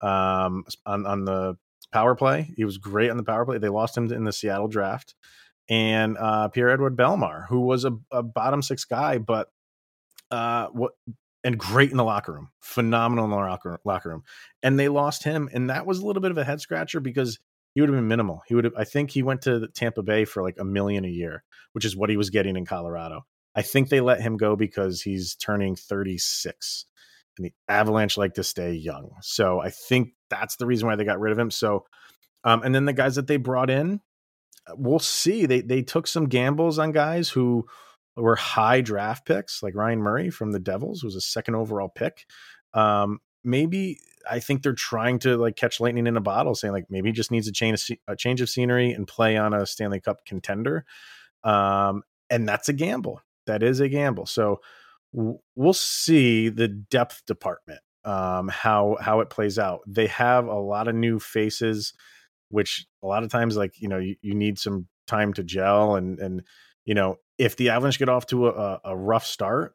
um, 0.00 0.64
on 0.86 1.06
on 1.06 1.24
the 1.24 1.56
power 1.92 2.14
play. 2.14 2.52
He 2.56 2.64
was 2.64 2.78
great 2.78 3.10
on 3.10 3.16
the 3.16 3.24
power 3.24 3.44
play. 3.44 3.58
They 3.58 3.68
lost 3.68 3.96
him 3.96 4.12
in 4.12 4.24
the 4.24 4.32
Seattle 4.32 4.68
draft, 4.68 5.14
and 5.68 6.16
uh, 6.18 6.48
Pierre 6.48 6.70
Edward 6.70 6.96
Bellemare, 6.96 7.46
who 7.48 7.60
was 7.60 7.84
a, 7.84 7.92
a 8.10 8.22
bottom 8.22 8.62
six 8.62 8.84
guy, 8.84 9.18
but 9.18 9.48
uh, 10.30 10.68
what 10.68 10.92
and 11.42 11.58
great 11.58 11.90
in 11.90 11.96
the 11.96 12.04
locker 12.04 12.32
room, 12.32 12.50
phenomenal 12.60 13.24
in 13.24 13.30
the 13.30 13.36
locker, 13.36 13.80
locker 13.84 14.10
room. 14.10 14.22
And 14.62 14.78
they 14.78 14.88
lost 14.88 15.24
him, 15.24 15.48
and 15.52 15.70
that 15.70 15.86
was 15.86 15.98
a 15.98 16.06
little 16.06 16.22
bit 16.22 16.30
of 16.30 16.38
a 16.38 16.44
head 16.44 16.60
scratcher 16.60 17.00
because 17.00 17.38
he 17.74 17.80
would 17.80 17.88
have 17.88 17.96
been 17.96 18.08
minimal. 18.08 18.42
He 18.46 18.54
would 18.54 18.64
have, 18.64 18.74
I 18.76 18.84
think, 18.84 19.10
he 19.10 19.22
went 19.22 19.42
to 19.42 19.68
Tampa 19.68 20.02
Bay 20.02 20.24
for 20.24 20.42
like 20.42 20.58
a 20.58 20.64
million 20.64 21.04
a 21.04 21.08
year, 21.08 21.42
which 21.72 21.84
is 21.84 21.96
what 21.96 22.10
he 22.10 22.16
was 22.16 22.30
getting 22.30 22.56
in 22.56 22.66
Colorado. 22.66 23.24
I 23.54 23.62
think 23.62 23.88
they 23.88 24.00
let 24.00 24.20
him 24.20 24.36
go 24.36 24.56
because 24.56 25.02
he's 25.02 25.34
turning 25.34 25.76
36, 25.76 26.86
and 27.36 27.46
the 27.46 27.52
Avalanche 27.68 28.16
like 28.16 28.34
to 28.34 28.44
stay 28.44 28.72
young. 28.72 29.10
So 29.22 29.60
I 29.60 29.70
think 29.70 30.10
that's 30.28 30.56
the 30.56 30.66
reason 30.66 30.86
why 30.86 30.96
they 30.96 31.04
got 31.04 31.20
rid 31.20 31.32
of 31.32 31.38
him. 31.38 31.50
So, 31.50 31.84
um, 32.44 32.62
and 32.62 32.74
then 32.74 32.84
the 32.84 32.92
guys 32.92 33.16
that 33.16 33.26
they 33.26 33.36
brought 33.36 33.70
in, 33.70 34.00
uh, 34.66 34.74
we'll 34.76 34.98
see. 34.98 35.46
They 35.46 35.60
they 35.60 35.82
took 35.82 36.06
some 36.06 36.26
gambles 36.26 36.78
on 36.78 36.92
guys 36.92 37.28
who 37.28 37.66
were 38.16 38.36
high 38.36 38.80
draft 38.80 39.26
picks, 39.26 39.62
like 39.62 39.74
Ryan 39.74 40.00
Murray 40.00 40.30
from 40.30 40.52
the 40.52 40.60
Devils 40.60 41.02
was 41.02 41.16
a 41.16 41.20
second 41.20 41.54
overall 41.54 41.88
pick. 41.88 42.26
Um, 42.74 43.18
maybe 43.42 43.98
I 44.30 44.40
think 44.40 44.62
they're 44.62 44.72
trying 44.72 45.18
to 45.20 45.36
like 45.36 45.56
catch 45.56 45.80
lightning 45.80 46.06
in 46.06 46.16
a 46.16 46.20
bottle, 46.20 46.54
saying 46.54 46.72
like 46.72 46.86
maybe 46.90 47.08
he 47.08 47.12
just 47.12 47.30
needs 47.30 47.48
a 47.48 47.52
change 47.52 47.90
of, 47.90 47.96
a 48.08 48.16
change 48.16 48.40
of 48.40 48.50
scenery 48.50 48.92
and 48.92 49.06
play 49.08 49.36
on 49.36 49.54
a 49.54 49.66
Stanley 49.66 50.00
Cup 50.00 50.24
contender. 50.24 50.84
Um, 51.42 52.02
and 52.28 52.48
that's 52.48 52.68
a 52.68 52.72
gamble. 52.72 53.22
That 53.50 53.64
is 53.64 53.80
a 53.80 53.88
gamble. 53.88 54.26
So 54.26 54.60
we'll 55.12 55.72
see 55.72 56.48
the 56.48 56.68
depth 56.68 57.26
department 57.26 57.80
um, 58.04 58.46
how 58.46 58.96
how 59.00 59.20
it 59.20 59.28
plays 59.28 59.58
out. 59.58 59.80
They 59.88 60.06
have 60.06 60.46
a 60.46 60.54
lot 60.54 60.86
of 60.86 60.94
new 60.94 61.18
faces, 61.18 61.92
which 62.48 62.86
a 63.02 63.08
lot 63.08 63.24
of 63.24 63.30
times 63.30 63.56
like 63.56 63.80
you 63.80 63.88
know 63.88 63.98
you, 63.98 64.14
you 64.22 64.34
need 64.34 64.58
some 64.58 64.86
time 65.08 65.32
to 65.34 65.42
gel 65.42 65.96
and 65.96 66.20
and 66.20 66.42
you 66.84 66.94
know 66.94 67.16
if 67.38 67.56
the 67.56 67.70
Avalanche 67.70 67.98
get 67.98 68.08
off 68.08 68.26
to 68.26 68.48
a, 68.48 68.80
a 68.84 68.96
rough 68.96 69.26
start, 69.26 69.74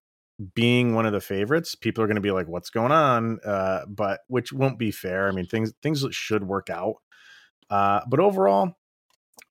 being 0.54 0.94
one 0.96 1.06
of 1.06 1.12
the 1.12 1.20
favorites, 1.20 1.76
people 1.76 2.02
are 2.04 2.08
going 2.08 2.16
to 2.16 2.22
be 2.22 2.32
like, 2.32 2.48
"What's 2.48 2.70
going 2.70 2.94
on?" 2.94 3.40
Uh, 3.46 3.82
but 3.88 4.22
which 4.28 4.54
won't 4.54 4.80
be 4.80 4.92
fair. 4.92 5.28
I 5.28 5.32
mean, 5.32 5.48
things 5.48 5.74
things 5.84 6.06
should 6.12 6.48
work 6.48 6.70
out. 6.70 6.96
Uh, 7.70 8.02
but 8.08 8.22
overall, 8.22 8.78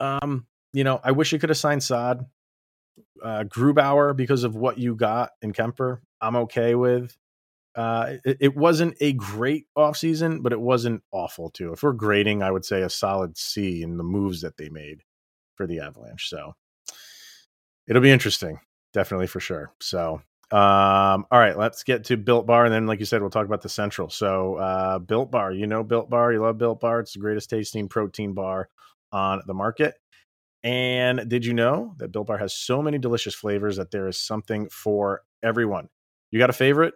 um, 0.00 0.46
you 0.72 0.84
know, 0.84 1.00
I 1.04 1.12
wish 1.12 1.32
you 1.32 1.38
could 1.38 1.50
have 1.50 1.58
signed 1.58 1.82
Saad, 1.82 2.24
uh, 3.22 3.44
Grubauer 3.44 4.16
because 4.16 4.44
of 4.44 4.56
what 4.56 4.78
you 4.78 4.94
got 4.94 5.30
in 5.42 5.52
Kuemper. 5.52 6.00
I'm 6.20 6.36
okay 6.36 6.74
with. 6.74 7.16
Uh, 7.74 8.14
it, 8.24 8.36
it, 8.40 8.56
wasn't 8.56 8.96
a 9.00 9.12
great 9.14 9.66
offseason, 9.76 10.42
but 10.42 10.52
it 10.52 10.60
wasn't 10.60 11.02
awful 11.10 11.50
too. 11.50 11.72
If 11.72 11.82
we're 11.82 11.92
grading, 11.92 12.42
I 12.42 12.52
would 12.52 12.64
say 12.64 12.82
a 12.82 12.88
solid 12.88 13.36
C 13.36 13.82
in 13.82 13.96
the 13.96 14.04
moves 14.04 14.42
that 14.42 14.56
they 14.56 14.68
made 14.68 15.02
for 15.56 15.66
the 15.66 15.80
Avalanche. 15.80 16.28
So 16.28 16.54
it'll 17.88 18.02
be 18.02 18.12
interesting, 18.12 18.60
definitely 18.92 19.26
for 19.26 19.40
sure. 19.40 19.72
So, 19.80 20.22
um, 20.52 21.26
all 21.32 21.40
right, 21.40 21.58
let's 21.58 21.82
get 21.82 22.04
to 22.04 22.16
Built 22.16 22.46
Bar, 22.46 22.64
and 22.66 22.72
then, 22.72 22.86
like 22.86 23.00
you 23.00 23.06
said, 23.06 23.20
we'll 23.20 23.30
talk 23.30 23.46
about 23.46 23.62
the 23.62 23.68
Central. 23.68 24.08
So, 24.08 24.54
uh, 24.56 24.98
Built 25.00 25.32
Bar, 25.32 25.52
you 25.52 25.66
know 25.66 25.82
Built 25.82 26.08
Bar, 26.08 26.32
you 26.32 26.42
love 26.42 26.58
Built 26.58 26.78
Bar. 26.80 27.00
It's 27.00 27.14
the 27.14 27.18
greatest 27.18 27.50
tasting 27.50 27.88
protein 27.88 28.34
bar 28.34 28.68
on 29.10 29.42
the 29.46 29.54
market. 29.54 29.94
And 30.64 31.28
did 31.28 31.44
you 31.44 31.52
know 31.52 31.94
that 31.98 32.10
Built 32.10 32.26
Bar 32.26 32.38
has 32.38 32.54
so 32.54 32.80
many 32.80 32.96
delicious 32.96 33.34
flavors 33.34 33.76
that 33.76 33.90
there 33.90 34.08
is 34.08 34.18
something 34.18 34.68
for 34.70 35.20
everyone? 35.42 35.90
You 36.30 36.38
got 36.38 36.48
a 36.48 36.54
favorite? 36.54 36.94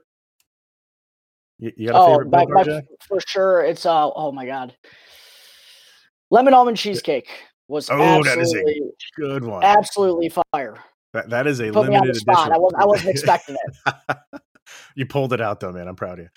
You, 1.59 1.73
you 1.77 1.89
got 1.89 1.97
a 1.97 1.99
oh, 1.99 2.07
favorite? 2.13 2.31
By, 2.31 2.45
by, 2.47 2.81
for 3.07 3.21
sure. 3.27 3.61
It's 3.61 3.85
uh 3.85 4.11
oh 4.11 4.33
my 4.33 4.47
god, 4.47 4.75
lemon 6.31 6.55
almond 6.55 6.79
cheesecake 6.79 7.29
was 7.69 7.91
oh, 7.91 8.25
that 8.25 8.39
is 8.39 8.55
a 8.55 9.21
good 9.21 9.45
one. 9.45 9.63
Absolutely 9.63 10.31
fire. 10.31 10.79
That, 11.13 11.29
that 11.31 11.47
is 11.47 11.61
a 11.61 11.71
Put 11.71 11.91
limited 11.91 12.17
edition. 12.17 12.53
I, 12.53 12.59
was, 12.59 12.73
I 12.79 12.85
wasn't 12.87 13.11
expecting 13.11 13.57
it. 13.85 14.17
you 14.95 15.05
pulled 15.05 15.35
it 15.35 15.43
out 15.43 15.61
though, 15.61 15.73
man. 15.73 15.89
I'm 15.89 15.97
proud 15.97 16.21
of 16.21 16.25
you. 16.25 16.29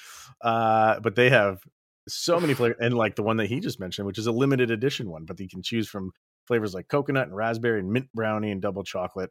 Uh, 0.42 1.00
but 1.00 1.16
they 1.16 1.30
have 1.30 1.62
so 2.10 2.42
many 2.42 2.54
flavors, 2.54 2.78
and 2.82 2.94
like 2.94 3.16
the 3.16 3.24
one 3.24 3.38
that 3.38 3.48
he 3.48 3.62
just 3.62 3.80
mentioned, 3.80 4.06
which 4.06 4.18
is 4.18 4.28
a 4.28 4.32
limited 4.34 4.70
edition 4.70 5.10
one, 5.10 5.24
but 5.24 5.40
you 5.40 5.48
can 5.48 5.62
choose 5.62 5.88
from 5.88 6.12
flavors 6.52 6.74
like 6.74 6.90
coconut 6.90 7.28
and 7.28 7.36
raspberry 7.38 7.80
and 7.80 7.90
mint 7.90 8.10
brownie 8.14 8.52
and 8.52 8.62
double 8.62 8.84
chocolate. 8.84 9.30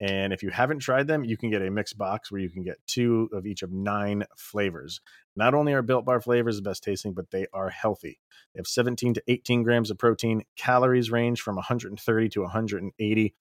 And 0.00 0.32
if 0.32 0.40
you 0.44 0.50
haven't 0.50 0.78
tried 0.78 1.08
them, 1.08 1.24
you 1.24 1.36
can 1.36 1.50
get 1.50 1.62
a 1.62 1.70
mixed 1.70 1.98
box 1.98 2.30
where 2.30 2.40
you 2.40 2.48
can 2.48 2.62
get 2.62 2.76
two 2.86 3.28
of 3.32 3.44
each 3.44 3.64
of 3.64 3.72
nine 3.72 4.24
flavors. 4.36 5.00
Not 5.34 5.52
only 5.52 5.72
are 5.72 5.82
Built 5.82 6.04
Bar 6.04 6.20
flavors 6.20 6.54
the 6.54 6.62
best 6.62 6.84
tasting, 6.84 7.12
but 7.12 7.32
they 7.32 7.48
are 7.52 7.70
healthy. 7.70 8.20
They 8.54 8.60
have 8.60 8.68
17 8.68 9.14
to 9.14 9.22
18 9.26 9.64
grams 9.64 9.90
of 9.90 9.98
protein. 9.98 10.44
Calories 10.56 11.10
range 11.10 11.40
from 11.40 11.56
130 11.56 12.28
to 12.28 12.42
180. 12.42 13.34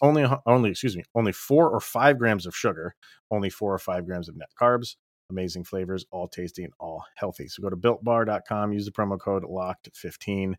Only, 0.00 0.26
only, 0.46 0.70
excuse 0.70 0.96
me, 0.96 1.02
only 1.16 1.32
four 1.32 1.68
or 1.68 1.80
five 1.80 2.16
grams 2.16 2.46
of 2.46 2.54
sugar. 2.54 2.94
Only 3.28 3.50
four 3.50 3.74
or 3.74 3.78
five 3.80 4.06
grams 4.06 4.28
of 4.28 4.36
net 4.36 4.50
carbs. 4.58 4.94
Amazing 5.30 5.64
flavors, 5.64 6.06
all 6.10 6.28
tasty 6.28 6.64
and 6.64 6.72
all 6.78 7.04
healthy. 7.16 7.48
So 7.48 7.62
go 7.62 7.70
to 7.70 7.76
builtbar.com, 7.76 8.72
use 8.72 8.86
the 8.86 8.92
promo 8.92 9.20
code 9.20 9.44
LOCKED15, 9.44 10.54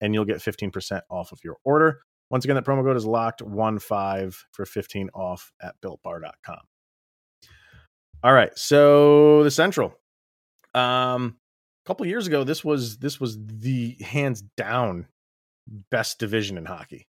and 0.00 0.14
you'll 0.14 0.24
get 0.24 0.38
15% 0.38 1.00
off 1.10 1.32
of 1.32 1.40
your 1.44 1.56
order. 1.64 2.00
Once 2.30 2.44
again, 2.44 2.56
that 2.56 2.64
promo 2.64 2.82
code 2.82 2.96
is 2.96 3.04
locked15 3.04 4.34
for 4.52 4.64
15 4.64 5.10
off 5.14 5.52
at 5.62 5.74
builtbar.com. 5.82 6.60
All 8.22 8.32
right. 8.32 8.56
So 8.58 9.44
the 9.44 9.50
Central. 9.50 9.94
Um, 10.72 11.36
a 11.84 11.86
couple 11.86 12.06
years 12.06 12.26
ago, 12.26 12.42
this 12.42 12.64
was 12.64 12.96
this 12.96 13.20
was 13.20 13.38
the 13.38 13.96
hands 14.00 14.42
down 14.56 15.06
best 15.90 16.18
division 16.18 16.56
in 16.56 16.64
hockey. 16.64 17.06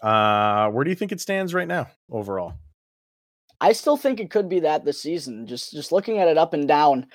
Uh, 0.00 0.68
where 0.70 0.84
do 0.84 0.90
you 0.90 0.96
think 0.96 1.12
it 1.12 1.20
stands 1.20 1.54
right 1.54 1.68
now 1.68 1.88
overall? 2.10 2.54
I 3.60 3.72
still 3.72 3.96
think 3.96 4.20
it 4.20 4.30
could 4.30 4.48
be 4.48 4.60
that 4.60 4.84
this 4.84 5.02
season. 5.02 5.46
Just 5.46 5.72
just 5.72 5.92
looking 5.92 6.18
at 6.18 6.28
it 6.28 6.38
up 6.38 6.54
and 6.54 6.68
down, 6.68 7.06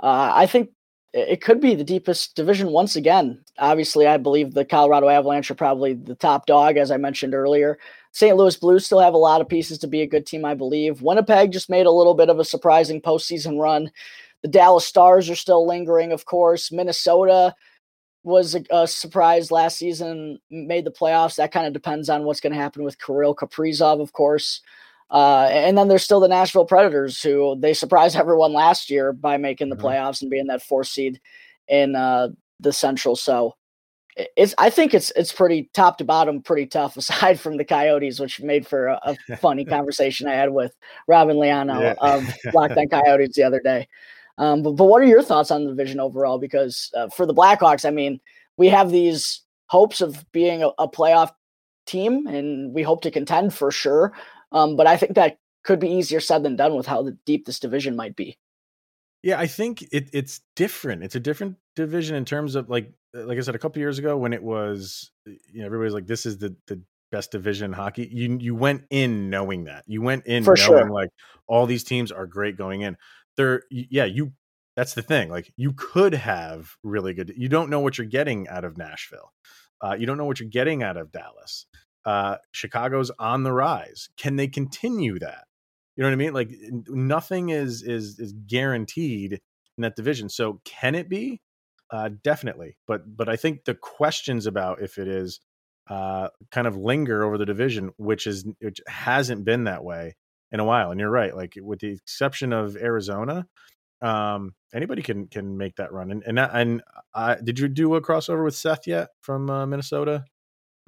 uh, 0.00 0.32
I 0.34 0.46
think 0.46 0.70
it 1.14 1.40
could 1.40 1.60
be 1.60 1.74
the 1.74 1.84
deepest 1.84 2.36
division 2.36 2.70
once 2.70 2.94
again. 2.94 3.42
Obviously, 3.58 4.06
I 4.06 4.18
believe 4.18 4.52
the 4.52 4.64
Colorado 4.64 5.08
Avalanche 5.08 5.50
are 5.50 5.54
probably 5.54 5.94
the 5.94 6.14
top 6.14 6.46
dog, 6.46 6.76
as 6.76 6.90
I 6.90 6.98
mentioned 6.98 7.34
earlier. 7.34 7.78
St. 8.12 8.36
Louis 8.36 8.56
Blues 8.56 8.84
still 8.84 9.00
have 9.00 9.14
a 9.14 9.18
lot 9.18 9.40
of 9.40 9.48
pieces 9.48 9.78
to 9.78 9.86
be 9.86 10.02
a 10.02 10.06
good 10.06 10.26
team, 10.26 10.44
I 10.44 10.54
believe. 10.54 11.02
Winnipeg 11.02 11.52
just 11.52 11.70
made 11.70 11.86
a 11.86 11.90
little 11.90 12.14
bit 12.14 12.28
of 12.28 12.38
a 12.38 12.44
surprising 12.44 13.00
postseason 13.00 13.58
run. 13.58 13.90
The 14.42 14.48
Dallas 14.48 14.86
Stars 14.86 15.30
are 15.30 15.36
still 15.36 15.66
lingering, 15.66 16.12
of 16.12 16.26
course. 16.26 16.70
Minnesota 16.70 17.54
was 18.22 18.54
a, 18.54 18.62
a 18.70 18.86
surprise 18.86 19.50
last 19.50 19.78
season, 19.78 20.38
made 20.50 20.84
the 20.84 20.90
playoffs. 20.90 21.36
That 21.36 21.52
kind 21.52 21.66
of 21.66 21.72
depends 21.72 22.10
on 22.10 22.24
what's 22.24 22.40
going 22.40 22.52
to 22.52 22.58
happen 22.58 22.84
with 22.84 23.00
Kirill 23.00 23.34
Kaprizov, 23.34 24.00
of 24.00 24.12
course. 24.12 24.60
Uh, 25.10 25.48
and 25.50 25.78
then 25.78 25.88
there's 25.88 26.04
still 26.04 26.20
the 26.20 26.28
Nashville 26.28 26.66
Predators, 26.66 27.22
who 27.22 27.56
they 27.58 27.72
surprised 27.72 28.16
everyone 28.16 28.52
last 28.52 28.90
year 28.90 29.12
by 29.12 29.36
making 29.36 29.70
the 29.70 29.76
mm-hmm. 29.76 29.86
playoffs 29.86 30.20
and 30.20 30.30
being 30.30 30.48
that 30.48 30.62
four 30.62 30.84
seed 30.84 31.20
in 31.66 31.96
uh, 31.96 32.28
the 32.60 32.72
Central. 32.72 33.16
So 33.16 33.54
it's 34.36 34.54
I 34.58 34.68
think 34.68 34.94
it's 34.94 35.12
it's 35.14 35.32
pretty 35.32 35.70
top 35.74 35.98
to 35.98 36.04
bottom 36.04 36.42
pretty 36.42 36.66
tough 36.66 36.96
aside 36.96 37.40
from 37.40 37.56
the 37.56 37.64
Coyotes, 37.64 38.20
which 38.20 38.40
made 38.40 38.66
for 38.66 38.88
a, 38.88 39.16
a 39.30 39.36
funny 39.36 39.64
conversation 39.64 40.28
I 40.28 40.34
had 40.34 40.52
with 40.52 40.74
Robin 41.06 41.36
Leano 41.36 41.80
yeah. 41.80 41.94
of 42.00 42.24
Locked 42.52 42.76
On 42.76 42.88
Coyotes 42.88 43.34
the 43.34 43.44
other 43.44 43.60
day. 43.60 43.88
Um, 44.36 44.62
but, 44.62 44.72
but 44.72 44.84
what 44.84 45.02
are 45.02 45.06
your 45.06 45.22
thoughts 45.22 45.50
on 45.50 45.64
the 45.64 45.70
division 45.70 45.98
overall? 45.98 46.38
Because 46.38 46.92
uh, 46.96 47.08
for 47.08 47.26
the 47.26 47.34
Blackhawks, 47.34 47.84
I 47.84 47.90
mean, 47.90 48.20
we 48.56 48.68
have 48.68 48.90
these 48.90 49.40
hopes 49.66 50.00
of 50.00 50.24
being 50.32 50.62
a, 50.62 50.68
a 50.78 50.88
playoff 50.88 51.32
team, 51.86 52.26
and 52.26 52.72
we 52.72 52.82
hope 52.82 53.02
to 53.02 53.10
contend 53.10 53.52
for 53.52 53.72
sure. 53.72 54.12
Um, 54.52 54.76
but 54.76 54.86
I 54.86 54.96
think 54.96 55.14
that 55.14 55.38
could 55.64 55.80
be 55.80 55.90
easier 55.90 56.20
said 56.20 56.42
than 56.42 56.56
done 56.56 56.74
with 56.74 56.86
how 56.86 57.10
deep 57.26 57.46
this 57.46 57.60
division 57.60 57.96
might 57.96 58.16
be. 58.16 58.38
Yeah, 59.22 59.38
I 59.38 59.46
think 59.46 59.82
it, 59.92 60.08
it's 60.12 60.40
different. 60.54 61.02
It's 61.02 61.16
a 61.16 61.20
different 61.20 61.56
division 61.74 62.16
in 62.16 62.24
terms 62.24 62.54
of 62.54 62.70
like 62.70 62.92
uh, 63.16 63.24
like 63.24 63.38
I 63.38 63.40
said 63.40 63.54
a 63.54 63.58
couple 63.58 63.80
years 63.80 63.98
ago 63.98 64.16
when 64.16 64.32
it 64.32 64.42
was 64.42 65.10
you 65.26 65.60
know 65.60 65.66
everybody's 65.66 65.92
like 65.92 66.06
this 66.06 66.24
is 66.24 66.38
the 66.38 66.54
the 66.66 66.80
best 67.10 67.32
division 67.32 67.66
in 67.66 67.72
hockey. 67.72 68.08
You 68.10 68.38
you 68.40 68.54
went 68.54 68.84
in 68.90 69.30
knowing 69.30 69.64
that. 69.64 69.84
You 69.86 70.02
went 70.02 70.26
in 70.26 70.44
For 70.44 70.56
knowing 70.56 70.86
sure. 70.86 70.90
like 70.90 71.10
all 71.46 71.66
these 71.66 71.84
teams 71.84 72.12
are 72.12 72.26
great 72.26 72.56
going 72.56 72.82
in. 72.82 72.96
They're 73.36 73.62
yeah, 73.70 74.04
you 74.04 74.32
that's 74.76 74.94
the 74.94 75.02
thing. 75.02 75.28
Like 75.28 75.52
you 75.56 75.72
could 75.72 76.14
have 76.14 76.70
really 76.84 77.12
good 77.12 77.32
you 77.36 77.48
don't 77.48 77.70
know 77.70 77.80
what 77.80 77.98
you're 77.98 78.06
getting 78.06 78.48
out 78.48 78.64
of 78.64 78.78
Nashville. 78.78 79.32
Uh, 79.80 79.96
you 79.98 80.06
don't 80.06 80.18
know 80.18 80.24
what 80.24 80.40
you're 80.40 80.48
getting 80.48 80.82
out 80.82 80.96
of 80.96 81.12
Dallas. 81.12 81.66
Uh, 82.08 82.38
Chicago's 82.52 83.10
on 83.18 83.42
the 83.42 83.52
rise. 83.52 84.08
Can 84.16 84.36
they 84.36 84.48
continue 84.48 85.18
that? 85.18 85.44
You 85.94 86.02
know 86.02 86.08
what 86.08 86.14
I 86.14 86.16
mean? 86.16 86.32
Like 86.32 86.50
nothing 86.88 87.50
is 87.50 87.82
is 87.82 88.18
is 88.18 88.32
guaranteed 88.46 89.34
in 89.34 89.82
that 89.82 89.94
division. 89.94 90.30
So 90.30 90.62
can 90.64 90.94
it 90.94 91.10
be? 91.10 91.42
Uh, 91.90 92.08
definitely. 92.24 92.78
But 92.86 93.14
but 93.14 93.28
I 93.28 93.36
think 93.36 93.66
the 93.66 93.74
questions 93.74 94.46
about 94.46 94.80
if 94.80 94.96
it 94.96 95.06
is 95.06 95.40
uh, 95.90 96.28
kind 96.50 96.66
of 96.66 96.78
linger 96.78 97.24
over 97.24 97.36
the 97.36 97.44
division, 97.44 97.90
which 97.98 98.26
is 98.26 98.46
which 98.60 98.80
hasn't 98.86 99.44
been 99.44 99.64
that 99.64 99.84
way 99.84 100.16
in 100.50 100.60
a 100.60 100.64
while. 100.64 100.90
And 100.90 100.98
you're 100.98 101.10
right. 101.10 101.36
Like 101.36 101.58
with 101.60 101.80
the 101.80 101.92
exception 101.92 102.54
of 102.54 102.74
Arizona, 102.78 103.46
um, 104.00 104.54
anybody 104.72 105.02
can 105.02 105.26
can 105.26 105.58
make 105.58 105.76
that 105.76 105.92
run. 105.92 106.10
And 106.10 106.22
and 106.26 106.38
and 106.38 106.82
I, 107.14 107.36
did 107.44 107.58
you 107.58 107.68
do 107.68 107.96
a 107.96 108.00
crossover 108.00 108.44
with 108.44 108.56
Seth 108.56 108.86
yet 108.86 109.08
from 109.20 109.50
uh, 109.50 109.66
Minnesota? 109.66 110.24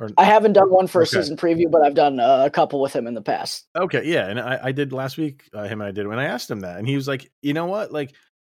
Or, 0.00 0.08
I 0.16 0.24
haven't 0.24 0.54
done 0.54 0.70
one 0.70 0.86
for 0.86 1.02
a 1.02 1.06
season 1.06 1.36
preview, 1.36 1.70
but 1.70 1.82
I've 1.82 1.94
done 1.94 2.18
uh, 2.18 2.44
a 2.46 2.50
couple 2.50 2.80
with 2.80 2.96
him 2.96 3.06
in 3.06 3.12
the 3.12 3.20
past. 3.20 3.68
Okay, 3.76 4.02
yeah, 4.06 4.28
and 4.28 4.40
I, 4.40 4.58
I 4.64 4.72
did 4.72 4.94
last 4.94 5.18
week. 5.18 5.44
Uh, 5.52 5.64
him 5.64 5.82
and 5.82 5.88
I 5.88 5.92
did 5.92 6.06
when 6.06 6.18
I 6.18 6.24
asked 6.24 6.50
him 6.50 6.60
that, 6.60 6.78
and 6.78 6.88
he 6.88 6.96
was 6.96 7.06
like, 7.06 7.30
"You 7.42 7.52
know 7.52 7.66
what? 7.66 7.92
Like, 7.92 8.14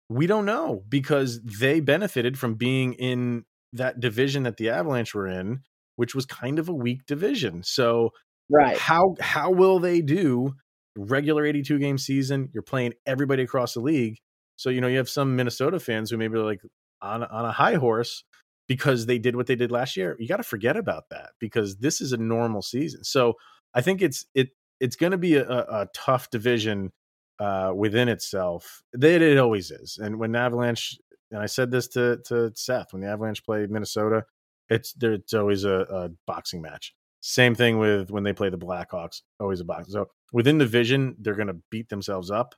we 0.09 0.26
don't 0.26 0.47
know 0.47 0.82
because 0.88 1.42
they 1.42 1.80
benefited 1.80 2.38
from 2.38 2.55
being 2.55 2.95
in 2.95 3.45
that 3.74 4.01
division 4.01 4.45
that 4.45 4.57
the 4.57 4.70
Avalanche 4.70 5.14
were 5.14 5.26
in, 5.26 5.61
which 5.97 6.14
was 6.14 6.24
kind 6.24 6.59
of 6.59 6.70
a 6.70 6.74
weak 6.74 7.05
division. 7.07 7.62
So, 7.62 8.11
right, 8.51 8.78
how 8.78 9.14
how 9.20 9.51
will 9.51 9.78
they 9.78 10.01
do? 10.01 10.55
Regular 10.97 11.45
82 11.45 11.78
game 11.80 11.99
season, 11.99 12.51
you're 12.55 12.62
playing 12.62 12.95
everybody 13.05 13.42
across 13.42 13.74
the 13.74 13.80
league. 13.80 14.16
So 14.57 14.70
you 14.70 14.80
know 14.80 14.86
you 14.86 14.99
have 14.99 15.09
some 15.09 15.36
Minnesota 15.36 15.80
fans 15.80 16.11
who 16.11 16.16
maybe 16.16 16.38
are 16.38 16.45
like 16.45 16.61
on 17.03 17.22
on 17.24 17.45
a 17.45 17.53
high 17.53 17.74
horse 17.74 18.24
because 18.67 19.07
they 19.07 19.19
did 19.19 19.37
what 19.37 19.47
they 19.47 19.57
did 19.57 19.71
last 19.71 19.97
year. 19.97 20.17
You 20.19 20.29
got 20.29 20.39
to 20.39 20.43
forget 20.43 20.77
about 20.77 21.05
that 21.11 21.31
because 21.39 21.77
this 21.77 22.01
is 22.01 22.12
a 22.12 22.17
normal 22.17 22.62
season. 22.62 23.05
So 23.05 23.35
I 23.75 23.81
think 23.81 24.03
it's 24.03 24.27
it 24.35 24.51
it's 24.81 24.97
going 24.97 25.12
to 25.12 25.19
be 25.19 25.37
a, 25.37 25.49
a, 25.49 25.89
tough 25.95 26.31
division 26.31 26.93
uh, 27.39 27.73
within 27.75 28.09
itself. 28.09 28.83
That 28.93 29.23
it 29.23 29.39
always 29.39 29.71
is. 29.71 29.99
And 30.03 30.19
when 30.19 30.35
Avalanche, 30.35 30.99
and 31.31 31.41
I 31.41 31.47
said 31.47 31.71
this 31.71 31.89
to 31.89 32.19
to 32.27 32.53
Seth 32.55 32.93
when 32.93 33.03
the 33.03 33.09
Avalanche 33.09 33.45
played 33.45 33.71
Minnesota, 33.71 34.25
it's 34.69 34.93
there. 34.95 35.12
It's 35.12 35.35
always 35.35 35.65
a, 35.65 35.87
a 35.91 36.11
boxing 36.27 36.62
match. 36.62 36.95
Same 37.21 37.55
thing 37.55 37.79
with 37.79 38.11
when 38.11 38.23
they 38.23 38.33
play 38.33 38.51
the 38.51 38.59
Blackhawks, 38.59 39.23
always 39.41 39.61
a 39.61 39.65
box. 39.65 39.91
So 39.93 40.09
within 40.33 40.59
the 40.59 40.67
vision, 40.67 41.17
they're 41.19 41.35
going 41.35 41.49
to 41.49 41.57
beat 41.71 41.89
themselves 41.89 42.31
up. 42.31 42.55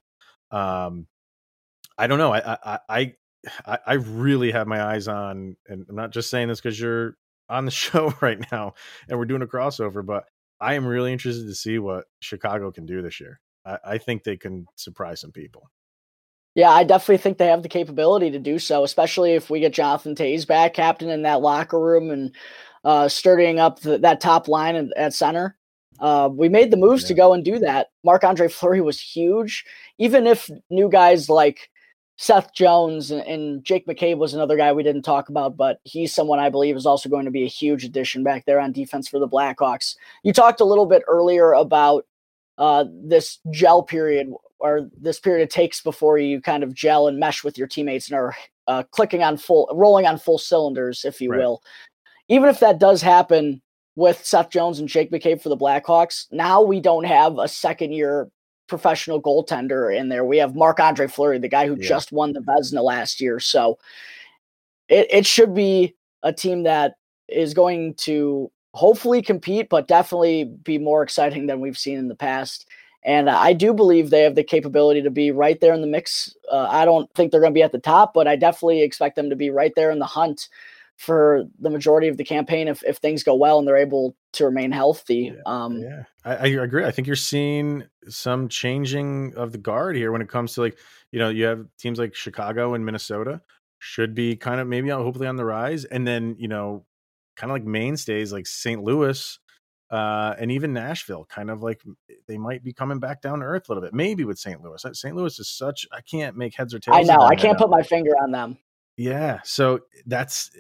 Um, 0.51 1.07
I 1.99 2.07
don't 2.07 2.19
know. 2.19 2.33
I, 2.33 2.59
I 2.65 2.79
I 2.89 3.15
I, 3.67 3.79
I 3.87 3.93
really 3.95 4.51
have 4.53 4.67
my 4.67 4.83
eyes 4.83 5.09
on, 5.09 5.57
and 5.69 5.87
I'm 5.89 5.97
not 5.97 6.13
just 6.13 6.31
saying 6.31 6.49
this 6.49 6.61
because 6.61 6.79
you're 6.79 7.17
on 7.49 7.65
the 7.65 7.71
show 7.71 8.13
right 8.21 8.45
now 8.53 8.75
and 9.09 9.19
we're 9.19 9.25
doing 9.25 9.43
a 9.43 9.47
crossover, 9.47 10.05
but 10.05 10.25
I 10.61 10.75
am 10.75 10.87
really 10.87 11.13
interested 11.13 11.47
to 11.47 11.55
see 11.55 11.79
what 11.79 12.07
Chicago 12.21 12.71
can 12.71 12.87
do 12.87 13.03
this 13.03 13.21
year. 13.21 13.41
I, 13.65 13.79
I 13.85 13.99
think 13.99 14.25
they 14.25 14.37
can 14.37 14.67
surprise 14.77 15.21
some 15.21 15.33
people. 15.33 15.71
Yeah, 16.55 16.71
I 16.71 16.85
definitely 16.85 17.19
think 17.19 17.37
they 17.37 17.49
have 17.49 17.63
the 17.63 17.69
capability 17.69 18.31
to 18.31 18.39
do 18.39 18.59
so, 18.59 18.83
especially 18.83 19.35
if 19.35 19.51
we 19.51 19.61
get 19.61 19.75
Jonathan 19.75 20.15
Toews 20.15 20.47
back, 20.47 20.73
captain 20.73 21.11
in 21.11 21.23
that 21.23 21.43
locker 21.43 21.79
room 21.79 22.11
and 22.11 22.35
uh, 22.83 23.09
sturdying 23.09 23.59
up 23.59 23.81
the, 23.81 23.99
that 23.99 24.23
top 24.23 24.49
line 24.49 24.75
at, 24.75 24.87
at 24.97 25.13
center. 25.13 25.59
Uh, 26.01 26.31
we 26.33 26.49
made 26.49 26.71
the 26.71 26.77
moves 26.79 27.03
yeah. 27.03 27.09
to 27.09 27.15
go 27.15 27.35
and 27.35 27.45
do 27.45 27.59
that. 27.59 27.89
Marc 28.05 28.25
Andre 28.25 28.49
Fleury 28.49 28.81
was 28.81 29.01
huge. 29.01 29.67
Even 29.99 30.27
if 30.27 30.49
new 30.71 30.89
guys 30.89 31.29
like 31.29 31.71
Seth 32.17 32.55
Jones 32.55 33.11
and, 33.11 33.63
Jake 33.63 33.87
McCabe 33.87 34.17
was 34.17 34.33
another 34.33 34.57
guy 34.57 34.73
we 34.73 34.83
didn't 34.83 35.03
talk 35.03 35.29
about, 35.29 35.57
but 35.57 35.81
he's 35.85 36.15
someone 36.15 36.39
I 36.39 36.49
believe 36.49 36.77
is 36.77 36.87
also 36.87 37.09
going 37.09 37.27
to 37.27 37.31
be 37.31 37.45
a 37.45 37.49
huge 37.49 37.85
addition 37.85 38.23
back 38.23 38.47
there 38.47 38.59
on 38.59 38.73
defense 38.73 39.07
for 39.09 39.19
the 39.19 39.29
Blackhawks. 39.29 39.97
You 40.23 40.33
talked 40.33 40.61
a 40.61 40.65
little 40.65 40.87
bit 40.87 41.03
earlier 41.09 41.53
about 41.53 42.07
uh, 42.59 42.87
this 42.91 43.39
gel 43.51 43.83
period 43.83 44.33
or 44.59 44.89
this 44.99 45.21
period 45.21 45.43
it 45.45 45.51
takes 45.51 45.83
before 45.83 46.17
you 46.17 46.41
kind 46.41 46.63
of 46.63 46.73
gel 46.73 47.09
and 47.09 47.19
mesh 47.19 47.45
with 47.45 47.59
your 47.59 47.67
teammates 47.67 48.09
and 48.09 48.17
are 48.17 48.35
uh, 48.67 48.83
clicking 48.91 49.23
on 49.23 49.37
full, 49.37 49.69
rolling 49.73 50.07
on 50.07 50.19
full 50.19 50.39
cylinders, 50.39 51.05
if 51.05 51.21
you 51.21 51.31
right. 51.31 51.41
will. 51.41 51.63
Even 52.29 52.49
if 52.49 52.61
that 52.61 52.79
does 52.79 53.03
happen 53.03 53.61
with 53.95 54.25
Seth 54.25 54.51
Jones 54.51 54.79
and 54.79 54.89
Jake 54.89 55.11
McCabe 55.11 55.43
for 55.43 55.51
the 55.51 55.57
Blackhawks, 55.57 56.27
now 56.33 56.63
we 56.63 56.81
don't 56.81 57.05
have 57.05 57.39
a 57.39 57.49
second 57.49 57.93
year 57.93 58.31
professional 58.67 59.21
goaltender 59.21 59.95
in 59.95 60.09
there. 60.09 60.25
We 60.25 60.39
have 60.39 60.55
Marc 60.55 60.81
Andre 60.81 61.07
Fleury, 61.07 61.39
the 61.39 61.49
guy 61.49 61.67
who 61.67 61.77
yeah. 61.77 61.89
just 61.89 62.13
won 62.13 62.33
the 62.33 62.41
Vezina 62.41 62.83
last 62.83 63.21
year. 63.21 63.41
So 63.41 63.79
it, 64.89 65.07
it 65.11 65.27
should 65.27 65.55
be 65.55 65.95
a 66.23 66.33
team 66.33 66.65
that 66.65 66.95
is 67.29 67.55
going 67.55 67.95
to 67.95 68.51
hopefully 68.75 69.23
compete, 69.23 69.69
but 69.69 69.89
definitely 69.89 70.45
be 70.45 70.79
more 70.79 71.03
exciting 71.03 71.47
than 71.47 71.61
we've 71.61 71.79
seen 71.79 71.99
in 71.99 72.09
the 72.09 72.15
past. 72.15 72.69
And 73.05 73.31
I 73.31 73.53
do 73.53 73.73
believe 73.73 74.11
they 74.11 74.23
have 74.23 74.35
the 74.35 74.43
capability 74.43 75.01
to 75.03 75.11
be 75.11 75.31
right 75.31 75.61
there 75.61 75.73
in 75.73 75.81
the 75.81 75.87
mix. 75.87 76.35
Uh, 76.51 76.67
I 76.69 76.85
don't 76.85 77.13
think 77.15 77.31
they're 77.31 77.41
going 77.41 77.53
to 77.53 77.59
be 77.59 77.63
at 77.63 77.71
the 77.71 77.79
top, 77.79 78.13
but 78.13 78.27
I 78.27 78.35
definitely 78.35 78.83
expect 78.83 79.15
them 79.15 79.31
to 79.31 79.37
be 79.37 79.49
right 79.49 79.73
there 79.77 79.93
in 79.93 80.01
the 80.01 80.07
hunt 80.07 80.49
for 80.97 81.45
the 81.61 81.71
majority 81.71 82.09
of 82.09 82.17
the 82.17 82.25
campaign 82.25 82.69
if, 82.69 82.83
if 82.85 82.97
things 82.97 83.23
go 83.23 83.35
well 83.35 83.59
and 83.59 83.69
they're 83.69 83.77
able 83.77 84.17
to 84.33 84.45
remain 84.47 84.73
healthy. 84.73 85.33
Yeah, 85.35 85.41
um, 85.45 85.79
yeah. 85.79 86.05
I, 86.25 86.37
I, 86.37 86.47
agree. 86.47 86.85
I 86.85 86.91
think 86.91 87.07
you're 87.07 87.17
seeing 87.17 87.85
some 88.09 88.49
changing 88.49 89.35
of 89.37 89.53
the 89.53 89.59
guard 89.59 89.97
here 89.97 90.11
when 90.11 90.23
it 90.23 90.29
comes 90.29 90.55
to 90.55 90.63
like, 90.63 90.79
you 91.13 91.19
know, 91.19 91.29
you 91.29 91.45
have 91.45 91.67
teams 91.79 91.99
like 91.99 92.15
Chicago 92.15 92.75
and 92.75 92.85
Minnesota 92.85 93.43
should 93.79 94.15
be 94.15 94.37
kind 94.37 94.59
of 94.59 94.67
maybe 94.67 94.89
hopefully 94.89 95.27
on 95.27 95.37
the 95.37 95.45
rise. 95.45 95.85
And 95.85 96.07
then, 96.07 96.37
you 96.39 96.49
know, 96.49 96.87
kind 97.37 97.51
of 97.51 97.55
like 97.55 97.65
mainstays 97.65 98.33
like 98.33 98.47
St. 98.47 98.83
Louis 98.83 99.39
uh, 99.91 100.35
and 100.39 100.51
even 100.51 100.73
Nashville, 100.73 101.27
kind 101.27 101.51
of 101.51 101.63
like 101.63 101.83
they 102.27 102.39
might 102.39 102.65
be 102.65 102.73
coming 102.73 102.99
back 102.99 103.21
down 103.21 103.41
to 103.41 103.45
earth 103.45 103.69
a 103.69 103.73
little 103.73 103.83
bit. 103.83 103.95
Maybe 103.95 104.25
with 104.25 104.39
St. 104.39 104.63
Louis. 104.63 104.85
St. 104.93 105.15
Louis 105.15 105.39
is 105.39 105.49
such 105.49 105.87
I 105.93 106.01
can't 106.01 106.37
make 106.37 106.55
heads 106.55 106.75
or 106.75 106.79
tails. 106.79 106.97
I 106.97 107.03
know. 107.03 107.21
I 107.21 107.37
can't 107.37 107.59
put 107.59 107.71
my 107.71 107.83
finger 107.83 108.13
on 108.23 108.31
them. 108.33 108.57
Yeah. 108.97 109.41
So 109.45 109.81
that's 110.07 110.51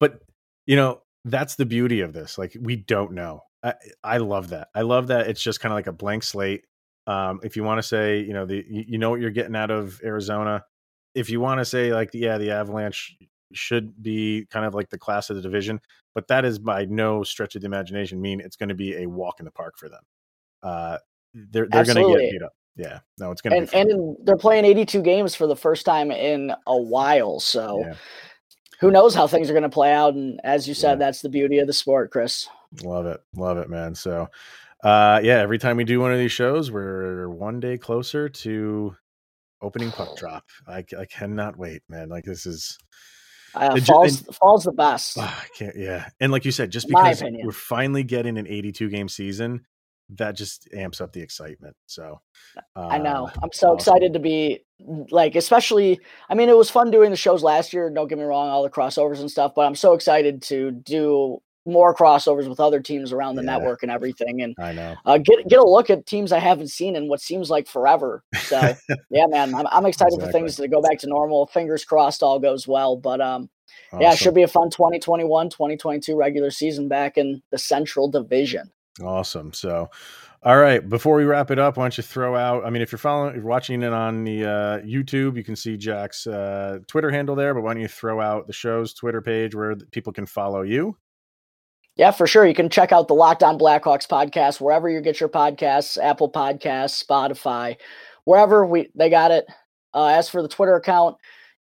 but 0.00 0.22
you 0.66 0.76
know, 0.76 1.02
that's 1.24 1.54
the 1.54 1.66
beauty 1.66 2.00
of 2.00 2.12
this. 2.12 2.38
Like 2.38 2.56
we 2.60 2.76
don't 2.76 3.12
know. 3.12 3.42
I, 3.62 3.74
I 4.02 4.16
love 4.18 4.48
that. 4.50 4.68
I 4.74 4.82
love 4.82 5.08
that 5.08 5.28
it's 5.28 5.42
just 5.42 5.60
kind 5.60 5.72
of 5.72 5.76
like 5.76 5.86
a 5.86 5.92
blank 5.92 6.22
slate. 6.22 6.64
Um, 7.06 7.40
if 7.42 7.56
you 7.56 7.64
want 7.64 7.78
to 7.78 7.82
say, 7.82 8.20
you 8.20 8.32
know, 8.32 8.46
the 8.46 8.64
you, 8.68 8.98
know 8.98 9.10
what 9.10 9.20
you're 9.20 9.30
getting 9.30 9.56
out 9.56 9.70
of 9.70 10.00
Arizona. 10.02 10.64
If 11.14 11.28
you 11.28 11.40
want 11.40 11.60
to 11.60 11.64
say 11.64 11.92
like, 11.92 12.10
yeah, 12.12 12.38
the 12.38 12.52
Avalanche 12.52 13.16
should 13.52 14.00
be 14.00 14.46
kind 14.50 14.64
of 14.64 14.74
like 14.74 14.90
the 14.90 14.98
class 14.98 15.28
of 15.28 15.36
the 15.36 15.42
division, 15.42 15.80
but 16.14 16.28
that 16.28 16.44
is 16.44 16.58
by 16.58 16.84
no 16.84 17.22
stretch 17.22 17.56
of 17.56 17.62
the 17.62 17.66
imagination 17.66 18.20
mean 18.20 18.40
it's 18.40 18.56
going 18.56 18.68
to 18.68 18.74
be 18.74 19.02
a 19.02 19.06
walk 19.06 19.40
in 19.40 19.44
the 19.44 19.50
park 19.50 19.76
for 19.76 19.88
them. 19.88 20.02
Uh, 20.62 20.98
they're 21.34 21.66
they're 21.70 21.84
going 21.84 21.96
to 21.96 22.18
get 22.18 22.30
beat 22.30 22.42
up. 22.42 22.52
Yeah, 22.76 23.00
no, 23.18 23.32
it's 23.32 23.42
going 23.42 23.66
to. 23.66 23.76
And, 23.76 23.90
and 23.90 24.16
they're 24.24 24.36
playing 24.36 24.64
82 24.64 25.02
games 25.02 25.34
for 25.34 25.46
the 25.46 25.56
first 25.56 25.84
time 25.84 26.10
in 26.10 26.54
a 26.66 26.76
while, 26.76 27.40
so. 27.40 27.82
Yeah 27.84 27.94
who 28.80 28.90
knows 28.90 29.14
how 29.14 29.26
things 29.26 29.50
are 29.50 29.52
going 29.52 29.62
to 29.62 29.68
play 29.68 29.92
out. 29.92 30.14
And 30.14 30.40
as 30.42 30.66
you 30.66 30.74
said, 30.74 30.92
yeah. 30.92 31.06
that's 31.06 31.22
the 31.22 31.28
beauty 31.28 31.58
of 31.58 31.66
the 31.66 31.72
sport, 31.72 32.10
Chris. 32.10 32.48
Love 32.82 33.06
it. 33.06 33.20
Love 33.34 33.58
it, 33.58 33.68
man. 33.68 33.94
So, 33.94 34.28
uh, 34.82 35.20
yeah, 35.22 35.38
every 35.38 35.58
time 35.58 35.76
we 35.76 35.84
do 35.84 36.00
one 36.00 36.12
of 36.12 36.18
these 36.18 36.32
shows, 36.32 36.70
we're 36.70 37.28
one 37.28 37.60
day 37.60 37.76
closer 37.76 38.28
to 38.28 38.96
opening 39.60 39.90
puck 39.90 40.16
drop. 40.16 40.44
I, 40.66 40.84
I 40.98 41.04
cannot 41.04 41.58
wait, 41.58 41.82
man. 41.88 42.08
Like 42.08 42.24
this 42.24 42.46
is. 42.46 42.78
Uh, 43.52 43.78
fall's, 43.80 44.24
and, 44.24 44.36
fall's 44.36 44.64
the 44.64 44.72
best. 44.72 45.18
Oh, 45.18 45.22
I 45.22 45.46
can't, 45.58 45.76
yeah. 45.76 46.08
And 46.20 46.30
like 46.30 46.44
you 46.44 46.52
said, 46.52 46.70
just 46.70 46.88
because 46.88 47.22
we're 47.22 47.50
finally 47.50 48.04
getting 48.04 48.38
an 48.38 48.46
82 48.46 48.88
game 48.88 49.08
season, 49.08 49.66
that 50.10 50.36
just 50.36 50.68
amps 50.72 51.00
up 51.00 51.12
the 51.12 51.20
excitement. 51.20 51.76
So 51.86 52.20
uh, 52.76 52.86
I 52.86 52.98
know 52.98 53.28
I'm 53.42 53.50
so 53.52 53.68
awesome. 53.68 53.76
excited 53.76 54.12
to 54.12 54.20
be 54.20 54.64
like 55.10 55.34
especially 55.34 56.00
i 56.28 56.34
mean 56.34 56.48
it 56.48 56.56
was 56.56 56.70
fun 56.70 56.90
doing 56.90 57.10
the 57.10 57.16
shows 57.16 57.42
last 57.42 57.72
year 57.72 57.90
don't 57.90 58.08
get 58.08 58.18
me 58.18 58.24
wrong 58.24 58.48
all 58.48 58.62
the 58.62 58.70
crossovers 58.70 59.20
and 59.20 59.30
stuff 59.30 59.52
but 59.54 59.62
i'm 59.62 59.74
so 59.74 59.92
excited 59.92 60.42
to 60.42 60.70
do 60.70 61.40
more 61.66 61.94
crossovers 61.94 62.48
with 62.48 62.58
other 62.58 62.80
teams 62.80 63.12
around 63.12 63.34
the 63.34 63.42
yeah. 63.42 63.58
network 63.58 63.82
and 63.82 63.92
everything 63.92 64.40
and 64.40 64.54
i 64.58 64.72
know 64.72 64.96
uh, 65.04 65.18
get 65.18 65.46
get 65.48 65.58
a 65.58 65.64
look 65.64 65.90
at 65.90 66.06
teams 66.06 66.32
i 66.32 66.38
haven't 66.38 66.68
seen 66.68 66.96
in 66.96 67.08
what 67.08 67.20
seems 67.20 67.50
like 67.50 67.68
forever 67.68 68.22
so 68.42 68.58
yeah 69.10 69.26
man 69.26 69.54
i'm, 69.54 69.66
I'm 69.66 69.86
excited 69.86 70.14
exactly. 70.14 70.26
for 70.26 70.32
things 70.32 70.56
to 70.56 70.68
go 70.68 70.80
back 70.80 70.98
to 71.00 71.06
normal 71.06 71.46
fingers 71.46 71.84
crossed 71.84 72.22
all 72.22 72.38
goes 72.38 72.66
well 72.66 72.96
but 72.96 73.20
um 73.20 73.50
awesome. 73.92 74.00
yeah 74.00 74.12
it 74.12 74.18
should 74.18 74.34
be 74.34 74.42
a 74.42 74.48
fun 74.48 74.70
2021 74.70 75.50
2022 75.50 76.16
regular 76.16 76.50
season 76.50 76.88
back 76.88 77.18
in 77.18 77.42
the 77.50 77.58
central 77.58 78.08
division 78.08 78.70
awesome 79.02 79.52
so 79.52 79.88
all 80.42 80.56
right. 80.56 80.86
Before 80.86 81.16
we 81.16 81.24
wrap 81.24 81.50
it 81.50 81.58
up, 81.58 81.76
why 81.76 81.84
don't 81.84 81.96
you 81.96 82.02
throw 82.02 82.34
out? 82.34 82.64
I 82.64 82.70
mean, 82.70 82.80
if 82.80 82.90
you're 82.90 82.98
following, 82.98 83.30
if 83.30 83.36
you're 83.36 83.44
watching 83.44 83.82
it 83.82 83.92
on 83.92 84.24
the 84.24 84.44
uh, 84.44 84.78
YouTube, 84.80 85.36
you 85.36 85.44
can 85.44 85.54
see 85.54 85.76
Jack's 85.76 86.26
uh, 86.26 86.78
Twitter 86.86 87.10
handle 87.10 87.36
there. 87.36 87.52
But 87.52 87.62
why 87.62 87.74
don't 87.74 87.82
you 87.82 87.88
throw 87.88 88.20
out 88.20 88.46
the 88.46 88.52
show's 88.52 88.94
Twitter 88.94 89.20
page 89.20 89.54
where 89.54 89.76
people 89.76 90.12
can 90.12 90.24
follow 90.26 90.62
you? 90.62 90.96
Yeah, 91.96 92.10
for 92.12 92.26
sure. 92.26 92.46
You 92.46 92.54
can 92.54 92.70
check 92.70 92.92
out 92.92 93.08
the 93.08 93.14
Locked 93.14 93.42
On 93.42 93.58
Blackhawks 93.58 94.08
podcast 94.08 94.60
wherever 94.60 94.88
you 94.88 95.02
get 95.02 95.20
your 95.20 95.28
podcasts, 95.28 96.02
Apple 96.02 96.32
Podcasts, 96.32 97.04
Spotify, 97.04 97.76
wherever 98.24 98.64
we 98.64 98.88
they 98.94 99.10
got 99.10 99.30
it. 99.30 99.44
Uh, 99.92 100.06
as 100.06 100.28
for 100.28 100.40
the 100.40 100.48
Twitter 100.48 100.76
account, 100.76 101.16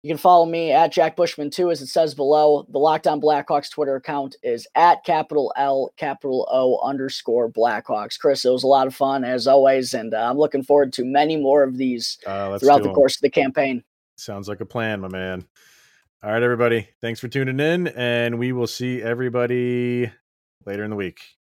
you 0.06 0.10
can 0.12 0.18
follow 0.18 0.46
me 0.46 0.70
at 0.70 0.92
Jack 0.92 1.16
Bushman 1.16 1.50
too, 1.50 1.68
as 1.68 1.82
it 1.82 1.88
says 1.88 2.14
below. 2.14 2.64
The 2.70 2.78
Locked 2.78 3.08
On 3.08 3.20
Blackhawks 3.20 3.68
Twitter 3.68 3.96
account 3.96 4.36
is 4.40 4.64
at 4.76 5.02
capital 5.02 5.52
L, 5.56 5.90
capital 5.96 6.46
O 6.48 6.78
underscore 6.78 7.50
Blackhawks. 7.50 8.16
Chris, 8.16 8.44
it 8.44 8.50
was 8.50 8.62
a 8.62 8.68
lot 8.68 8.86
of 8.86 8.94
fun 8.94 9.24
as 9.24 9.48
always, 9.48 9.94
and 9.94 10.14
uh, 10.14 10.18
I'm 10.18 10.38
looking 10.38 10.62
forward 10.62 10.92
to 10.92 11.04
many 11.04 11.36
more 11.36 11.64
of 11.64 11.76
these 11.76 12.18
uh, 12.24 12.56
throughout 12.56 12.84
the 12.84 12.92
course 12.92 13.16
of 13.16 13.22
the 13.22 13.30
campaign. 13.30 13.82
Sounds 14.16 14.48
like 14.48 14.60
a 14.60 14.64
plan, 14.64 15.00
my 15.00 15.08
man. 15.08 15.44
All 16.22 16.30
right, 16.30 16.42
everybody. 16.42 16.88
Thanks 17.00 17.18
for 17.18 17.26
tuning 17.26 17.58
in, 17.58 17.88
and 17.88 18.38
we 18.38 18.52
will 18.52 18.68
see 18.68 19.02
everybody 19.02 20.12
later 20.64 20.84
in 20.84 20.90
the 20.90 20.96
week. 20.96 21.35